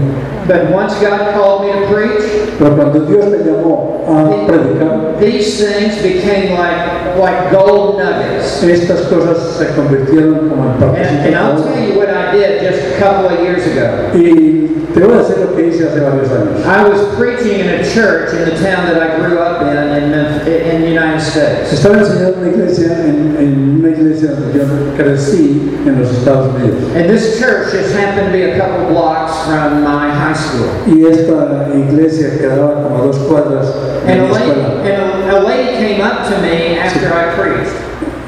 But 0.49 0.73
once 0.75 0.95
God 1.01 1.33
called 1.33 1.63
me 1.63 1.73
to 1.73 1.95
preach, 1.95 2.51
Pero 2.59 2.77
cuando 2.77 3.01
Dios 3.07 3.27
me 3.31 3.39
llamó 3.39 4.05
a 4.09 4.47
predicar, 4.47 4.70
these 5.19 5.59
things 5.59 6.03
became 6.03 6.55
like, 6.55 7.17
like 7.17 7.51
gold 7.53 7.99
nuggets. 7.99 8.63
estas 8.63 9.03
cosas 9.03 9.57
se 9.59 9.75
convirtieron 9.75 10.49
como 10.49 10.65
en 10.65 11.07
And, 11.07 11.27
and 11.27 11.35
I'll 11.37 11.63
tell 11.63 11.89
you 11.89 11.99
what 11.99 12.09
I 12.09 12.33
did 12.33 12.50
just 12.61 12.97
a 12.97 12.99
couple 12.99 13.27
of 13.29 13.41
years 13.41 13.67
ago. 13.67 14.11
Y 14.15 14.69
te 14.95 15.01
voy 15.01 15.15
a 15.15 15.23
decir 15.23 15.39
lo 15.39 15.55
que 15.57 15.69
hice 15.69 15.87
hace 15.89 16.01
varios 16.01 16.29
años. 16.31 16.65
I 16.67 16.89
was 16.89 17.01
preaching 17.17 17.61
in 17.61 17.69
a 17.69 17.85
church 17.85 18.33
in 18.35 18.45
the 18.45 18.57
town 18.63 18.87
that 18.87 19.01
I 19.03 19.17
grew 19.19 19.39
up 19.39 19.63
in 19.63 19.71
in, 19.71 20.11
Memphis- 20.11 20.73
in 20.75 20.81
the 20.83 20.89
United 20.89 21.21
States. 21.21 21.73
Estaba 21.73 21.99
enseñando 21.99 22.39
en 22.39 22.39
una 22.43 22.49
iglesia, 22.51 22.93
en, 23.05 23.37
en 23.39 23.81
una 23.81 23.89
iglesia 23.91 24.31
donde 24.33 24.59
yo 24.59 24.65
crecí 24.97 25.79
en 25.87 26.01
los 26.01 26.11
Estados 26.11 26.55
Unidos. 26.55 26.83
And 26.97 27.09
this 27.09 27.39
church 27.39 27.73
just 27.73 27.95
happened 27.95 28.27
to 28.27 28.33
be 28.33 28.43
a 28.51 28.59
couple 28.59 28.89
blocks 28.89 29.33
from 29.47 29.83
my 29.83 30.11
high 30.11 30.35
school. 30.35 30.69
Y 30.87 31.05
esta 31.07 31.69
iglesia 31.75 32.39
quedaba 32.39 32.83
como 32.83 33.07
dos 33.07 33.19
cuadras 33.29 33.67
de 34.07 34.13
And 34.13 34.23
mi 34.23 34.29
a 34.29 34.33
lady, 34.33 34.51
escuela. 34.51 34.81
and 34.85 35.31
a, 35.31 35.39
a 35.39 35.41
lady 35.43 35.77
came 35.79 36.01
up 36.03 36.27
to 36.29 36.37
me 36.43 36.79
after 36.79 37.07
I 37.13 37.35
preached. 37.35 37.77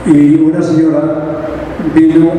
Y 0.06 0.34
una 0.42 0.60
señora 0.62 1.31
vino 1.94 2.30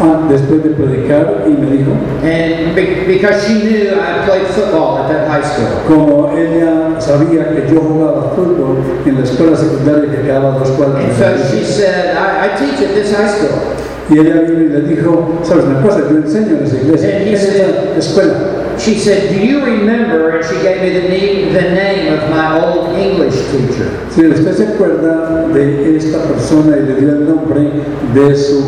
ah, 0.00 0.26
después 0.28 0.62
de 0.62 0.70
predicar 0.70 1.44
y 1.46 1.50
me 1.50 1.70
dijo, 1.70 1.92
And 2.22 2.74
be, 2.74 3.04
because 3.06 3.46
she 3.46 3.62
knew 3.62 4.00
I 4.00 4.24
played 4.26 4.46
football 4.48 4.98
at 4.98 5.08
that 5.08 5.28
high 5.28 5.42
school. 5.42 5.68
como 5.86 6.32
ella 6.36 7.00
sabía 7.00 7.50
que 7.50 7.72
yo 7.72 7.80
jugaba 7.80 8.32
fútbol 8.34 8.78
en 9.04 9.14
la 9.14 9.22
escuela 9.22 9.56
secundaria 9.56 10.10
que 10.10 10.22
quedaba 10.22 10.54
a 10.54 10.58
dos 10.58 10.70
cuadras 10.70 11.04
And 11.04 11.14
so 11.16 11.56
she 11.56 11.64
said, 11.64 12.16
I, 12.16 12.46
I 12.46 12.56
teach 12.56 12.80
at 12.80 12.94
this 12.94 13.14
high 13.14 13.28
school. 13.28 13.76
Y 14.08 14.20
ella 14.20 14.42
vino 14.42 14.62
y 14.62 14.68
le 14.68 14.80
dijo, 14.82 15.40
sabes 15.42 15.64
una 15.64 15.82
cosa, 15.82 16.00
yo 16.08 16.18
enseño 16.18 16.58
en 16.58 16.64
esa 16.64 16.76
iglesia, 16.76 17.22
en 17.22 17.34
esa 17.34 17.98
escuela. 17.98 18.34
She 18.78 18.94
said, 18.98 19.32
Do 19.32 19.44
you 19.44 19.64
remember? 19.64 20.38
And 20.38 20.44
she 20.44 20.62
gave 20.62 20.82
me 20.82 20.90
the 20.90 21.08
name, 21.08 21.52
the 21.52 21.62
name 21.62 22.12
of 22.12 22.30
my 22.30 22.60
old 22.60 22.96
English 22.96 23.34
teacher. 23.50 23.88
Si 24.10 24.22
usted 24.26 24.54
se 24.54 24.66
acuerda 24.66 25.48
de 25.52 25.96
esta 25.96 26.18
persona 26.28 26.76
y 26.76 26.82
le 26.86 26.94
dio 27.00 27.08
el 27.10 27.26
nombre 27.26 27.70
de 28.14 28.36
su, 28.36 28.62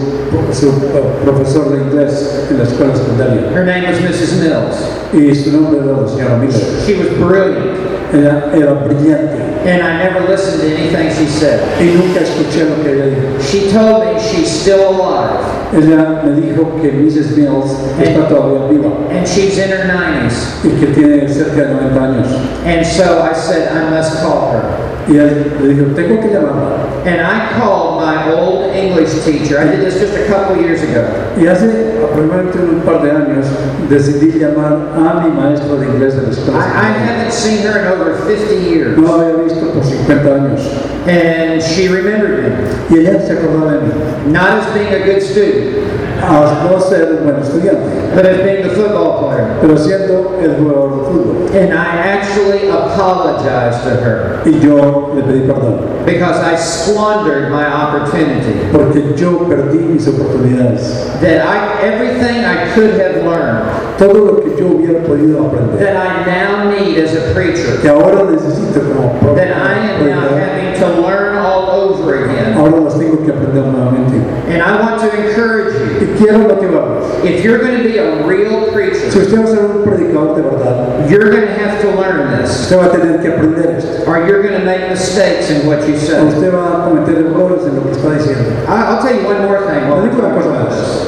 su 0.52 0.68
uh, 0.68 1.24
profesor 1.24 1.70
de 1.70 1.82
inglés 1.82 2.46
en 2.50 2.58
la 2.58 2.64
escuela 2.64 2.94
secundaria. 2.96 3.50
Her 3.52 3.64
name 3.64 3.84
was 3.84 3.98
Mrs. 4.00 4.40
Mills. 4.40 4.76
Y 5.12 5.34
su 5.34 5.52
nombre 5.52 5.80
era 5.80 6.00
la 6.00 6.08
señora 6.08 6.36
Miller. 6.38 6.60
She 6.86 6.94
was 6.94 7.08
brilliant. 7.18 7.76
Ella 8.12 8.50
era 8.54 8.72
brillante 8.72 9.57
And 9.68 9.82
I 9.82 9.98
never 10.02 10.26
listened 10.26 10.62
to 10.62 10.68
anything 10.74 11.10
she 11.12 11.26
said. 11.30 11.60
y 11.78 11.92
nunca 11.94 12.20
escuché 12.20 12.64
lo 12.64 12.82
que 12.82 12.90
ella 12.94 13.04
dijo. 13.06 13.38
She 13.42 13.70
told 13.70 14.02
me 14.06 14.18
she's 14.18 14.48
still 14.50 14.88
alive. 14.88 15.44
Ella 15.74 16.22
me 16.24 16.40
dijo 16.40 16.80
que 16.80 16.90
Mrs. 16.90 17.36
Mills 17.36 17.70
está 18.00 18.26
todavía 18.28 18.66
viva 18.70 18.88
And 19.10 19.26
she's 19.28 19.58
in 19.58 19.68
her 19.70 19.84
90s. 19.84 20.64
y 20.64 20.70
que 20.80 20.86
tiene 20.94 21.28
cerca 21.28 21.64
de 21.64 21.74
90 21.74 22.02
años. 22.02 22.28
And 22.64 22.86
so 22.86 23.20
I 23.22 23.34
said, 23.34 23.70
I 23.76 23.90
must 23.90 24.22
call 24.22 24.52
her. 24.52 24.97
Y 25.08 25.16
él 25.16 25.52
le 25.62 25.68
dijo, 25.68 25.86
tengo 25.94 26.20
que 26.20 26.28
llamarla. 26.28 26.88
And 27.06 27.20
I 27.22 27.52
called 27.58 28.02
my 28.02 28.30
old 28.30 28.74
English 28.74 29.24
teacher. 29.24 29.58
I 29.58 29.64
did 29.64 29.80
this 29.80 29.98
just 29.98 30.14
a 30.14 30.26
couple 30.26 30.60
years 30.60 30.82
ago. 30.82 31.02
Y 31.38 31.46
hace 31.46 31.96
aproximadamente 32.04 32.58
un 32.58 32.80
par 32.80 33.02
de 33.02 33.10
años 33.10 33.46
decidí 33.88 34.38
llamar 34.38 34.76
a 34.94 35.24
mi 35.24 35.30
maestro 35.30 35.76
de 35.76 35.86
inglés 35.86 36.14
de 36.16 36.22
la 36.22 36.30
escuela. 36.30 36.58
I, 36.58 36.88
I 36.88 36.92
haven't 36.92 37.32
seen 37.32 37.62
her 37.66 37.80
in 37.80 37.86
over 37.86 38.14
50 38.14 38.54
years. 38.68 38.98
No 38.98 39.16
la 39.16 39.24
había 39.24 39.44
visto 39.44 39.72
por 39.72 39.82
50 39.82 40.34
años. 40.34 40.60
And 41.06 41.62
she 41.62 41.88
remembered 41.88 42.44
me. 42.44 42.96
Y 42.96 43.00
ella 43.00 43.18
se 43.26 43.32
acordaba 43.32 43.72
de 43.72 43.80
mí. 43.80 44.32
Not 44.32 44.60
as 44.60 44.74
being 44.74 44.92
a 44.92 45.06
good 45.06 45.22
student, 45.22 45.88
Ah, 46.20 46.60
a 46.66 46.68
no 46.70 46.80
ser 46.80 47.12
un 47.12 47.24
buen 47.24 47.40
estudiante, 47.42 48.14
but 48.14 48.26
as 48.26 48.38
being 48.42 48.64
a 48.64 48.70
football 48.70 49.18
player. 49.28 49.46
pero 49.60 49.76
siendo 49.76 50.36
el 50.42 50.56
jugador 50.56 50.90
de 50.90 51.04
fútbol. 51.10 51.54
And 51.54 51.72
I 51.72 51.86
actually 52.14 52.68
apologized 52.68 53.82
to 53.84 53.90
her 54.02 54.40
Y 54.44 54.58
yo 54.60 55.12
le 55.14 55.22
pedí 55.22 55.46
perdón, 55.46 56.04
because 56.04 56.38
I 56.42 56.56
squandered 56.56 57.50
my 57.50 57.64
opportunity. 57.66 58.68
porque 58.72 59.14
yo 59.16 59.46
perdí 59.48 59.78
mis 59.78 60.06
oportunidades. 60.08 61.06
That 61.20 61.46
I, 61.46 61.82
everything 61.82 62.44
I 62.44 62.72
could 62.74 62.98
have 63.00 63.24
learned, 63.24 63.64
Todo 63.98 64.14
lo 64.14 64.40
que 64.42 64.56
yo 64.56 64.66
hubiera 64.68 65.02
podido 65.04 65.46
aprender, 65.46 65.78
that 65.78 65.96
I 65.96 66.24
now 66.26 66.70
need 66.70 66.98
as 66.98 67.14
a 67.14 67.32
preacher, 67.34 67.80
que 67.80 67.88
ahora 67.88 68.24
necesito 68.30 68.80
como 68.94 69.34
that 69.34 69.48
I 69.50 69.74
am 69.90 70.06
now 70.06 70.36
having 70.36 70.78
to 70.80 71.00
learn 71.00 71.27
all 71.68 71.94
over 71.94 72.24
again. 72.24 72.54
ahora 72.56 72.80
las 72.80 72.98
tengo 72.98 73.18
que 73.24 73.30
aprender 73.32 73.62
nuevamente. 73.64 74.16
And 74.48 74.62
I 74.62 74.80
want 74.80 75.00
to 75.02 75.08
encourage 75.28 75.74
you, 75.74 76.06
Y 76.06 76.18
quiero 76.18 76.38
motivarlos. 76.40 77.24
if 77.24 77.44
you're 77.44 77.58
going 77.58 77.76
to 77.78 77.84
be 77.84 77.98
a 77.98 78.26
real 78.26 78.64
Si 78.66 78.72
preacher, 78.72 79.08
usted 79.08 79.36
va 79.38 79.44
a 79.44 79.46
ser 79.46 79.60
un 79.64 79.84
predicador 79.84 80.34
de 80.36 80.42
verdad, 80.42 81.10
you're 81.10 81.30
going 81.30 81.46
to 81.46 81.54
have 81.54 81.80
to 81.82 81.88
learn 81.96 82.40
this, 82.40 82.50
usted 82.62 82.76
va 82.78 82.86
a 82.86 82.90
tener 82.96 83.18
que 83.22 83.30
aprender 83.32 83.76
esto. 83.76 84.04
or 84.10 84.26
you're 84.26 84.42
going 84.42 84.58
to 84.58 84.64
make 84.64 84.88
mistakes 84.88 85.50
in 85.50 85.66
what 85.66 85.86
you 85.88 85.96
say. 85.98 86.20
Usted 86.26 86.50
va 86.52 86.86
a 86.86 86.88
cometer 86.88 87.18
errores 87.26 87.64
en 87.66 87.76
lo 87.76 87.82
que 87.82 87.92
está 87.92 88.10
diciendo. 88.16 88.50
I- 88.68 88.94
I'll 88.94 89.02
tell 89.02 89.14
you 89.14 89.24
one 89.26 89.42
more 89.44 89.60
thing. 89.66 89.88
while 89.88 90.00
we're 90.02 90.10
talking 90.16 90.50
about 90.50 90.70
this. 90.70 91.06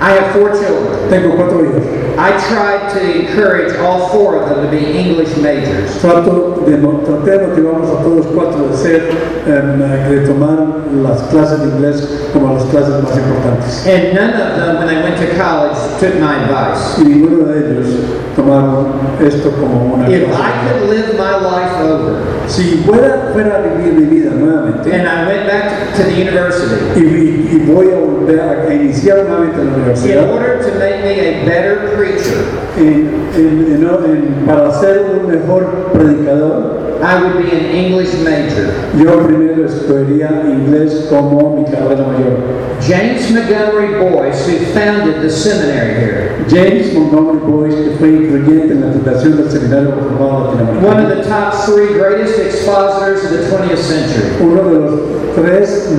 I 0.00 0.10
have 0.12 0.32
four 0.34 0.50
children. 0.50 1.08
Tengo 1.08 1.36
cuatro 1.36 1.64
hijos. 1.64 1.82
I 2.18 2.30
tried 2.48 2.90
to 2.94 3.20
encourage 3.20 3.76
all 3.78 4.08
four 4.08 4.36
of 4.42 4.48
them 4.48 4.64
to 4.64 4.70
be 4.70 4.96
English 4.98 5.36
majors. 5.36 5.98
Trato 6.00 6.64
de, 6.66 6.76
traté 6.78 7.30
de 7.38 7.46
motivarlos 7.48 7.90
a 7.90 8.02
todos 8.02 8.26
cuatro 8.34 8.68
de 8.68 8.76
ser, 8.76 9.02
em, 9.46 9.82
eh, 9.82 10.08
de 10.10 10.26
tomar 10.26 10.58
las 11.02 11.22
clases 11.30 11.60
de 11.60 11.68
inglés 11.68 12.28
como 12.32 12.54
las 12.54 12.64
clases 12.64 13.02
más 13.02 13.16
importantes. 13.16 13.86
And 13.86 14.14
none 14.14 14.32
of 14.34 14.56
them, 14.56 14.78
when 14.78 14.86
they 14.88 15.02
went 15.02 15.16
to 15.18 15.26
college, 15.36 15.76
took 16.00 16.14
my 16.20 16.36
advice. 16.44 16.98
Y 17.00 17.04
ninguno 17.04 17.44
de 17.52 17.58
ellos 17.58 17.86
tomaron 18.34 18.86
esto 19.20 19.50
como 19.50 19.94
una 19.94 20.08
If. 20.08 20.24
I 20.32 20.68
could 20.68 20.90
live 20.90 21.14
my 21.18 21.36
life 21.36 21.80
over 21.82 22.16
Si 22.46 22.84
fuera, 22.86 23.30
fuera 23.32 23.56
a 23.56 23.60
vivir 23.62 23.92
mi 23.94 24.04
vida 24.06 24.30
nuevamente 24.30 24.92
and 24.94 25.08
I 25.08 25.26
went 25.26 25.46
back 25.48 25.92
to, 25.96 26.02
to 26.02 26.08
the 26.08 26.14
university 26.14 26.76
y, 26.94 27.02
y- 27.02 27.48
y 27.56 27.72
voy 27.72 27.90
a 27.90 27.96
volver 27.98 28.40
a, 28.40 28.70
a 28.70 28.74
iniciar 28.74 29.18
nuevamente 29.24 29.64
la 29.64 29.72
universidad, 29.74 30.22
in 30.22 30.30
order 30.30 30.58
to 30.62 30.78
make 30.78 31.02
me 31.02 31.18
a 31.18 31.44
better 31.44 31.96
preacher, 32.06 32.38
en- 32.78 33.10
en- 33.34 33.66
en- 33.74 33.84
en- 33.84 34.46
para 34.46 34.72
ser 34.72 35.04
un 35.20 35.26
mejor 35.30 35.66
predicador, 35.92 36.76
I 37.02 37.22
would 37.22 37.36
be 37.44 37.50
an 37.52 37.66
English 37.74 38.14
major. 38.24 38.72
yo 38.96 39.26
primero 39.26 39.66
estudiaría 39.66 40.42
inglés 40.46 41.06
como 41.10 41.56
mi 41.56 41.64
carrera 41.64 42.06
mayor. 42.06 42.66
James 42.80 43.30
Montgomery 43.30 43.94
Boice, 43.98 44.46
who 44.46 44.58
founded 44.78 45.20
the 45.22 45.30
seminary 45.30 45.94
here, 45.94 46.30
James 46.48 46.92
Montgomery 46.94 47.38
Boice, 47.38 47.74
que 47.76 47.90
fue 47.98 48.08
influyente 48.08 48.72
en 48.72 48.80
la 48.82 48.92
fundación 48.92 49.36
del 49.36 49.50
Seminario 49.50 49.90
Reformado 49.94 50.52
one 50.86 51.00
of 51.00 51.08
the 51.08 51.22
top 51.28 51.52
three 51.64 51.94
greatest 51.98 52.38
expositors 52.38 53.24
of 53.24 53.30
the 53.30 53.42
20th 53.50 53.78
century. 53.78 54.24
uno 54.40 54.62
de 54.62 54.74
los 54.78 55.00
tres 55.36 55.94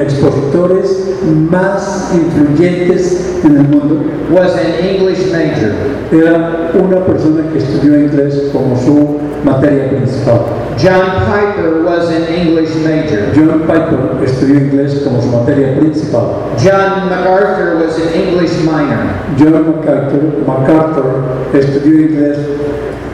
expositores 0.00 1.10
más 1.50 2.12
influyentes 2.14 3.40
en 3.44 3.56
el 3.56 3.62
mundo, 3.64 4.04
was 4.30 4.54
an 4.54 4.82
English 4.82 5.30
major. 5.32 5.74
era 6.12 6.70
una 6.74 7.04
persona 7.04 7.42
que 7.52 7.58
estudió 7.58 8.00
inglés 8.00 8.50
como 8.52 8.76
su 8.76 9.18
materia 9.44 9.88
principal. 9.90 10.40
John 10.76 11.26
Piper 11.26 11.82
was 11.84 12.08
an 12.10 12.24
English 12.34 12.74
major. 12.76 13.32
John 13.34 13.62
Piper 13.66 14.24
estudió 14.24 14.60
inglés 14.60 15.02
como 15.04 15.20
su 15.20 15.28
materia 15.28 15.78
principal. 15.78 16.22
John 16.56 17.08
MacArthur 17.08 17.76
was 17.76 17.96
an 17.98 18.14
English 18.14 18.62
minor. 18.64 19.10
John 19.38 19.76
MacArthur, 19.76 20.44
MacArthur 20.46 21.04
estudió 21.52 22.00
inglés 22.00 22.38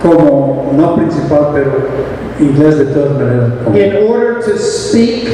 como, 0.02 0.72
no 0.76 0.96
principal, 0.96 1.50
pero 1.54 1.72
inglés 2.40 2.78
de 2.78 2.84
todas 2.86 3.12
maneras. 3.18 3.52
In 3.74 3.96
order 4.08 4.42
to 4.42 4.58
speak, 4.58 5.28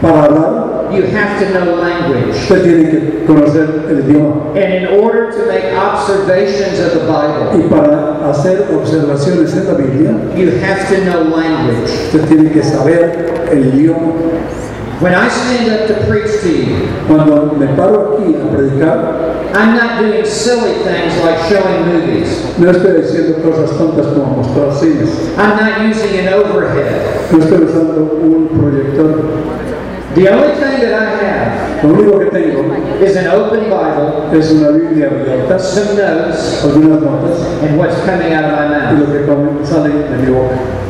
Para 0.00 0.24
hablar, 0.24 0.92
you 0.92 1.02
have 1.04 1.38
to 1.40 1.46
know 1.54 1.74
language. 1.76 2.34
usted 2.36 2.62
tiene 2.62 2.90
que 2.90 3.24
conocer 3.26 3.86
el 3.88 4.00
idioma. 4.04 4.52
And 4.54 4.74
in 4.74 4.86
order 5.02 5.32
to 5.32 5.46
make 5.46 5.64
observations 5.74 6.78
of 6.80 6.92
the 7.00 7.06
Bible, 7.06 7.64
Y 7.64 7.68
para 7.70 8.28
hacer 8.30 8.66
observaciones 8.76 9.56
en 9.56 9.66
la 9.66 9.74
Biblia, 9.74 10.12
you 10.36 10.50
have 10.60 10.86
to 10.90 11.02
know 11.06 11.22
language. 11.34 11.88
usted 11.90 12.28
tiene 12.28 12.50
que 12.52 12.62
saber 12.62 13.48
el 13.50 13.72
idioma. 13.72 14.12
When 15.00 15.14
I 15.14 15.28
stand 15.28 15.70
up 15.72 15.88
to 15.88 15.94
preach 16.06 16.40
to 16.42 16.48
you, 16.48 16.88
Cuando 17.08 17.52
me 17.56 17.66
paro 17.74 18.18
aquí 18.18 18.34
a 18.36 18.50
predicar, 18.54 19.45
I'm 19.56 19.74
not 19.74 19.98
doing 19.98 20.24
silly 20.26 20.84
things 20.84 21.16
like 21.24 21.48
showing 21.48 21.88
movies. 21.88 22.28
No 22.58 22.70
estoy 22.70 23.00
diciendo 23.00 23.40
cosas 23.42 23.70
tontas 23.78 24.06
como 24.08 24.42
mostrar 24.42 24.70
cines. 24.74 25.32
I'm 25.38 25.56
not 25.56 25.80
using 25.80 26.26
an 26.26 26.34
overhead. 26.34 27.32
No 27.32 27.38
estoy 27.38 27.64
usando 27.64 28.20
un 28.22 28.48
proyector. 28.48 29.56
The 30.14 30.28
only 30.28 30.54
thing 30.56 30.80
that 30.80 30.92
I 30.92 31.24
have 31.24 31.82
Lo 31.82 31.94
único 31.94 32.18
que 32.18 32.26
tengo 32.26 32.74
is 33.02 33.16
an 33.16 33.28
open 33.28 33.64
Bible, 33.70 34.38
es 34.38 34.50
una 34.50 34.70
Biblia 34.70 35.08
abierta, 35.08 35.58
some 35.58 35.94
notes, 35.94 36.62
algunas 36.64 37.00
notas 37.00 37.40
and 37.62 37.78
what's 37.78 37.96
coming 38.04 38.32
out 38.32 38.44
of 38.44 38.52
my 38.52 38.66
y 38.66 38.94
mouth. 38.94 38.98
lo 38.98 39.58
que 39.58 39.66
sale 39.66 39.90
de 39.90 40.16
mi 40.18 40.32
boca. 40.32 40.85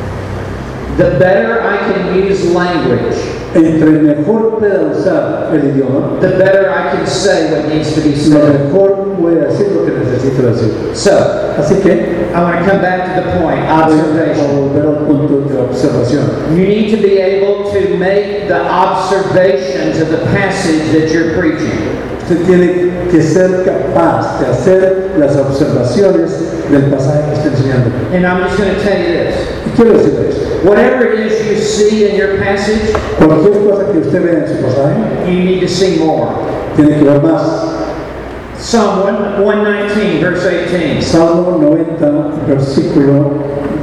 The 0.97 1.19
better 1.19 1.61
I 1.63 1.77
can 1.93 2.15
use 2.17 2.45
language, 2.53 3.15
Entre 3.55 3.91
mejor 4.03 4.59
pueda 4.59 4.91
usar 4.91 5.49
el 5.53 5.61
idioma, 5.61 6.21
the 6.21 6.39
better 6.39 6.71
I 6.71 6.95
can 6.97 7.07
say 7.07 7.51
what 7.53 7.69
needs 7.73 7.95
to 7.95 8.01
be 8.01 8.15
said. 8.15 8.65
mejor 8.71 9.15
voy 9.19 9.33
a 9.39 9.47
decir 9.49 9.73
lo 9.75 9.85
que 9.85 9.93
necesito 9.93 10.43
decir. 10.43 10.95
So, 10.97 11.53
Así 11.59 11.81
que 11.83 12.33
I 12.35 12.41
want 12.43 12.65
to 12.65 12.71
come 12.71 12.81
back 12.83 13.15
to 13.15 13.23
the 13.23 13.39
point, 13.39 13.61
voy 13.61 13.69
a 13.69 13.85
observation. 13.85 14.47
volver 14.57 14.87
al 14.87 15.07
punto 15.07 15.41
de 15.49 15.59
observación. 15.59 16.57
You 16.57 16.67
need 16.67 16.91
to 16.91 17.03
be 17.03 17.19
able 17.19 17.71
to 17.73 17.97
make 17.99 18.49
the 18.49 18.61
observations 18.63 20.01
of 20.01 20.09
the 20.11 20.19
passage 20.33 20.93
that 20.93 21.11
you're 21.13 21.35
preaching. 21.39 22.16
Usted 22.29 22.45
tiene 22.45 22.91
que 23.09 23.23
ser 23.23 23.63
capaz 23.65 24.41
de 24.41 24.47
hacer 24.47 25.13
las 25.17 25.37
observaciones 25.37 26.33
del 26.69 26.87
pasaje 26.87 27.21
que 27.29 27.35
está 27.37 27.49
enseñando. 27.51 27.91
And 28.13 28.27
I'm 28.27 28.43
just 28.43 28.59
going 28.59 28.75
to 28.75 28.83
tell 28.83 28.99
you 28.99 29.13
this. 29.13 29.37
Y 29.65 29.71
quiero 29.77 29.93
decir 29.93 30.27
esto. 30.29 30.69
Whatever 30.69 31.13
it 31.13 31.21
is 31.31 31.47
you 31.47 31.57
see 31.57 32.11
in 32.11 32.17
your 32.17 32.37
passage, 32.39 32.93
Cualquier 33.19 33.63
cosa 33.71 33.93
que 33.93 33.99
usted 34.01 34.25
vea 34.25 34.45
en 34.45 34.49
su 34.49 34.61
pasaje, 34.61 34.97
you 35.27 35.45
need 35.45 35.61
to 35.61 35.69
see 35.69 35.99
more. 36.01 36.31
tiene 36.75 36.99
que 36.99 37.05
ver 37.05 37.23
más. 37.23 37.43
Psalm 38.59 39.03
1 39.07 39.37
119, 39.39 40.21
verse 40.21 40.51
18. 40.69 41.03
Salmo 41.03 41.59
90, 41.63 42.47
versículo 42.49 43.35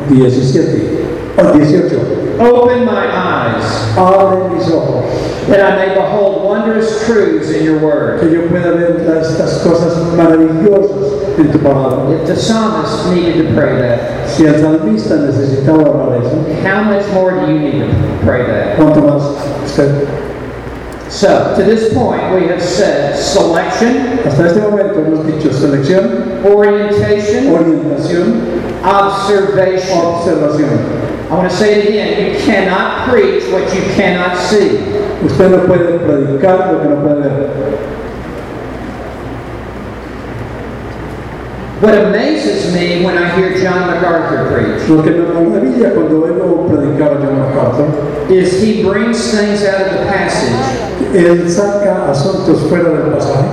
17 0.09 1.03
o 1.37 1.57
18. 1.57 2.12
Open 2.39 2.85
my 2.85 3.05
eyes, 3.07 3.63
Abre 3.97 4.49
mis 4.55 4.67
ojos, 4.71 5.05
that 5.47 5.59
I 5.61 5.75
may 5.85 5.93
behold 5.93 6.43
wondrous 6.45 7.05
truths 7.05 7.49
in 7.51 7.63
your 7.63 7.79
word. 7.79 8.19
que 8.21 8.29
yo 8.31 8.47
pueda 8.47 8.71
ver 8.75 8.97
estas 9.21 9.59
cosas 9.63 9.95
maravillosas 10.15 11.37
en 11.37 11.51
tu 11.51 11.59
palabra. 11.59 12.11
If 12.19 12.27
the 12.27 12.35
psalmist 12.35 13.11
needed 13.13 13.47
to 13.47 13.53
pray 13.53 13.75
that, 13.81 14.27
Si 14.29 14.45
el 14.47 14.55
salmista 14.55 15.15
necesitaba 15.17 15.83
hablar 15.83 16.23
eso, 16.23 16.35
how 16.63 16.83
much 16.83 17.05
more 17.13 17.31
do 17.31 17.51
you 17.53 17.59
need 17.59 17.81
to 17.81 18.19
pray 18.25 18.43
that? 18.47 18.77
¿cuánto 18.77 19.01
más 19.03 19.21
usted? 19.65 20.07
So, 21.09 21.53
to 21.55 21.63
this 21.63 21.93
point, 21.93 22.33
we 22.33 22.47
have 22.47 22.59
said 22.61 23.15
selection, 23.15 24.17
Hasta 24.25 24.47
este 24.47 24.61
momento 24.61 24.95
hemos 24.99 25.23
dicho 25.27 25.53
selección, 25.53 26.41
orientation, 26.43 27.53
orientación, 27.53 28.41
observation. 28.83 29.99
observación. 29.99 31.12
I 31.33 31.35
want 31.35 31.49
to 31.49 31.57
say 31.57 31.79
it 31.81 31.89
again. 31.89 32.31
You 32.31 32.39
cannot 32.45 33.09
preach 33.09 33.51
what 33.51 33.63
you 33.73 33.81
cannot 33.95 34.37
see. 34.37 34.77
Usted 35.25 35.49
no 35.49 35.65
puede 35.65 35.97
predicar 35.97 36.71
lo 36.71 36.79
que 36.79 36.89
no 36.89 37.01
puede 37.01 37.23
ver. 37.23 37.89
What 41.81 41.95
amazes 41.95 42.71
me 42.71 43.03
when 43.03 43.17
I 43.17 43.35
hear 43.35 43.57
John 43.57 43.89
MacArthur 43.89 44.53
preach 44.53 44.87
Lo 44.87 45.01
que 45.01 45.09
me 45.09 45.25
maravilla 45.25 45.95
cuando 45.95 46.67
predicar 46.69 47.17
a 47.17 47.25
John 47.25 47.39
MacArthur, 47.39 48.31
is 48.31 48.61
he 48.61 48.83
brings 48.83 49.31
things 49.31 49.65
out 49.65 49.81
of 49.81 49.93
the 49.97 50.05
passage 50.05 50.93
él 51.13 51.49
saca 51.49 52.11
asuntos 52.11 52.61
fuera 52.69 52.89
del 52.89 53.11
pasaje 53.11 53.47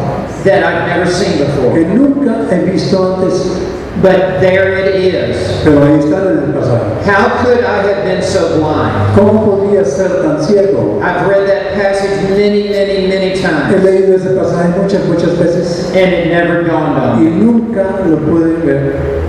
that 0.45 0.65
I've 0.65 0.87
never 0.87 1.11
seen 1.11 1.39
before. 1.39 1.75
que 1.75 1.87
nunca 1.87 2.47
he 2.51 2.71
visto 2.71 3.17
antes, 3.17 3.59
But 4.03 4.41
there 4.41 4.79
it 4.79 4.95
is. 4.97 5.37
pero 5.63 5.85
ahí 5.85 5.99
están 5.99 6.27
en 6.27 6.39
el 6.39 6.55
pasaje. 6.55 6.85
How 7.05 7.45
could 7.45 7.61
I 7.65 7.83
have 7.83 8.05
been 8.05 8.23
so 8.23 8.57
blind? 8.57 9.15
¿Cómo 9.15 9.45
podía 9.45 9.85
ser 9.85 10.23
tan 10.23 10.43
ciego? 10.43 11.01
I've 11.03 11.27
read 11.29 11.47
that 11.47 11.75
passage 11.75 12.31
many, 12.31 12.69
many, 12.71 13.07
many 13.09 13.31
He 13.37 13.43
times, 13.43 13.85
leído 13.85 14.15
ese 14.17 14.31
pasaje 14.31 14.71
muchas, 14.81 15.05
muchas 15.07 15.37
veces 15.39 15.93
and 15.95 16.13
it 16.15 16.29
never 16.29 16.63
dawned 16.65 16.97
on 16.99 17.19
y 17.19 17.29
me. 17.29 17.45
nunca 17.45 18.01
lo 18.07 18.17
pude 18.19 18.65
ver. 18.65 19.21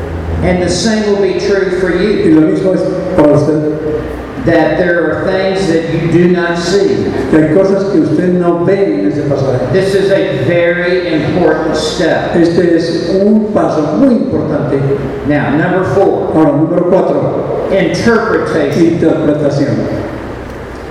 And 0.43 0.61
the 0.61 0.69
same 0.69 1.03
will 1.11 1.21
be 1.21 1.37
true 1.39 1.79
for 1.79 1.91
Y 1.91 2.23
you, 2.23 2.39
lo 2.39 2.47
mismo 2.47 2.73
es 2.73 2.81
para 3.17 3.33
usted, 3.33 3.70
that 4.45 4.77
there 4.77 5.11
are 5.11 5.25
things 5.25 5.67
that 5.67 5.93
you 5.93 6.11
do 6.11 6.31
not 6.31 6.57
see. 6.57 7.05
que 7.29 7.37
hay 7.37 7.53
cosas 7.53 7.91
que 7.91 7.99
usted 8.01 8.33
no 8.33 8.65
ve 8.65 8.99
en 8.99 9.11
ese 9.11 9.23
pasaje. 9.29 9.71
This 9.71 9.93
is 9.95 10.11
a 10.11 10.43
very 10.45 11.13
important 11.13 11.75
step. 11.75 12.35
Este 12.35 12.75
es 12.75 13.09
un 13.23 13.51
paso 13.53 13.97
muy 13.97 14.15
importante. 14.15 14.79
Now, 15.27 15.51
number 15.55 15.83
four, 15.93 16.31
Ahora, 16.33 16.51
número 16.53 16.89
cuatro, 16.89 17.67
interpretation. 17.71 18.93
interpretación. 18.93 20.11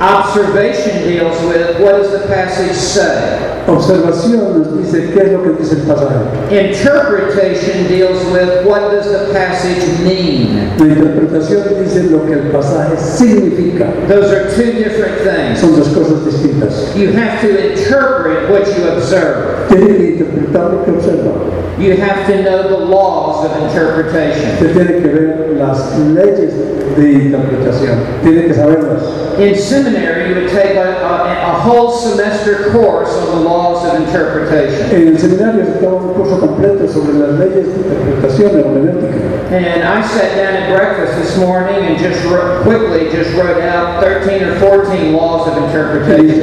Observation 0.01 1.03
deals 1.03 1.39
with 1.45 1.79
what 1.79 1.99
does 1.99 2.11
the 2.11 2.27
passage 2.27 2.75
say? 2.75 3.65
Observación 3.67 4.59
nos 4.59 4.73
dice 4.79 5.13
qué 5.13 5.27
es 5.27 5.33
lo 5.33 5.43
que 5.43 5.51
dice 5.59 5.73
el 5.75 5.87
pasaje. 5.87 6.25
Interpretation 6.51 7.87
deals 7.87 8.25
with 8.33 8.65
what 8.67 8.91
does 8.91 9.05
the 9.05 9.31
passage 9.35 9.87
mean? 10.01 10.71
La 10.79 10.87
interpretación 10.87 11.85
dice 11.85 12.11
lo 12.11 12.25
que 12.25 12.33
el 12.33 12.51
pasaje 12.51 12.97
significa. 12.97 13.93
Those 14.09 14.33
are 14.33 14.49
two 14.49 14.73
different 14.73 15.19
things. 15.21 15.61
Son 15.61 15.77
dos 15.79 15.89
cosas 15.89 16.25
distintas. 16.25 16.97
You 16.97 17.13
have 17.13 17.39
to 17.43 17.71
interpret 17.71 18.49
what 18.49 18.67
you 18.69 18.89
observe. 18.89 19.69
Tiene 19.69 19.99
que 19.99 20.17
interpretar 20.17 20.73
lo 20.73 20.85
que 20.87 20.93
observa. 20.93 21.60
You 21.81 21.97
have 21.97 22.27
to 22.27 22.43
know 22.43 22.69
the 22.69 22.77
laws 22.77 23.47
of 23.47 23.63
interpretation. 23.63 24.51
Usted 24.53 24.75
tiene 24.75 25.01
que 25.01 25.09
ver 25.09 25.57
las 25.57 25.99
leyes 25.99 26.53
de 26.95 27.13
interpretación. 27.13 28.21
Tiene 28.23 28.49
que 28.49 28.53
saberlas. 28.53 29.39
In 29.39 29.55
seminary, 29.57 30.29
you 30.29 30.35
would 30.43 30.51
take 30.51 30.77
a, 30.77 31.01
a, 31.01 31.50
a 31.50 31.50
whole 31.53 31.91
semester 31.91 32.71
course 32.73 33.11
on 33.11 33.39
the 33.39 33.49
laws 33.49 33.85
of 33.85 34.01
interpretation. 34.01 34.91
En 34.91 35.09
el 35.09 35.19
seminario 35.19 35.65
se 35.65 35.87
un 35.87 36.15
curso 36.15 36.39
completo 36.39 36.89
sobre 36.89 37.15
las 37.15 37.39
leyes 37.39 37.67
de 37.67 37.81
interpretación 37.81 38.51
hermenéutica. 38.59 39.31
And 39.51 39.83
I 39.83 40.07
sat 40.07 40.37
down 40.37 40.55
at 40.55 40.69
breakfast 40.71 41.19
this 41.19 41.37
morning 41.39 41.75
and 41.75 41.99
just 41.99 42.25
wrote, 42.27 42.63
quickly 42.63 43.11
just 43.11 43.35
wrote 43.37 43.61
out 43.63 44.03
13 44.03 44.43
or 44.45 44.61
14 44.61 45.13
laws 45.13 45.49
of 45.49 45.65
interpretation. 45.65 46.41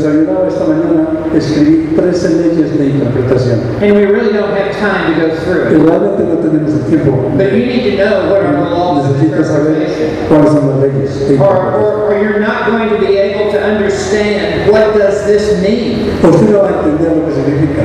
desayunaba 0.00 0.48
esta 0.48 0.64
mañana, 0.64 1.24
escribí 1.34 1.94
13 1.96 2.28
leyes 2.38 2.78
de 2.78 2.86
interpretación. 2.86 3.60
And 3.82 3.94
we 3.94 4.04
really 4.04 4.32
don't 4.32 4.56
have 4.56 4.72
time 4.78 5.14
to 5.14 5.20
go 5.20 5.36
through 5.36 5.68
it. 5.68 5.78
realmente 5.78 6.24
no 6.24 6.36
tenemos 6.36 6.72
el 6.74 6.88
tiempo. 6.88 7.30
But 7.36 7.52
you 7.52 7.66
need 7.66 7.90
to 7.90 7.96
know 7.96 8.30
what 8.30 8.42
are 8.42 8.52
the 8.52 8.70
laws 8.70 9.10
of 9.10 9.22
interpretation. 9.22 10.26
cuáles 10.28 10.52
son 10.52 10.68
las 10.68 10.80
leyes 10.80 11.40
Or, 11.40 11.72
or, 11.74 12.12
or 12.12 12.22
you're 12.22 12.40
not 12.40 12.66
going 12.70 12.88
to 12.88 12.98
be 12.98 13.16
able 13.16 13.50
to 13.52 13.62
understand 13.62 14.49
what 14.70 14.96
does 14.96 15.26
this 15.26 15.60
mean. 15.62 16.10
Usted 16.22 16.50
no 16.50 16.62
va 16.62 16.68
a 16.68 16.72
entender 16.72 17.16
lo 17.16 17.26
que 17.26 17.32
significa. 17.34 17.82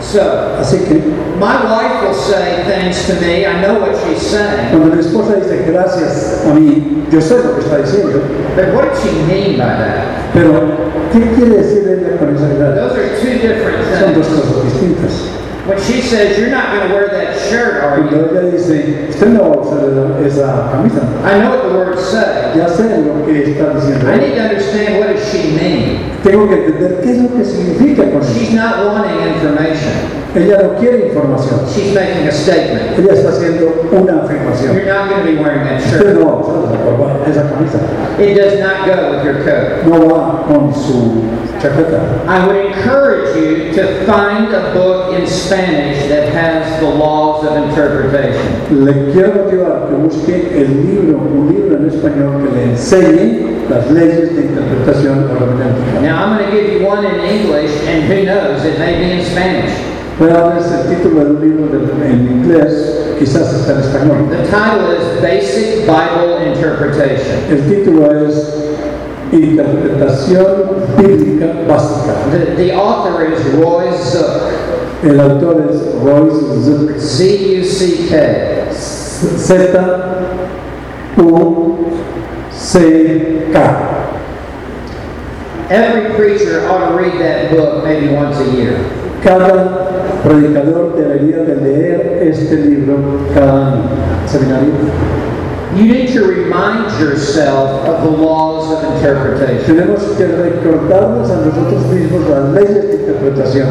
So, 0.00 0.20
Así 0.60 0.78
que 0.86 0.94
my 1.40 1.56
wife 1.64 2.02
will 2.06 2.14
say 2.14 2.62
things 2.64 3.06
to 3.06 3.14
me, 3.20 3.44
I 3.46 3.60
know 3.60 3.80
what 3.80 3.96
she's 4.04 4.22
saying, 4.22 4.70
cuando 4.70 4.94
mi 4.94 5.00
esposa 5.00 5.34
dice 5.36 5.64
gracias 5.66 6.44
a 6.46 6.54
mí, 6.54 7.04
yo 7.10 7.20
sé 7.20 7.42
lo 7.42 7.54
que 7.56 7.60
está 7.64 7.78
diciendo, 7.78 8.20
but 8.54 8.72
what 8.74 8.90
does 8.92 9.02
she 9.02 9.10
mean 9.26 9.58
by 9.58 9.66
that? 9.66 10.30
pero 10.32 10.52
¿qué 11.12 11.20
quiere 11.34 11.56
decir 11.62 11.88
ella 11.88 12.18
con 12.18 12.36
esa 12.36 12.46
gracia? 12.54 12.88
Those 12.88 12.98
are 12.98 13.20
two 13.20 13.38
different 13.40 13.84
Son 13.98 14.14
dos 14.14 14.26
things. 14.28 14.40
cosas 14.40 14.64
distintas. 14.64 15.12
When 15.66 15.78
she 15.82 16.00
says, 16.00 16.38
You're 16.38 16.50
not 16.50 16.72
going 16.72 16.88
to 16.88 16.94
wear 16.94 17.08
that 17.08 17.50
shirt, 17.50 17.82
are 17.82 17.98
you? 17.98 18.08
Cuando 18.08 18.38
ella 18.38 18.50
dice, 18.52 19.08
usted 19.10 19.30
no 19.30 19.50
va 19.50 19.54
a 19.54 19.60
usar 19.60 20.24
esa 20.24 20.70
camisa, 20.70 21.02
I 21.24 21.40
know 21.40 21.50
what 21.50 21.62
the 21.64 21.74
words 21.74 22.02
say. 22.06 22.52
ya 22.56 22.68
sé 22.68 23.02
lo 23.04 23.24
que 23.26 23.42
está 23.42 23.74
diciendo. 23.74 24.06
I 24.08 24.16
need 24.18 24.34
to 24.36 24.42
understand 24.42 25.00
what 25.00 25.08
does 25.12 25.28
she 25.28 25.50
mean. 25.58 26.12
Tengo 26.22 26.46
que 26.48 26.54
entender 26.54 27.00
qué 27.02 27.10
es 27.10 27.18
lo 27.18 27.36
que 27.36 27.44
significa 27.44 28.10
con. 28.12 28.22
She's 28.22 28.52
not 28.54 28.86
wanting 28.86 29.18
information. 29.34 30.25
Ella 30.36 30.58
no 30.62 30.78
quiere 30.78 31.08
información. 31.08 31.60
She's 31.72 31.94
making 31.94 32.28
a 32.28 32.32
statement. 32.32 32.98
Ella 32.98 33.12
está 33.14 33.30
haciendo 33.30 33.88
una 33.90 34.22
afirmación. 34.22 34.74
You're 34.76 34.84
not 34.86 35.08
going 35.08 35.24
to 35.24 35.32
be 35.32 35.38
wearing 35.38 35.64
that 35.64 35.80
Usted 35.80 35.98
shirt. 35.98 36.14
no 36.18 36.26
va 36.26 36.32
a 36.32 36.40
usar 36.40 37.28
esa 37.28 37.40
esa 37.40 37.48
camisa. 37.48 37.78
It 38.20 38.34
does 38.34 38.60
not 38.60 38.84
go 38.86 39.12
with 39.16 39.24
your 39.24 39.42
coat. 39.44 39.86
No 39.86 40.08
va 40.14 40.44
con 40.46 40.74
su 40.74 41.22
chaqueta. 41.60 42.00
I 42.28 42.46
would 42.46 42.56
encourage 42.66 43.34
you 43.36 43.72
to 43.74 44.04
find 44.04 44.52
a 44.52 44.72
book 44.74 45.14
in 45.18 45.26
Spanish 45.26 46.06
that 46.08 46.28
has 46.34 46.80
the 46.80 46.88
laws 46.88 47.44
of 47.46 47.56
interpretation. 47.68 48.84
Le 48.84 49.12
quiero 49.12 49.32
motivar 49.32 49.88
que 49.88 49.96
busque 49.96 50.52
el 50.52 50.68
libro, 50.86 51.16
un 51.18 51.48
libro 51.48 51.76
en 51.78 51.86
español 51.88 52.42
que 52.44 52.54
le 52.54 52.62
enseñe 52.72 53.66
las 53.70 53.90
leyes 53.90 54.36
de 54.36 54.42
interpretación 54.42 55.30
hermenéutica. 55.30 56.00
Now, 56.02 56.24
I'm 56.26 56.36
going 56.38 56.50
to 56.50 56.54
give 56.54 56.72
you 56.80 56.86
one 56.86 57.04
in 57.06 57.20
English, 57.20 57.70
and 57.88 58.04
who 58.04 58.24
knows, 58.26 58.64
it 58.64 58.78
may 58.78 58.98
be 58.98 59.12
in 59.18 59.24
Spanish. 59.24 59.95
Voy 60.18 60.30
a 60.30 60.56
el 60.56 60.96
título 60.96 61.24
del 61.24 61.40
libro 61.40 61.66
de- 61.78 62.06
en 62.06 62.26
inglés, 62.40 63.00
quizás 63.18 63.52
está 63.52 63.72
en 63.72 63.80
español. 63.80 64.28
The 64.30 64.44
title 64.44 64.96
is 64.96 65.20
Basic 65.22 65.84
Bible 65.86 66.46
Interpretation. 66.54 67.36
El 67.50 67.60
título 67.68 68.26
es 68.26 68.54
Interpretación 69.30 70.46
Bíblica 70.96 71.46
Básica. 71.68 72.14
The, 72.32 72.54
the 72.56 72.72
author 72.72 73.24
is 73.30 73.44
Roy 73.54 73.86
Zuck. 73.92 74.40
El 75.04 75.20
autor 75.20 75.66
es 75.70 75.82
Royce 76.02 76.62
Zuck, 76.64 76.98
Z-U-C-K. 76.98 78.72
Z 78.72 79.76
U 81.18 81.76
C 82.52 83.48
K. 83.52 83.58
Every 85.70 86.14
preacher 86.14 86.66
ought 86.68 86.90
to 86.90 86.94
read 86.96 87.18
that 87.20 87.50
book 87.50 87.82
maybe 87.84 88.14
once 88.14 88.38
a 88.40 88.44
year. 88.56 88.76
Cada 89.22 89.95
predicador 90.26 90.96
debería 90.96 91.38
de 91.38 91.56
leer 91.56 92.18
este 92.22 92.56
libro 92.56 92.96
cada 93.32 93.72
año. 93.72 93.82
Seminario. 94.26 94.72
You 95.76 95.84
need 95.84 96.12
to 96.14 96.24
remind 96.24 96.98
yourself 96.98 97.86
of 97.86 98.02
the 98.02 98.10
laws 98.10 98.72
of 98.72 98.96
interpretation. 98.96 99.76
Tenemos 99.76 100.02
que 100.16 100.26
recordarnos 100.26 101.30
a 101.30 101.36
nosotros 101.36 101.92
mismos 101.92 102.28
las 102.28 102.52
leyes 102.54 102.88
de 102.88 102.96
interpretación 102.96 103.68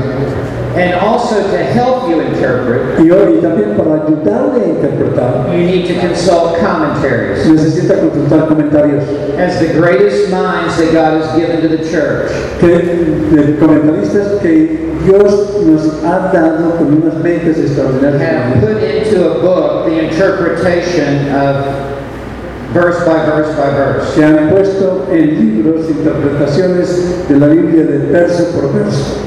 And 0.75 0.93
also 0.95 1.41
to 1.51 1.57
help 1.57 2.09
you 2.09 2.19
interpret, 2.19 2.99
y 2.99 3.09
hoy 3.09 3.39
también 3.41 3.77
para 3.77 4.03
ayudarle 4.03 4.61
a 4.61 4.67
interpretar. 4.67 5.47
You 5.53 5.65
need 5.65 5.87
to 5.87 5.99
consult 6.01 6.57
commentaries. 6.59 7.45
necesita 7.47 7.95
consultar 8.01 8.49
comentarios. 8.49 9.03
As 9.37 9.59
the 9.59 9.73
greatest 9.73 10.29
minds 10.29 10.77
that 10.77 10.91
God 10.91 11.21
has 11.21 11.33
given 11.37 11.61
to 11.61 11.69
the 11.69 11.89
church, 11.89 12.29
que, 12.59 13.55
comentaristas 13.57 14.41
que 14.41 14.91
Dios 15.05 15.61
nos 15.63 16.03
ha 16.03 16.31
dado 16.33 16.77
con 16.77 17.01
unas 17.01 17.23
mentes 17.23 17.77
have 17.77 18.61
put 18.61 18.83
into 18.83 19.31
a 19.31 19.41
book 19.41 19.85
the 19.85 20.09
interpretation 20.09 21.29
of 21.29 21.95
verse 22.73 22.99
by 23.05 23.25
verse 23.25 23.55
by 23.55 23.69
verse. 23.69 24.13
que 24.15 24.23
han 24.23 24.49
puesto 24.49 25.07
en 25.09 25.39
libros 25.39 25.89
interpretaciones 25.89 27.27
de 27.29 27.39
la 27.39 27.47
Biblia 27.47 27.83
de 27.83 27.99
verso 28.11 28.51
por 28.51 28.73
verso 28.73 29.25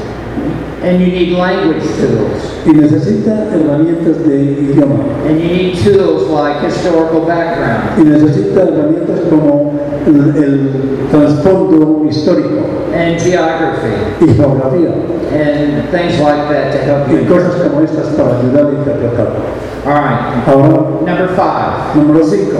And 0.83 1.01
you 1.01 1.09
need 1.09 1.33
language 1.33 1.83
tools. 1.99 2.55
y 2.67 2.71
necesita 2.73 3.49
herramientas 3.53 4.25
de 4.25 4.37
idioma 4.63 4.95
And 5.27 5.41
you 5.41 5.49
need 5.49 5.77
tools 5.83 6.29
like 6.31 6.65
historical 6.65 7.23
background 7.27 7.99
y 7.99 8.05
necesita 8.05 8.63
herramientas 8.63 9.21
como 9.29 9.73
el, 10.07 10.37
el 10.37 10.71
trasfondo 11.11 12.05
histórico 12.09 12.61
and 12.95 13.19
geography 13.21 13.89
y 14.21 14.35
geografía 14.35 14.93
and 15.33 15.91
things 15.91 16.19
like 16.21 16.49
that 16.49 16.73
to 16.73 16.79
help 16.79 17.09
you 17.11 17.19
y 17.23 17.27
cosas 17.27 17.55
como 17.57 17.81
estas 17.83 18.07
para 18.17 18.39
ayudar 18.39 18.67
a 18.67 18.71
interpretar. 18.71 19.29
All 19.87 19.95
right. 19.95 20.47
Ahora, 20.47 21.01
Number 21.07 21.29
five, 21.35 21.95
número 21.97 22.25
5, 22.25 22.57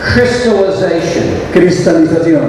crystallization. 0.00 1.24
cristalización. 1.52 2.42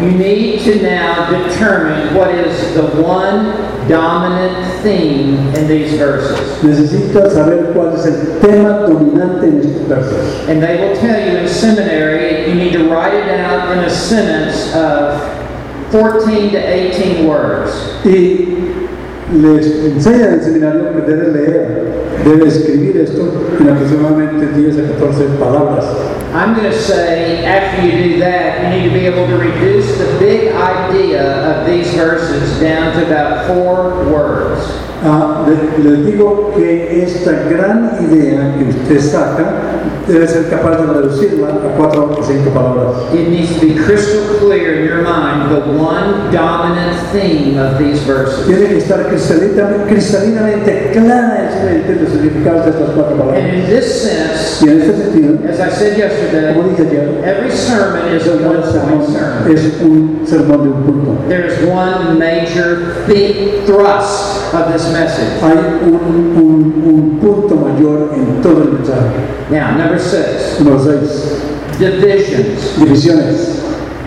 You 0.00 0.10
need 0.10 0.62
to 0.64 0.82
now 0.82 1.30
determine 1.30 2.14
what 2.14 2.30
is 2.34 2.74
the 2.74 2.86
one 3.02 3.46
dominant 3.88 4.82
theme 4.82 5.54
in 5.54 5.66
these 5.66 5.96
verses. 5.96 6.62
Necesita 6.62 7.30
saber 7.30 7.72
cuál 7.72 7.94
es 7.94 8.04
el 8.04 8.40
tema 8.40 8.86
dominante 8.86 9.46
en 9.48 9.60
estos 9.60 9.88
versos. 9.88 10.48
And 10.48 10.62
they 10.62 10.76
will 10.80 10.96
tell 10.96 11.18
you 11.18 11.38
in 11.38 11.48
seminary, 11.48 12.48
you 12.48 12.54
need 12.54 12.72
to 12.72 12.90
write 12.90 13.14
it 13.14 13.40
out 13.40 13.72
in 13.72 13.84
a 13.84 13.90
sentence 13.90 14.74
of 14.74 15.18
14 15.90 16.50
to 16.52 16.58
18 16.58 17.26
words. 17.26 17.72
Y 18.04 18.66
les 19.32 19.66
enseñan 19.84 20.28
en 20.28 20.34
el 20.34 20.42
seminario 20.42 20.92
que 20.92 21.00
debe 21.00 21.32
leer, 21.32 21.92
debe 22.24 22.48
escribir 22.48 22.96
esto 22.98 23.32
en 23.58 23.68
aproximadamente 23.68 24.46
10 24.60 24.78
a 24.78 24.82
14 24.92 25.24
palabras. 25.40 25.86
I'm 26.36 26.54
going 26.54 26.70
to 26.70 26.78
say, 26.78 27.46
after 27.46 27.80
you 27.86 28.12
do 28.12 28.18
that, 28.20 28.62
you 28.62 28.78
need 28.78 28.88
to 28.88 28.94
be 28.94 29.06
able 29.06 29.26
to 29.26 29.38
reduce 29.38 29.96
the 29.96 30.18
big 30.18 30.52
idea 30.52 31.24
of 31.24 31.66
these 31.66 31.90
verses 31.94 32.60
down 32.60 32.94
to 32.94 33.06
about 33.06 33.46
four 33.46 34.04
words. 34.12 34.60
Ah, 35.08 35.46
le- 35.46 35.84
les 35.84 36.04
digo 36.06 36.52
que 36.56 37.02
esta 37.04 37.32
gran 37.48 37.92
idea 38.02 38.54
que 38.58 38.64
usted 38.70 39.00
saca 39.00 39.44
debe 40.08 40.26
ser 40.26 40.48
capaz 40.48 40.78
de 40.78 40.86
reducirla 40.92 41.48
a 41.48 41.76
cuatro 41.76 42.10
o 42.18 42.22
cinco 42.22 42.50
palabras. 42.50 43.12
It 43.14 43.28
needs 43.28 43.54
to 43.54 43.66
be 43.66 43.74
crystal 43.74 44.22
clear 44.40 44.80
in 44.80 44.86
your 44.86 45.02
mind 45.02 45.50
the 45.50 45.60
one 45.78 46.30
dominant 46.32 46.96
theme 47.12 47.56
of 47.58 47.78
these 47.78 48.00
verses. 48.04 48.46
Tiene 48.46 48.66
que 48.68 48.78
estar 48.78 49.06
cristalina- 49.08 49.84
cristalinamente 49.88 50.90
clara 50.92 51.44
en 51.44 51.52
su 51.52 51.64
mente 51.64 52.02
los 52.02 52.12
significados 52.12 52.64
de 52.64 52.70
estas 52.70 52.90
cuatro 52.90 53.12
And 53.14 53.18
palabras. 53.20 53.54
in 53.54 53.66
this 53.66 54.02
sense, 54.02 54.64
Y 54.64 54.68
en 54.70 54.80
este 54.82 54.96
sentido, 54.96 55.38
as 55.50 55.60
I 55.60 55.70
said 55.70 55.96
yesterday, 55.96 56.54
como 56.54 56.68
dije 56.70 56.82
ayer, 56.88 57.22
every 57.24 57.50
sermon 57.50 58.08
is 58.14 58.26
a 58.26 58.32
one 58.32 58.62
point 58.62 58.64
sermon. 59.06 59.52
es 59.52 59.82
un 59.82 60.20
sermón 60.26 60.62
de 60.64 60.68
un 60.70 60.82
punto. 60.82 61.16
There's 61.28 61.54
one 61.68 62.18
major 62.18 62.78
big 63.06 63.64
thrust 63.66 64.54
of 64.54 64.72
this 64.72 64.86
message. 65.00 65.42
Hay 65.42 65.56
un, 65.84 65.94
un- 66.36 66.82
un 66.86 67.18
punto 67.20 67.54
mayor 67.56 68.10
en 68.14 68.40
todo 68.42 68.62
el 68.62 68.72
mensaje. 68.72 69.16
Now, 69.50 69.76
number 69.78 69.98
six, 69.98 70.58
Número 70.60 70.78
6. 70.80 71.78
divisions. 71.78 72.76
Divisiones. 72.78 73.62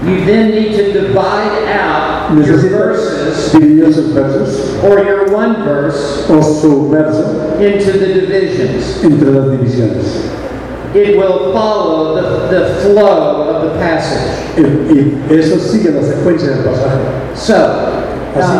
You 0.05 0.25
then 0.25 0.51
need 0.51 0.77
to 0.77 0.93
divide 0.93 1.67
out 1.73 2.31
your 2.33 2.45
Necesitas 2.45 2.71
verses 2.71 3.51
dividir 3.53 3.83
esos 3.85 4.13
versos 4.13 4.83
or 4.83 5.03
your 5.03 5.29
one 5.33 5.65
verse 5.65 6.23
o 6.29 6.41
su 6.41 6.89
verso 6.89 7.57
into 7.59 7.91
the 7.99 8.07
divisions. 8.21 9.03
entre 9.03 9.31
las 9.31 9.49
divisiones. 9.51 10.05
It 10.95 11.17
will 11.17 11.51
follow 11.53 12.15
the, 12.15 12.47
the 12.49 12.75
flow 12.81 13.43
of 13.43 13.63
the 13.73 13.79
passage. 13.79 14.57
Y, 14.57 14.61
y 14.89 15.37
eso 15.37 15.59
sigue 15.59 15.91
la 15.91 16.01
secuencia 16.01 16.49
del 16.49 16.63
pasaje. 16.63 16.97
So, 17.35 17.53
uh, 17.53 18.39
Así, 18.39 18.57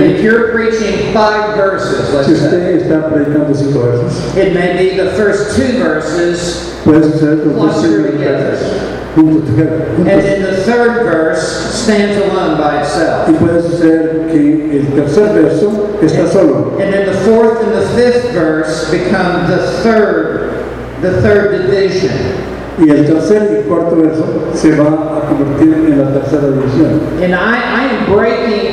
if 0.00 0.22
you're 0.22 0.52
preaching 0.52 1.12
five 1.12 1.56
verses, 1.56 2.12
let's 2.14 2.28
Si 2.28 2.34
say, 2.36 2.78
está 2.78 3.10
predicando 3.12 3.54
cinco 3.54 3.80
versos, 3.82 4.36
it 4.36 4.52
may 4.54 4.76
be 4.78 4.96
the 4.96 5.10
first 5.12 5.56
two 5.56 5.78
verses, 5.78 6.78
puede 6.84 7.02
suceder 7.04 7.44
los 7.46 7.54
dos 7.56 7.72
Cluster 7.82 8.02
primeros 8.10 8.58
together. 8.60 8.98
and 9.16 9.28
juntos. 9.28 10.06
then 10.06 10.42
the 10.42 10.56
third 10.64 11.02
verse 11.04 11.74
stands 11.74 12.16
alone 12.24 12.56
by 12.58 12.80
itself. 12.80 13.28
Y 13.28 13.32
puede 13.34 13.62
suceder 13.62 14.28
que 14.30 14.78
el 14.80 14.86
tercer 14.94 15.32
verso 15.34 15.98
está 16.00 16.26
solo. 16.30 16.78
And 16.80 16.92
then 16.92 17.06
the 17.06 17.18
fourth 17.26 17.60
and 17.62 17.72
the 17.72 17.86
fifth 17.94 18.32
verse 18.32 18.90
become 18.90 19.50
the 19.50 19.58
third, 19.82 20.64
the 21.02 21.20
third 21.20 21.66
division. 21.66 22.38
Y 22.78 22.88
el 22.88 23.04
tercer 23.04 23.60
y 23.60 23.68
cuarto 23.68 23.96
verso 23.96 24.24
se 24.54 24.70
va 24.74 25.18
a 25.18 25.28
convertir 25.28 25.74
en 25.74 25.98
la 25.98 26.10
tercera 26.18 26.48
división. 26.48 27.22
And 27.22 27.34
I, 27.34 27.58
I 27.60 27.84
am 27.84 28.06
breaking 28.10 28.71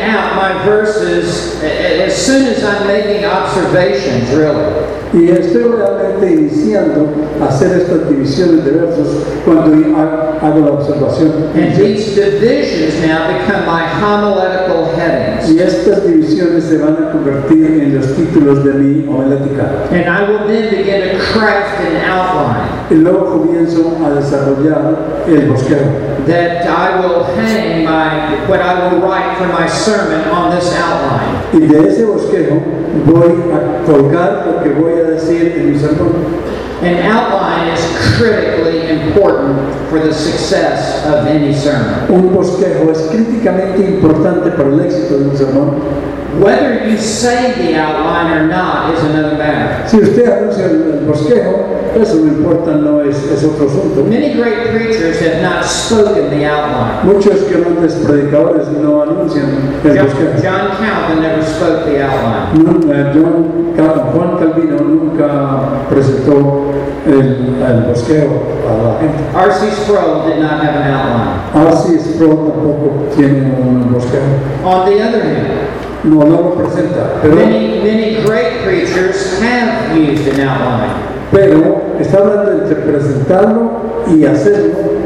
my 0.50 0.66
verses 0.66 1.62
as 1.62 2.26
soon 2.26 2.48
as 2.48 2.64
I'm 2.64 2.88
making 2.88 3.24
observations, 3.26 4.30
really. 4.32 4.99
Y 5.12 5.28
estoy 5.30 5.64
realmente 5.64 6.32
iniciando 6.34 7.08
a 7.42 7.46
hacer 7.50 7.82
estas 7.82 8.10
divisiones 8.10 8.64
de 8.64 8.72
versos 8.72 9.08
cuando 9.44 9.98
ha- 9.98 10.38
hago 10.46 10.60
la 10.60 10.72
observación. 10.74 11.32
And 11.56 11.76
these 11.76 12.16
divisions 12.16 12.94
now 13.08 13.28
become 13.28 13.66
my 13.66 13.86
homiletical 14.00 14.86
headings. 14.96 15.50
Y 15.50 15.60
estas 15.60 16.06
divisiones 16.06 16.66
se 16.66 16.78
van 16.78 16.94
a 16.94 17.12
convertir 17.12 17.66
en 17.82 17.96
los 17.98 18.06
títulos 18.16 18.64
de 18.64 18.74
mi 18.74 19.08
homilética. 19.08 19.88
And 19.92 20.06
I 20.08 20.30
will 20.30 20.48
then 20.48 20.70
begin 20.70 21.02
to 21.18 21.24
craft 21.34 21.80
an 21.82 22.08
outline 22.08 22.70
Y 22.92 22.96
luego 22.96 23.26
comienzo 23.40 23.98
a 24.06 24.12
desarrollar 24.16 25.24
el 25.28 25.48
bosquejo. 25.50 25.90
that 26.28 26.68
I 26.68 27.00
will 27.00 27.24
hang 27.36 27.84
my, 27.86 28.48
what 28.48 28.60
I 28.62 28.90
will 28.94 29.02
write 29.02 29.38
for 29.38 29.48
my 29.48 29.68
sermon 29.68 30.22
on 30.32 30.52
this 30.56 30.72
outline. 30.78 31.40
Y 31.54 31.66
de 31.68 31.88
ese 31.90 32.06
bosquejo 32.06 32.62
voy 33.06 33.30
a 33.54 33.86
colgar 33.86 34.46
lo 34.48 34.64
que 34.64 34.70
voy 34.72 34.94
a 34.94 34.99
en 35.00 35.72
mi 35.72 35.80
sermón. 35.80 36.12
An 36.82 36.98
outline 37.12 37.74
is 37.74 37.82
critically 38.18 38.90
important 38.90 39.90
for 39.90 40.00
the 40.00 40.14
success 40.14 41.06
of 41.06 41.28
any 41.28 41.54
sermon. 41.54 42.10
Un 42.10 42.34
bosquejo 42.34 42.92
es 42.92 43.00
críticamente 43.12 43.80
importante 43.80 44.52
para 44.52 44.70
el 44.70 44.80
éxito 44.80 45.18
de 45.18 45.30
un 45.30 45.38
sermón. 45.38 45.70
Whether 46.38 46.88
you 46.88 46.98
say 46.98 47.54
the 47.58 47.76
outline 47.80 48.32
or 48.32 48.48
not 48.48 48.94
is 48.94 49.04
another 49.04 49.36
matter. 49.38 49.88
Si 49.90 49.98
usted 49.98 50.26
anuncia 50.30 50.66
el, 50.66 51.06
bosquejo, 51.08 51.66
eso 52.00 52.16
no 52.18 52.28
importa, 52.28 52.72
no 52.76 53.02
es, 53.02 53.18
es 53.32 53.44
otro 53.44 53.66
asunto. 53.68 54.04
Many 54.04 54.34
great 54.36 54.70
preachers 54.70 55.20
have 55.22 55.42
not 55.42 55.66
spoken 55.66 56.30
the 56.30 56.46
outline. 56.46 57.06
Muchos 57.06 57.50
grandes 57.50 57.96
predicadores 57.96 58.68
no 58.70 59.02
anuncian 59.02 59.80
el 59.84 59.96
John, 59.96 60.06
bosquejo. 60.06 60.42
John 60.42 60.78
Calvin 60.78 61.22
never 61.22 61.44
spoke 61.44 61.86
the 61.86 62.04
outline. 62.06 62.64
No, 62.64 62.94
eh, 62.94 63.12
John 63.14 63.74
Cal- 63.76 64.12
Juan 64.14 64.38
Calvino 64.38 64.78
nunca 64.82 65.88
presentó 65.90 66.72
el, 67.08 67.58
el 67.66 67.84
bosquejo 67.88 68.44
a 68.70 68.84
la 68.84 69.00
gente. 69.00 69.24
R.C. 69.36 69.72
Sproul 69.84 70.28
did 70.28 70.40
not 70.42 70.62
have 70.64 70.76
an 70.76 70.94
outline. 70.94 71.70
Así 71.74 71.98
Sproul 72.00 72.52
tampoco 72.52 73.08
tiene 73.16 73.52
un 73.60 73.92
bosquejo. 73.92 74.26
On 74.64 74.86
the 74.86 75.02
other 75.02 75.24
hand, 75.24 75.59
No, 76.04 76.24
no 76.24 76.42
lo 76.42 76.56
presenta, 76.56 77.20
pero, 77.22 77.36
many, 77.36 77.82
many 77.84 78.24
great 78.26 78.64
preachers 78.64 79.40
have 79.42 79.98
used 79.98 80.28
an 80.28 80.48
outline. 80.48 80.94
pero 81.32 81.82
está 82.00 82.20
hablando 82.20 82.52
entre 82.64 82.76
presentarlo 82.76 83.72
y 84.08 84.26
hacerlo. 84.26 85.00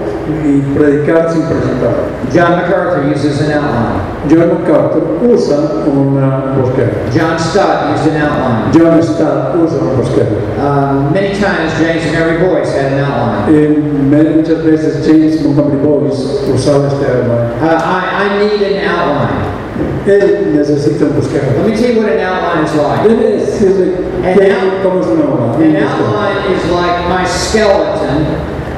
y 0.46 0.62
predicar 0.78 1.32
sin 1.32 1.42
presentar. 1.44 1.94
John 2.34 2.56
MacArthur 2.56 3.12
uses 3.12 3.42
an 3.42 3.52
outline. 3.52 4.02
John 4.30 4.62
MacArthur 4.62 5.20
usa 5.22 5.86
una 5.86 6.56
bosquejo. 6.56 7.12
John 7.14 7.38
Stott 7.38 7.92
used 7.92 8.14
an 8.14 8.22
outline. 8.22 8.72
John 8.72 9.04
Stott 9.04 9.56
usa 9.56 9.80
un 9.80 9.98
bosquejo. 9.98 10.38
Um, 10.60 11.14
many 11.14 11.34
times 11.34 11.74
James 11.78 12.12
Mary 12.14 12.40
Boice 12.40 12.74
had 12.74 12.94
an 12.94 13.00
outline. 13.00 13.54
Eh, 13.54 14.36
muchas 14.38 14.64
veces 14.64 15.06
James 15.06 15.44
Montgomery 15.44 15.78
Boice 15.78 16.50
usaba 16.54 16.88
este 16.88 17.06
arma. 17.06 17.52
Uh, 17.62 17.82
I, 17.84 18.26
I 18.26 18.40
need 18.40 18.62
an 18.62 18.88
outline. 18.88 19.63
Él 20.06 20.54
necesita 20.56 21.06
un 21.06 21.16
bosquejo. 21.16 21.46
Let 21.58 21.68
me 21.70 21.76
tell 21.76 21.94
you 21.96 22.02
what 22.02 22.10
an 22.12 22.20
outline 22.20 22.64
is 22.66 22.76
like. 22.76 23.08
Debe 23.08 23.38
decirle 23.38 23.94
And 24.24 24.40
qué- 24.40 24.50
now- 24.50 24.84
cómo 24.84 25.00
es 25.02 25.08
una 25.08 25.26
bola. 25.26 25.54
An 25.56 25.76
outline 25.76 26.54
is 26.54 26.70
like 26.72 27.08
my 27.10 27.26
skeleton, 27.26 28.26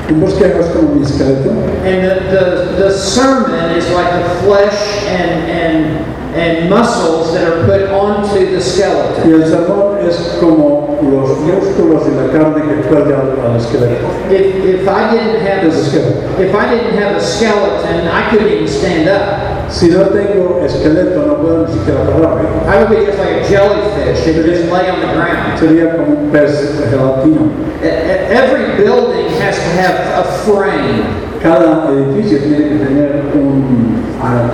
Un 0.09 0.21
bosquejo 0.21 0.59
es 0.59 0.67
como 0.67 0.95
mi 0.95 1.01
esqueleto. 1.03 1.49
and 1.83 2.03
the, 2.05 2.15
the, 2.31 2.83
the 2.83 2.91
sermon 2.91 3.75
is 3.75 3.89
like 3.91 4.11
the 4.13 4.29
flesh 4.45 5.03
and, 5.07 5.49
and, 5.49 6.05
and 6.35 6.69
muscles 6.69 7.33
that 7.33 7.43
are 7.47 7.65
put 7.65 7.89
onto 7.89 8.45
the 8.51 8.61
skeleton. 8.61 9.27
Y 9.27 9.33
el 9.33 9.47
sermón 9.49 9.97
es 10.07 10.37
como 10.39 10.95
los 11.01 11.39
músculos 11.39 12.03
y 12.07 12.11
la 12.15 12.31
carne 12.31 12.61
que 12.61 12.87
cuelga 12.87 13.19
al, 13.19 13.51
al 13.51 13.57
esqueleto. 13.57 14.05
If, 14.29 14.63
if 14.63 14.87
I 14.87 15.09
didn't 15.11 15.41
have 15.41 15.63
a, 15.65 16.41
if 16.41 16.53
I 16.53 16.69
didn't 16.69 16.97
have 16.99 17.15
a 17.15 17.19
skeleton, 17.21 18.07
I 18.07 18.29
couldn't 18.29 18.47
even 18.47 18.67
stand 18.67 19.09
up. 19.09 19.54
Si 19.70 19.89
no 19.89 20.01
tengo 20.09 20.61
esqueleto, 20.63 21.26
no 21.26 21.38
puedo 21.41 21.66
ni 21.68 21.74
siquiera 21.74 22.01
pararme. 22.01 22.47
I 22.68 22.78
would 22.84 22.89
be 22.89 23.05
just 23.05 23.18
like 23.20 23.41
a 23.41 23.47
jellyfish 23.47 24.26
that 24.26 24.36
would 24.36 24.45
just 24.45 24.72
lay 24.72 24.89
on 24.89 24.99
the 25.01 25.07
ground. 25.13 25.59
Sería 25.59 25.95
como 25.95 26.20
un 26.22 26.30
pez 26.32 26.84
gelatino. 26.89 27.49
E- 27.82 27.88
e- 27.88 28.28
Every 28.32 28.84
building 28.84 29.30
has 29.41 29.55
to 29.57 29.70
have 29.82 29.97
a 30.20 30.24
frame. 30.45 31.03
Cada 31.41 31.89
edificio 31.91 32.39
tiene 32.39 32.57
que 32.70 32.76
tener 32.86 33.22
un, 33.36 34.03
una, 34.20 34.49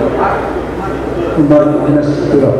un 1.38 1.48
marco, 1.48 1.86
una 1.86 2.00
estructura. 2.00 2.52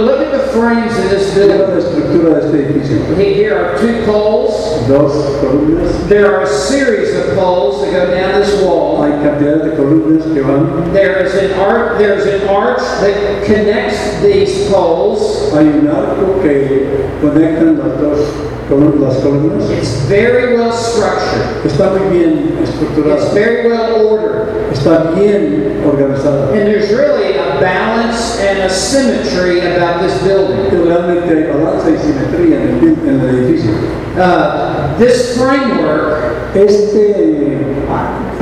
Look 0.00 0.20
at 0.20 0.32
the 0.32 0.52
frames 0.52 0.96
in 0.98 1.08
this 1.08 1.34
building. 1.34 1.58
la 1.58 1.78
estructura 1.78 2.34
de 2.34 2.46
este 2.46 2.54
edificio. 2.54 3.16
Here 3.16 3.54
are 3.54 3.78
two 3.78 4.04
poles. 4.04 4.86
Dos 4.88 5.40
columnas. 5.40 6.08
There 6.08 6.34
are 6.34 6.42
a 6.42 6.46
series 6.46 7.14
of 7.14 7.34
poles 7.34 7.82
that 7.82 7.92
go 7.92 8.14
down 8.14 8.40
this 8.40 8.62
wall. 8.62 9.02
Hay 9.02 9.10
cantidad 9.22 9.64
de 9.64 9.76
columnas 9.76 10.24
que 10.32 10.42
van. 10.42 10.92
There 10.92 11.24
is 11.24 11.34
an 11.34 11.58
arch. 11.58 11.98
There's 11.98 12.26
an 12.26 12.48
arch 12.48 12.80
that 13.00 13.44
connects 13.44 14.22
these 14.22 14.70
poles. 14.70 15.52
Hay 15.52 15.66
un 15.66 15.88
arco 15.88 16.40
que 16.42 17.10
conectan 17.20 17.78
las 17.78 18.00
dos 18.00 18.46
las 18.70 19.22
columnas. 19.22 19.70
It's 19.70 20.00
very 20.08 20.56
well 20.56 20.72
structured. 20.72 21.64
Está 21.64 21.90
muy 21.90 22.18
bien 22.18 22.58
It's 22.60 23.32
very 23.32 23.68
well 23.68 24.06
ordered. 24.06 24.55
Está 24.86 25.10
bien 25.16 25.82
organizado. 25.84 26.52
And 26.52 26.62
there's 26.62 26.92
really 26.92 27.36
a 27.36 27.58
balance 27.58 28.38
and 28.38 28.60
a 28.60 28.70
symmetry 28.70 29.58
about 29.58 30.00
this 30.00 30.16
building. 30.22 30.70
Que 30.70 30.76
realmente 30.76 31.28
hay 31.28 31.42
balanza 31.50 31.90
y 31.90 31.98
simetría 31.98 32.62
en 32.62 32.78
el, 32.78 33.08
en 33.08 33.20
el 33.20 33.34
edificio. 33.34 33.72
Uh, 34.16 34.96
this 34.96 35.36
framework 35.36 36.54
Este 36.54 37.58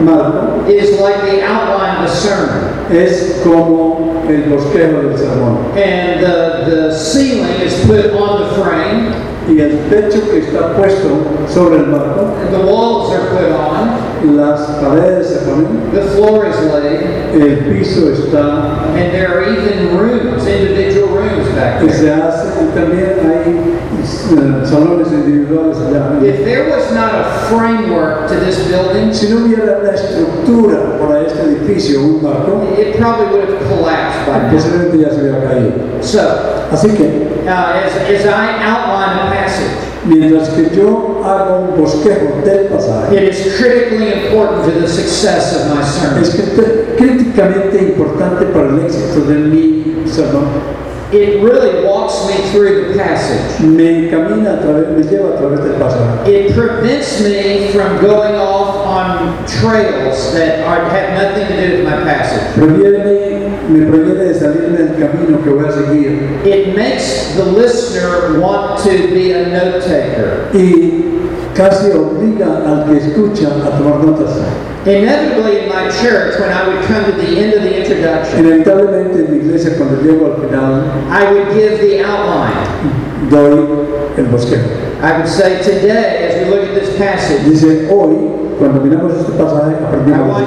marco 0.01 0.67
is 0.69 1.01
like 1.01 1.23
the 1.23 1.43
outline 1.43 2.05
of 2.05 2.11
a 2.11 2.15
sermon. 2.15 2.93
es 2.93 3.41
como 3.43 4.23
el 4.29 4.43
bosquejo 4.51 5.01
del 5.01 5.17
sermón. 5.17 5.73
And 5.75 6.21
the, 6.21 6.67
the 6.69 6.95
ceiling 6.95 7.59
is 7.63 7.75
put 7.87 8.13
on 8.13 8.43
the 8.43 8.63
frame. 8.63 9.15
Y 9.49 9.61
el 9.61 9.79
techo 9.89 10.21
que 10.31 10.41
está 10.41 10.75
puesto 10.77 11.09
sobre 11.49 11.79
el 11.79 11.87
marco, 11.87 12.35
The 12.51 12.67
walls 12.67 13.13
are 13.15 13.29
put 13.31 13.51
on. 13.51 13.84
Las 14.25 14.61
paredes 14.83 15.27
se 15.29 15.37
ponen, 15.49 15.91
The 15.93 16.03
floor 16.17 16.47
is 16.47 16.57
laid. 16.73 17.35
el 17.35 17.57
piso 17.69 18.11
está 18.11 18.85
And 18.95 19.13
there 19.13 19.29
are 19.29 19.43
even 19.43 19.97
rooms, 19.97 20.47
individual 20.47 21.09
rooms 21.09 21.49
back 21.55 21.81
there. 21.81 21.93
se 21.93 22.13
hace 22.13 22.49
y 22.63 22.75
también 22.75 23.15
hay 23.25 23.79
eh, 24.03 24.67
salones 24.67 25.09
individuales 25.13 25.77
allá. 25.79 26.19
If 26.23 26.45
there 26.45 26.69
was 26.71 26.91
not 26.93 27.15
a 27.15 27.25
framework 27.49 28.29
to 28.29 28.35
this 28.37 28.59
building, 28.69 29.13
Si 29.13 29.29
no 29.29 29.45
hubiera 29.45 29.79
una 29.81 29.93
estructura 29.93 30.99
para 30.99 31.23
este 31.27 31.43
edificio, 31.43 32.01
un 32.03 32.23
marco, 32.23 32.63
it 32.79 32.97
probably 32.97 33.27
would 33.39 33.49
have 33.49 33.69
collapsed 33.69 34.27
by 34.27 34.39
now. 34.43 34.53
ya 34.53 35.11
se 35.11 35.21
hubiera 35.21 35.41
caído. 35.45 35.73
So, 36.03 36.21
Así 36.73 36.89
que, 36.97 37.29
uh, 37.47 37.51
as, 37.51 37.95
as 37.97 38.27
I 38.27 38.59
outline 38.65 39.17
the 39.31 39.37
passage, 39.37 39.94
mientras 40.07 40.51
que 40.51 40.75
yo 40.75 41.23
hago 41.25 41.71
un 41.71 41.81
bosquejo 41.81 42.43
del 42.45 42.67
pasaje, 42.67 43.17
it 43.17 43.35
is 43.35 43.57
critically 43.57 44.13
important 44.13 44.65
to 44.65 44.81
the 44.81 44.89
success 44.89 45.55
of 45.55 45.77
my 45.77 45.83
sermon. 45.83 46.23
es 46.23 46.35
críticamente 46.97 47.79
importante 47.79 48.47
para 48.47 48.69
el 48.69 48.81
éxito 48.81 49.21
de 49.27 49.35
mi 49.35 50.07
sermón. 50.07 50.85
It 51.13 51.45
really 51.45 51.87
walks 51.87 52.27
me 52.27 52.35
through 52.51 52.89
the 52.89 52.99
passage. 52.99 53.61
Me 53.61 54.09
camina 54.11 54.55
a 54.55 54.61
través, 54.61 54.89
me 54.89 55.03
lleva 55.05 55.35
a 55.35 55.39
través 55.39 55.63
del 55.63 55.75
pasaje. 55.79 56.27
It 56.29 56.55
prevents 56.55 57.21
me 57.23 57.69
from 57.73 58.01
going 58.01 58.35
off 58.35 58.85
on 58.85 59.47
trails 59.47 60.33
that 60.35 60.67
are, 60.67 60.89
have 60.91 61.15
nothing 61.15 61.47
to 61.47 61.55
do 61.55 61.77
with 61.77 61.85
my 61.85 62.03
passage. 62.03 62.43
Previene, 62.57 63.44
me 63.69 63.87
previene 63.87 64.25
de 64.25 64.35
salirme 64.35 64.79
del 64.79 64.95
camino 64.99 65.43
que 65.43 65.51
voy 65.51 65.65
a 65.67 65.73
seguir 65.73 66.19
It 66.45 66.77
makes 66.77 67.35
the 67.37 67.45
listener 67.45 68.39
want 68.41 68.79
to 68.85 68.91
be 69.13 69.33
a 69.33 69.47
note 69.49 69.81
taker. 69.85 70.49
y 70.53 71.05
casi 71.55 71.91
obliga 71.93 72.63
al 72.67 72.85
que 72.87 72.99
escucha 72.99 73.49
a 73.49 73.79
tomar 73.79 74.05
notas. 74.05 74.31
Inevitably, 74.87 75.61
in 75.63 75.69
my 75.71 75.89
church, 75.89 76.39
when 76.39 76.51
I 76.53 76.69
would 76.69 76.85
come 76.87 77.07
to 77.07 77.13
the 77.13 77.39
end 77.39 77.55
of 77.55 77.63
the 77.63 77.81
introduction, 77.81 78.39
Inevitablemente 78.45 79.25
en 79.25 79.31
mi 79.33 79.39
iglesia 79.39 79.77
cuando 79.79 80.03
llego 80.03 80.27
al 80.27 80.43
final 80.43 80.85
I 81.11 81.33
would 81.33 81.55
give 81.55 81.81
the 81.81 82.03
outline. 82.05 83.31
doy 83.31 83.87
el 84.19 84.27
bosquejo. 84.27 84.67
I 85.03 85.17
would 85.19 85.29
say, 85.29 85.63
today, 85.63 86.29
as 86.29 86.45
we 86.45 86.51
look 86.55 86.65
at 86.69 86.75
this 86.75 86.97
passage, 86.99 87.45
Dice, 87.45 87.89
hoy, 87.91 88.44
cuando 88.59 88.81
miramos 88.81 89.13
este 89.15 89.33
pasaje, 89.33 89.75
aprendimos 89.85 90.43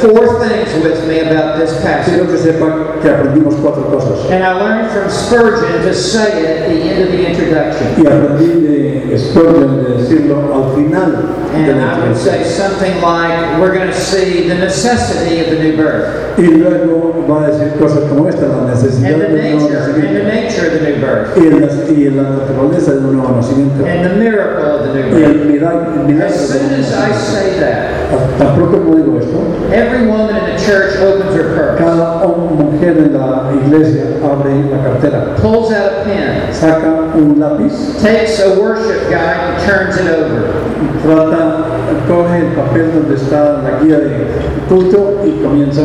four 0.00 0.40
things 0.40 0.74
with 0.82 1.06
me 1.06 1.20
about 1.20 1.58
this 1.58 1.72
passage. 1.82 2.14
Quiero 2.14 2.26
que 2.26 3.02
que 3.02 3.10
aprendimos 3.10 3.54
cuatro 3.56 3.84
cosas. 3.90 4.30
And 4.30 4.42
I 4.44 4.52
learned 4.52 4.90
from 4.90 5.08
Spurgeon 5.10 5.82
to 5.82 5.94
say 5.94 6.42
it 6.42 6.62
at 6.62 6.68
the 6.68 6.80
end 6.82 7.02
of 7.04 7.10
the 7.10 7.26
introduction. 7.26 7.86
Y 7.96 8.06
aprendí 8.06 8.66
de 8.66 8.97
De 9.08 9.94
decirlo 9.96 10.52
al 10.54 10.74
final 10.74 11.34
And 11.54 11.80
I 11.80 12.06
would 12.06 12.16
say 12.16 12.44
something 12.44 13.00
like, 13.00 13.58
we're 13.58 13.72
going 13.74 13.86
to 13.88 13.94
see 13.94 14.46
the 14.48 14.54
necessity 14.54 15.40
of 15.40 15.50
the 15.50 15.58
new 15.62 15.76
birth, 15.76 16.38
Y 16.38 16.42
luego 16.44 17.24
va 17.28 17.46
a 17.46 17.50
decir 17.50 17.72
cosas 17.80 18.04
como 18.08 18.28
esta, 18.28 18.46
la 18.46 18.66
necesidad 18.68 19.12
and 19.14 19.22
the 19.22 19.28
del 19.28 19.58
nuevo 19.58 19.68
nature, 19.68 19.78
and 19.78 19.94
the 19.94 20.00
nacimiento. 20.02 20.24
nature 20.28 20.66
of 20.66 20.72
the 20.74 20.90
new 20.90 21.00
birth, 21.00 21.36
Y, 21.36 22.02
y 22.06 22.10
la 22.10 22.22
naturaleza 22.22 22.92
del 22.92 23.12
nuevo 23.12 23.34
nacimiento. 23.34 23.84
and 23.86 24.04
the 24.04 24.14
miracle 24.16 24.66
of 24.76 24.86
the 24.86 24.94
new 24.94 25.06
Y 25.06 25.10
birth. 25.10 25.30
el 25.40 25.44
milagro, 25.46 25.92
el 25.94 26.06
milagro 26.06 26.26
As 26.34 26.48
soon 26.48 26.74
as 26.74 26.92
I 26.92 27.08
nacimiento. 27.08 27.32
say 27.32 27.60
that, 27.60 27.94
Tan 28.38 28.54
pronto 28.56 28.78
como 28.84 28.96
digo 28.96 29.18
esto, 29.18 29.38
every 29.72 30.06
woman 30.06 30.36
in 30.36 30.44
the 30.56 30.58
church 30.64 30.96
opens 31.00 31.34
her 31.34 31.54
purse, 31.56 31.78
cada 31.78 32.24
mujer 32.26 32.96
en 32.98 33.12
la 33.12 33.50
iglesia 33.52 34.04
abre 34.22 34.64
la 34.70 34.82
cartera, 34.82 35.34
pulls 35.40 35.72
out 35.72 35.92
a 35.92 36.04
pen, 36.04 36.52
saca 36.52 37.14
un 37.16 37.38
lápiz, 37.40 38.00
takes 38.00 38.40
a 38.40 38.58
worship 38.60 38.97
guide, 39.10 39.54
and 39.54 39.66
turns 39.66 39.96
it 39.96 40.06
over. 40.08 40.68
trata, 41.02 41.66
coge 42.06 42.38
el 42.38 42.52
papel 42.54 42.92
donde 42.92 43.14
está 43.14 43.62
la 43.62 43.80
guía 43.80 43.98
de 43.98 44.26
culto 44.68 45.22
y 45.24 45.42
comienza. 45.42 45.82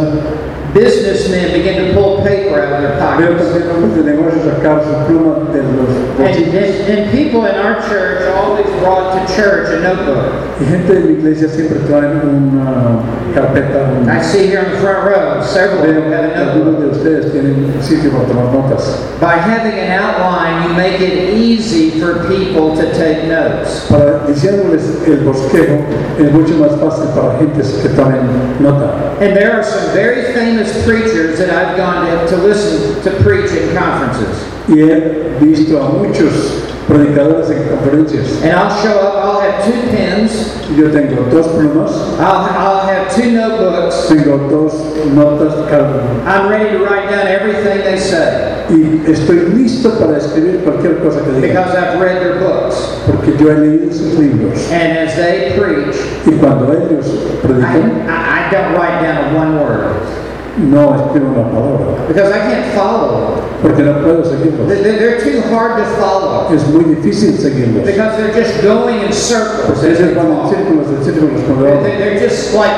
Businessmen 0.74 1.54
begin 1.54 1.86
to 1.86 1.94
pull 1.94 2.24
paper 2.24 2.60
out 2.60 2.74
of 2.74 2.82
their 2.82 3.00
pockets. 3.00 3.46
también 3.46 3.70
hombres 3.70 3.96
de 3.96 4.12
negocios 4.12 4.44
sacar 4.44 4.84
su 4.84 5.06
pluma 5.06 5.54
de 5.54 5.62
los 5.62 6.04
And, 6.20 6.56
and, 6.56 7.00
and 7.00 7.12
people 7.12 7.46
in 7.46 7.56
our 7.56 7.80
church 7.88 8.24
always 8.34 8.66
brought 8.82 9.14
to 9.14 9.36
church 9.36 9.70
a 9.70 9.82
notebook. 9.82 10.34
Y 10.60 10.66
gente 10.66 10.94
de 10.94 11.00
mi 11.02 11.14
iglesia 11.20 11.50
siempre 11.50 11.80
traen 11.88 12.22
una 12.24 13.02
carpeta. 13.36 13.88
I 14.08 14.22
see 14.22 14.48
here 14.48 14.64
in 14.64 14.72
the 14.72 14.80
front 14.80 15.04
row, 15.06 15.44
several 15.44 15.82
of 15.82 15.88
them 15.88 16.12
have 16.12 16.26
a 16.32 16.56
notebook. 16.56 16.80
de 16.80 16.88
ustedes 16.88 17.32
tienen 17.32 17.74
sitio 17.82 18.12
para 18.12 18.26
tomar 18.26 18.46
notas. 18.54 18.98
By 19.20 19.38
having 19.38 19.78
an 19.78 19.92
outline, 19.92 20.68
you 20.68 20.74
make 20.76 21.02
it 21.02 21.34
easy 21.34 22.00
for 22.00 22.26
people 22.28 22.76
to 22.76 22.94
take 22.94 23.28
notes. 23.28 23.88
Para 23.90 24.26
diciéndoles 24.28 25.06
el 25.08 25.18
bosquejo 25.24 25.84
es 26.20 26.32
mucho 26.32 26.56
más 26.56 26.76
fácil 26.80 27.10
para 27.16 27.38
gentes 27.40 27.80
que 27.82 27.90
tomen 27.90 28.22
nota. 28.60 29.18
And 29.20 29.36
there 29.36 29.54
are 29.54 29.64
some 29.64 29.94
very 29.94 30.34
famous 30.34 30.63
preachers 30.84 31.38
that 31.40 31.50
I've 31.50 31.76
gone 31.78 32.06
to, 32.08 32.28
to 32.36 32.38
listen 32.38 33.02
to 33.04 33.24
preach 33.24 33.52
in 33.52 33.76
conferences. 33.76 34.50
Y 34.68 34.76
he 34.80 35.46
visto 35.46 35.78
a 35.82 35.90
muchos 35.90 36.64
predicadores 36.88 37.50
en 37.50 37.68
conferencias. 37.70 38.42
And 38.44 38.54
I'll 38.54 38.72
show 38.82 38.98
up, 38.98 39.16
I'll 39.24 39.42
have 39.42 39.66
two 39.66 39.90
pens, 39.90 40.50
Yo 40.78 40.90
tengo 40.92 41.30
dos 41.30 41.48
plumas, 41.50 41.92
I'll, 42.20 42.48
I'll 42.58 42.86
have 42.88 43.14
two 43.14 43.32
notebooks. 43.32 44.08
tengo 44.08 44.38
dos 44.50 44.74
notas 45.14 45.54
cada 45.70 45.84
uno. 46.02 46.24
I'm 46.26 46.50
ready 46.50 46.78
to 46.78 46.84
write 46.84 47.10
down 47.10 47.28
everything 47.28 47.80
they 47.84 47.98
say 48.00 48.66
Y 48.70 49.02
estoy 49.12 49.54
listo 49.54 50.00
para 50.00 50.18
escribir 50.18 50.64
cualquier 50.64 51.00
cosa 51.04 51.20
que 51.22 51.32
digan. 51.34 51.42
because 51.50 51.76
I've 51.76 52.00
read 52.00 52.22
their 52.22 52.40
books. 52.40 52.76
Porque 53.06 53.38
yo 53.38 53.52
he 53.52 53.56
leído 53.60 53.92
sus 53.94 54.14
libros. 54.18 54.72
And 54.72 54.98
as 54.98 55.16
they 55.18 55.54
preach, 55.60 55.96
Y 56.26 56.32
cuando 56.40 56.72
ellos 56.72 57.06
I, 57.08 57.46
predican, 57.46 58.08
I 58.10 58.48
I 58.48 58.50
don't 58.52 58.74
write 58.76 59.02
down 59.02 59.34
one 59.36 59.60
word 59.60 59.96
no 60.58 60.94
escriben 60.96 61.30
una 61.36 61.50
palabra, 61.50 62.08
because 62.08 62.32
I 62.32 62.40
can't 62.40 62.74
follow 62.76 63.36
them. 63.36 63.44
porque 63.64 63.82
no 63.84 63.94
puedo 64.04 64.24
seguirlos. 64.24 64.68
They're, 64.68 64.84
they're 65.00 65.20
too 65.20 65.42
hard 65.50 65.78
to 65.78 65.86
follow 66.00 66.54
Es 66.54 66.68
muy 66.68 66.84
difícil 66.96 67.38
seguirlos. 67.38 67.86
because 67.86 68.18
they're 68.18 68.34
just 68.34 68.62
going 68.62 69.00
in 69.02 69.12
circles. 69.14 69.66
Porque 69.80 69.92
as 69.92 70.00
ellos 70.00 70.10
they 70.10 70.14
van 70.14 70.32
en 70.32 70.50
círculos, 70.50 70.88
en 70.90 71.04
círculos 71.04 71.42
cuando 71.46 71.64
They- 71.66 71.72
hablan. 71.72 71.84
they- 71.84 71.98
They're 71.98 72.20
just 72.20 72.54
like, 72.54 72.76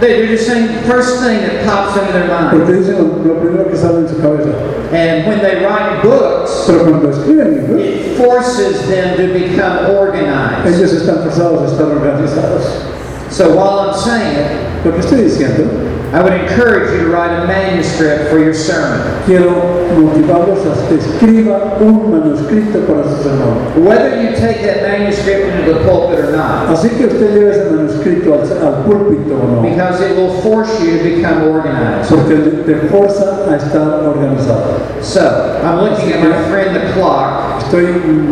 they- 0.00 0.14
they're 0.22 0.28
just 0.28 0.46
saying 0.46 0.68
the 0.68 0.82
first 0.88 1.20
thing 1.22 1.40
that 1.42 1.66
pops 1.66 1.98
into 1.98 2.12
their 2.12 2.28
mind. 2.28 2.50
Porque 2.52 2.72
dicen 2.72 2.96
lo, 2.96 3.34
lo 3.34 3.40
primero 3.40 3.68
que 3.68 3.76
sale 3.76 3.98
en 3.98 4.08
su 4.08 4.14
cabeza. 4.22 4.54
And 4.92 5.26
when 5.26 5.40
they 5.40 5.62
write 5.66 6.00
books, 6.02 6.64
Pero 6.66 6.84
cuando 6.84 7.10
escriben 7.10 7.52
libros, 7.68 7.82
it 7.82 8.16
forces 8.16 8.88
them 8.88 9.16
to 9.18 9.34
become 9.34 9.90
organized. 9.98 10.64
ellos 10.66 10.92
están 10.94 11.18
forzados 11.24 11.60
a 11.62 11.66
estar 11.66 11.88
organizados. 11.92 12.62
So 13.28 13.50
while 13.50 13.90
I'm 13.90 13.94
saying 13.94 14.38
it, 14.38 14.86
Lo 14.86 14.92
que 14.92 15.00
estoy 15.00 15.22
diciendo, 15.24 15.64
I 16.12 16.22
would 16.22 16.32
encourage 16.32 16.90
you 16.92 17.04
to 17.04 17.08
write 17.12 17.30
a 17.30 17.46
manuscript 17.46 18.30
for 18.30 18.38
your 18.38 18.54
sermon. 18.54 19.00
quiero 19.26 19.50
motivarlos 19.94 20.64
a 20.64 20.88
que 20.88 20.96
escriba 20.96 21.76
un 21.80 22.10
manuscrito 22.10 22.80
para 22.86 23.04
su 23.04 23.22
sermón. 23.22 23.84
Whether 23.84 24.22
you 24.22 24.34
take 24.34 24.62
that 24.62 24.82
manuscript 24.82 25.52
into 25.52 25.74
the 25.74 25.84
pulpit 25.84 26.20
or 26.20 26.32
not, 26.32 26.70
Así 26.70 26.88
que 26.96 27.06
usted 27.08 27.34
lleve 27.34 27.50
ese 27.50 27.70
manuscrito 27.70 28.32
al, 28.32 28.40
al 28.40 28.84
púlpito 28.84 29.34
o 29.34 29.56
no, 29.56 29.62
because 29.62 30.00
it 30.00 30.16
will 30.16 30.40
force 30.40 30.80
you 30.80 30.96
to 30.96 31.04
become 31.04 31.44
organized. 31.50 32.08
porque 32.08 32.36
te 32.64 32.74
forza 32.88 33.44
a 33.50 33.56
estar 33.56 34.02
organizado. 34.08 34.80
So, 35.02 35.60
I'm 35.62 35.80
looking 35.80 36.12
at 36.12 36.20
my 36.20 36.32
friend 36.48 36.74
the 36.74 36.92
clock, 36.94 37.58
Estoy 37.58 37.84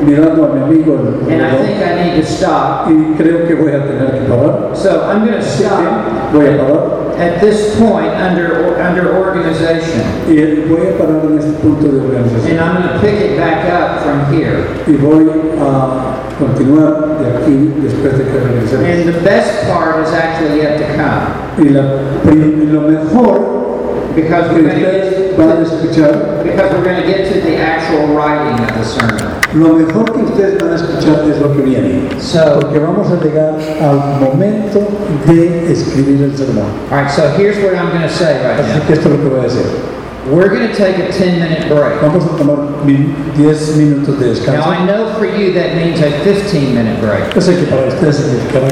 mirando 0.07 0.47
a 0.47 0.55
mi 0.55 0.63
amigo 0.63 0.95
el 0.95 1.31
and 1.31 1.43
I 1.43 1.57
think 1.59 1.83
I 1.83 2.05
need 2.05 2.23
to 2.23 2.27
stop. 2.27 2.89
y 2.89 3.15
creo 3.19 3.47
que 3.47 3.55
voy 3.55 3.73
a 3.73 3.85
tener 3.85 4.13
que 4.13 4.21
parar. 4.27 4.71
So 4.75 5.11
I'm 5.11 5.27
going 5.27 5.39
to 5.39 5.43
stop 5.43 6.33
voy 6.33 6.47
a 6.47 6.57
parar 6.57 6.96
at 7.19 7.41
this 7.41 7.79
point 7.79 8.09
under, 8.09 8.81
under 8.81 9.17
organization. 9.17 10.03
y 10.29 10.67
voy 10.69 10.89
a 10.89 10.99
parar 10.99 11.25
en 11.25 11.39
este 11.39 11.53
punto 11.61 11.89
de 11.89 12.01
And. 12.01 12.61
I'm 12.61 12.83
going 12.83 12.95
to 12.95 13.01
pick 13.01 13.21
it 13.21 13.39
back 13.39 13.65
up 13.71 14.03
from 14.03 14.33
here. 14.33 14.67
Y 14.87 14.97
voy 14.97 15.29
a 15.59 16.17
continuar 16.39 17.19
de 17.19 17.39
aquí 17.39 17.73
después 17.83 18.19
de 18.19 18.25
que 18.25 18.39
regresemos. 18.41 18.85
And 18.87 19.09
the 19.09 19.21
best 19.23 19.67
part 19.69 20.07
is 20.07 20.13
actually 20.13 20.59
yet 20.59 20.79
to 20.79 20.87
come. 20.97 21.33
Y 21.59 21.71
la, 21.71 22.03
lo 22.73 22.81
mejor 22.83 23.66
Because 24.17 24.49
we're 24.51 24.63
going 24.63 24.75
to 24.75 24.81
get, 24.81 25.37
van 25.37 25.51
a 25.51 25.61
escuchar, 25.63 26.43
because 26.43 26.73
we're 26.73 26.85
going 26.85 27.01
to 27.03 27.07
get 27.07 27.31
to 27.33 27.41
the 27.43 27.57
actual 27.59 28.07
writing 28.17 28.59
of 28.65 28.73
the 28.75 28.85
sermon. 28.85 29.33
lo 29.55 29.75
mejor 29.77 30.05
que 30.07 30.23
ustedes 30.25 30.59
van 30.59 30.73
a 30.73 30.77
escuchar 30.77 31.29
es 31.31 31.39
lo 31.41 31.53
que 31.55 31.63
viene. 31.63 32.09
So, 32.19 32.59
Porque 32.61 32.79
vamos 32.79 33.11
a 33.13 33.17
llegar 33.23 33.55
al 33.81 34.21
momento 34.21 34.81
de 35.27 35.71
escribir 35.71 36.23
el 36.23 36.33
sermón. 36.37 36.65
all 36.91 37.03
right, 37.03 37.11
so 37.11 37.29
here's 37.37 37.59
what 37.63 37.75
I'm 37.77 37.91
going 37.91 38.03
to 38.03 38.09
say 38.09 38.43
right 38.43 38.59
Así 38.59 38.79
now. 38.81 38.87
que 38.87 38.95
esto 38.95 39.09
es 39.11 39.19
lo 39.19 39.23
que 39.23 39.29
voy 39.29 39.41
a 39.45 39.49
hacer. 39.49 39.67
We're 40.29 40.49
going 40.49 40.67
to 40.67 40.75
take 40.75 40.97
a 40.99 41.13
10 41.13 41.39
minute 41.39 41.69
break. 41.69 42.01
Vamos 42.03 42.25
a 42.25 42.37
tomar 42.37 42.85
mi- 42.85 43.15
10 43.37 43.77
minutos 43.77 44.19
de 44.19 44.27
Now, 44.27 44.33
descanso. 44.35 44.69
I 44.71 44.85
know 44.85 45.13
for 45.21 45.27
you 45.27 45.53
that 45.53 45.77
means 45.77 46.01
a 46.01 46.11
15 46.25 46.75
minute 46.75 46.99
break. 47.01 47.33
Yo 47.33 47.41
sé 47.41 47.55
que 47.55 47.67
para 47.71 47.87
ustedes 47.87 48.17
significará 48.17 48.65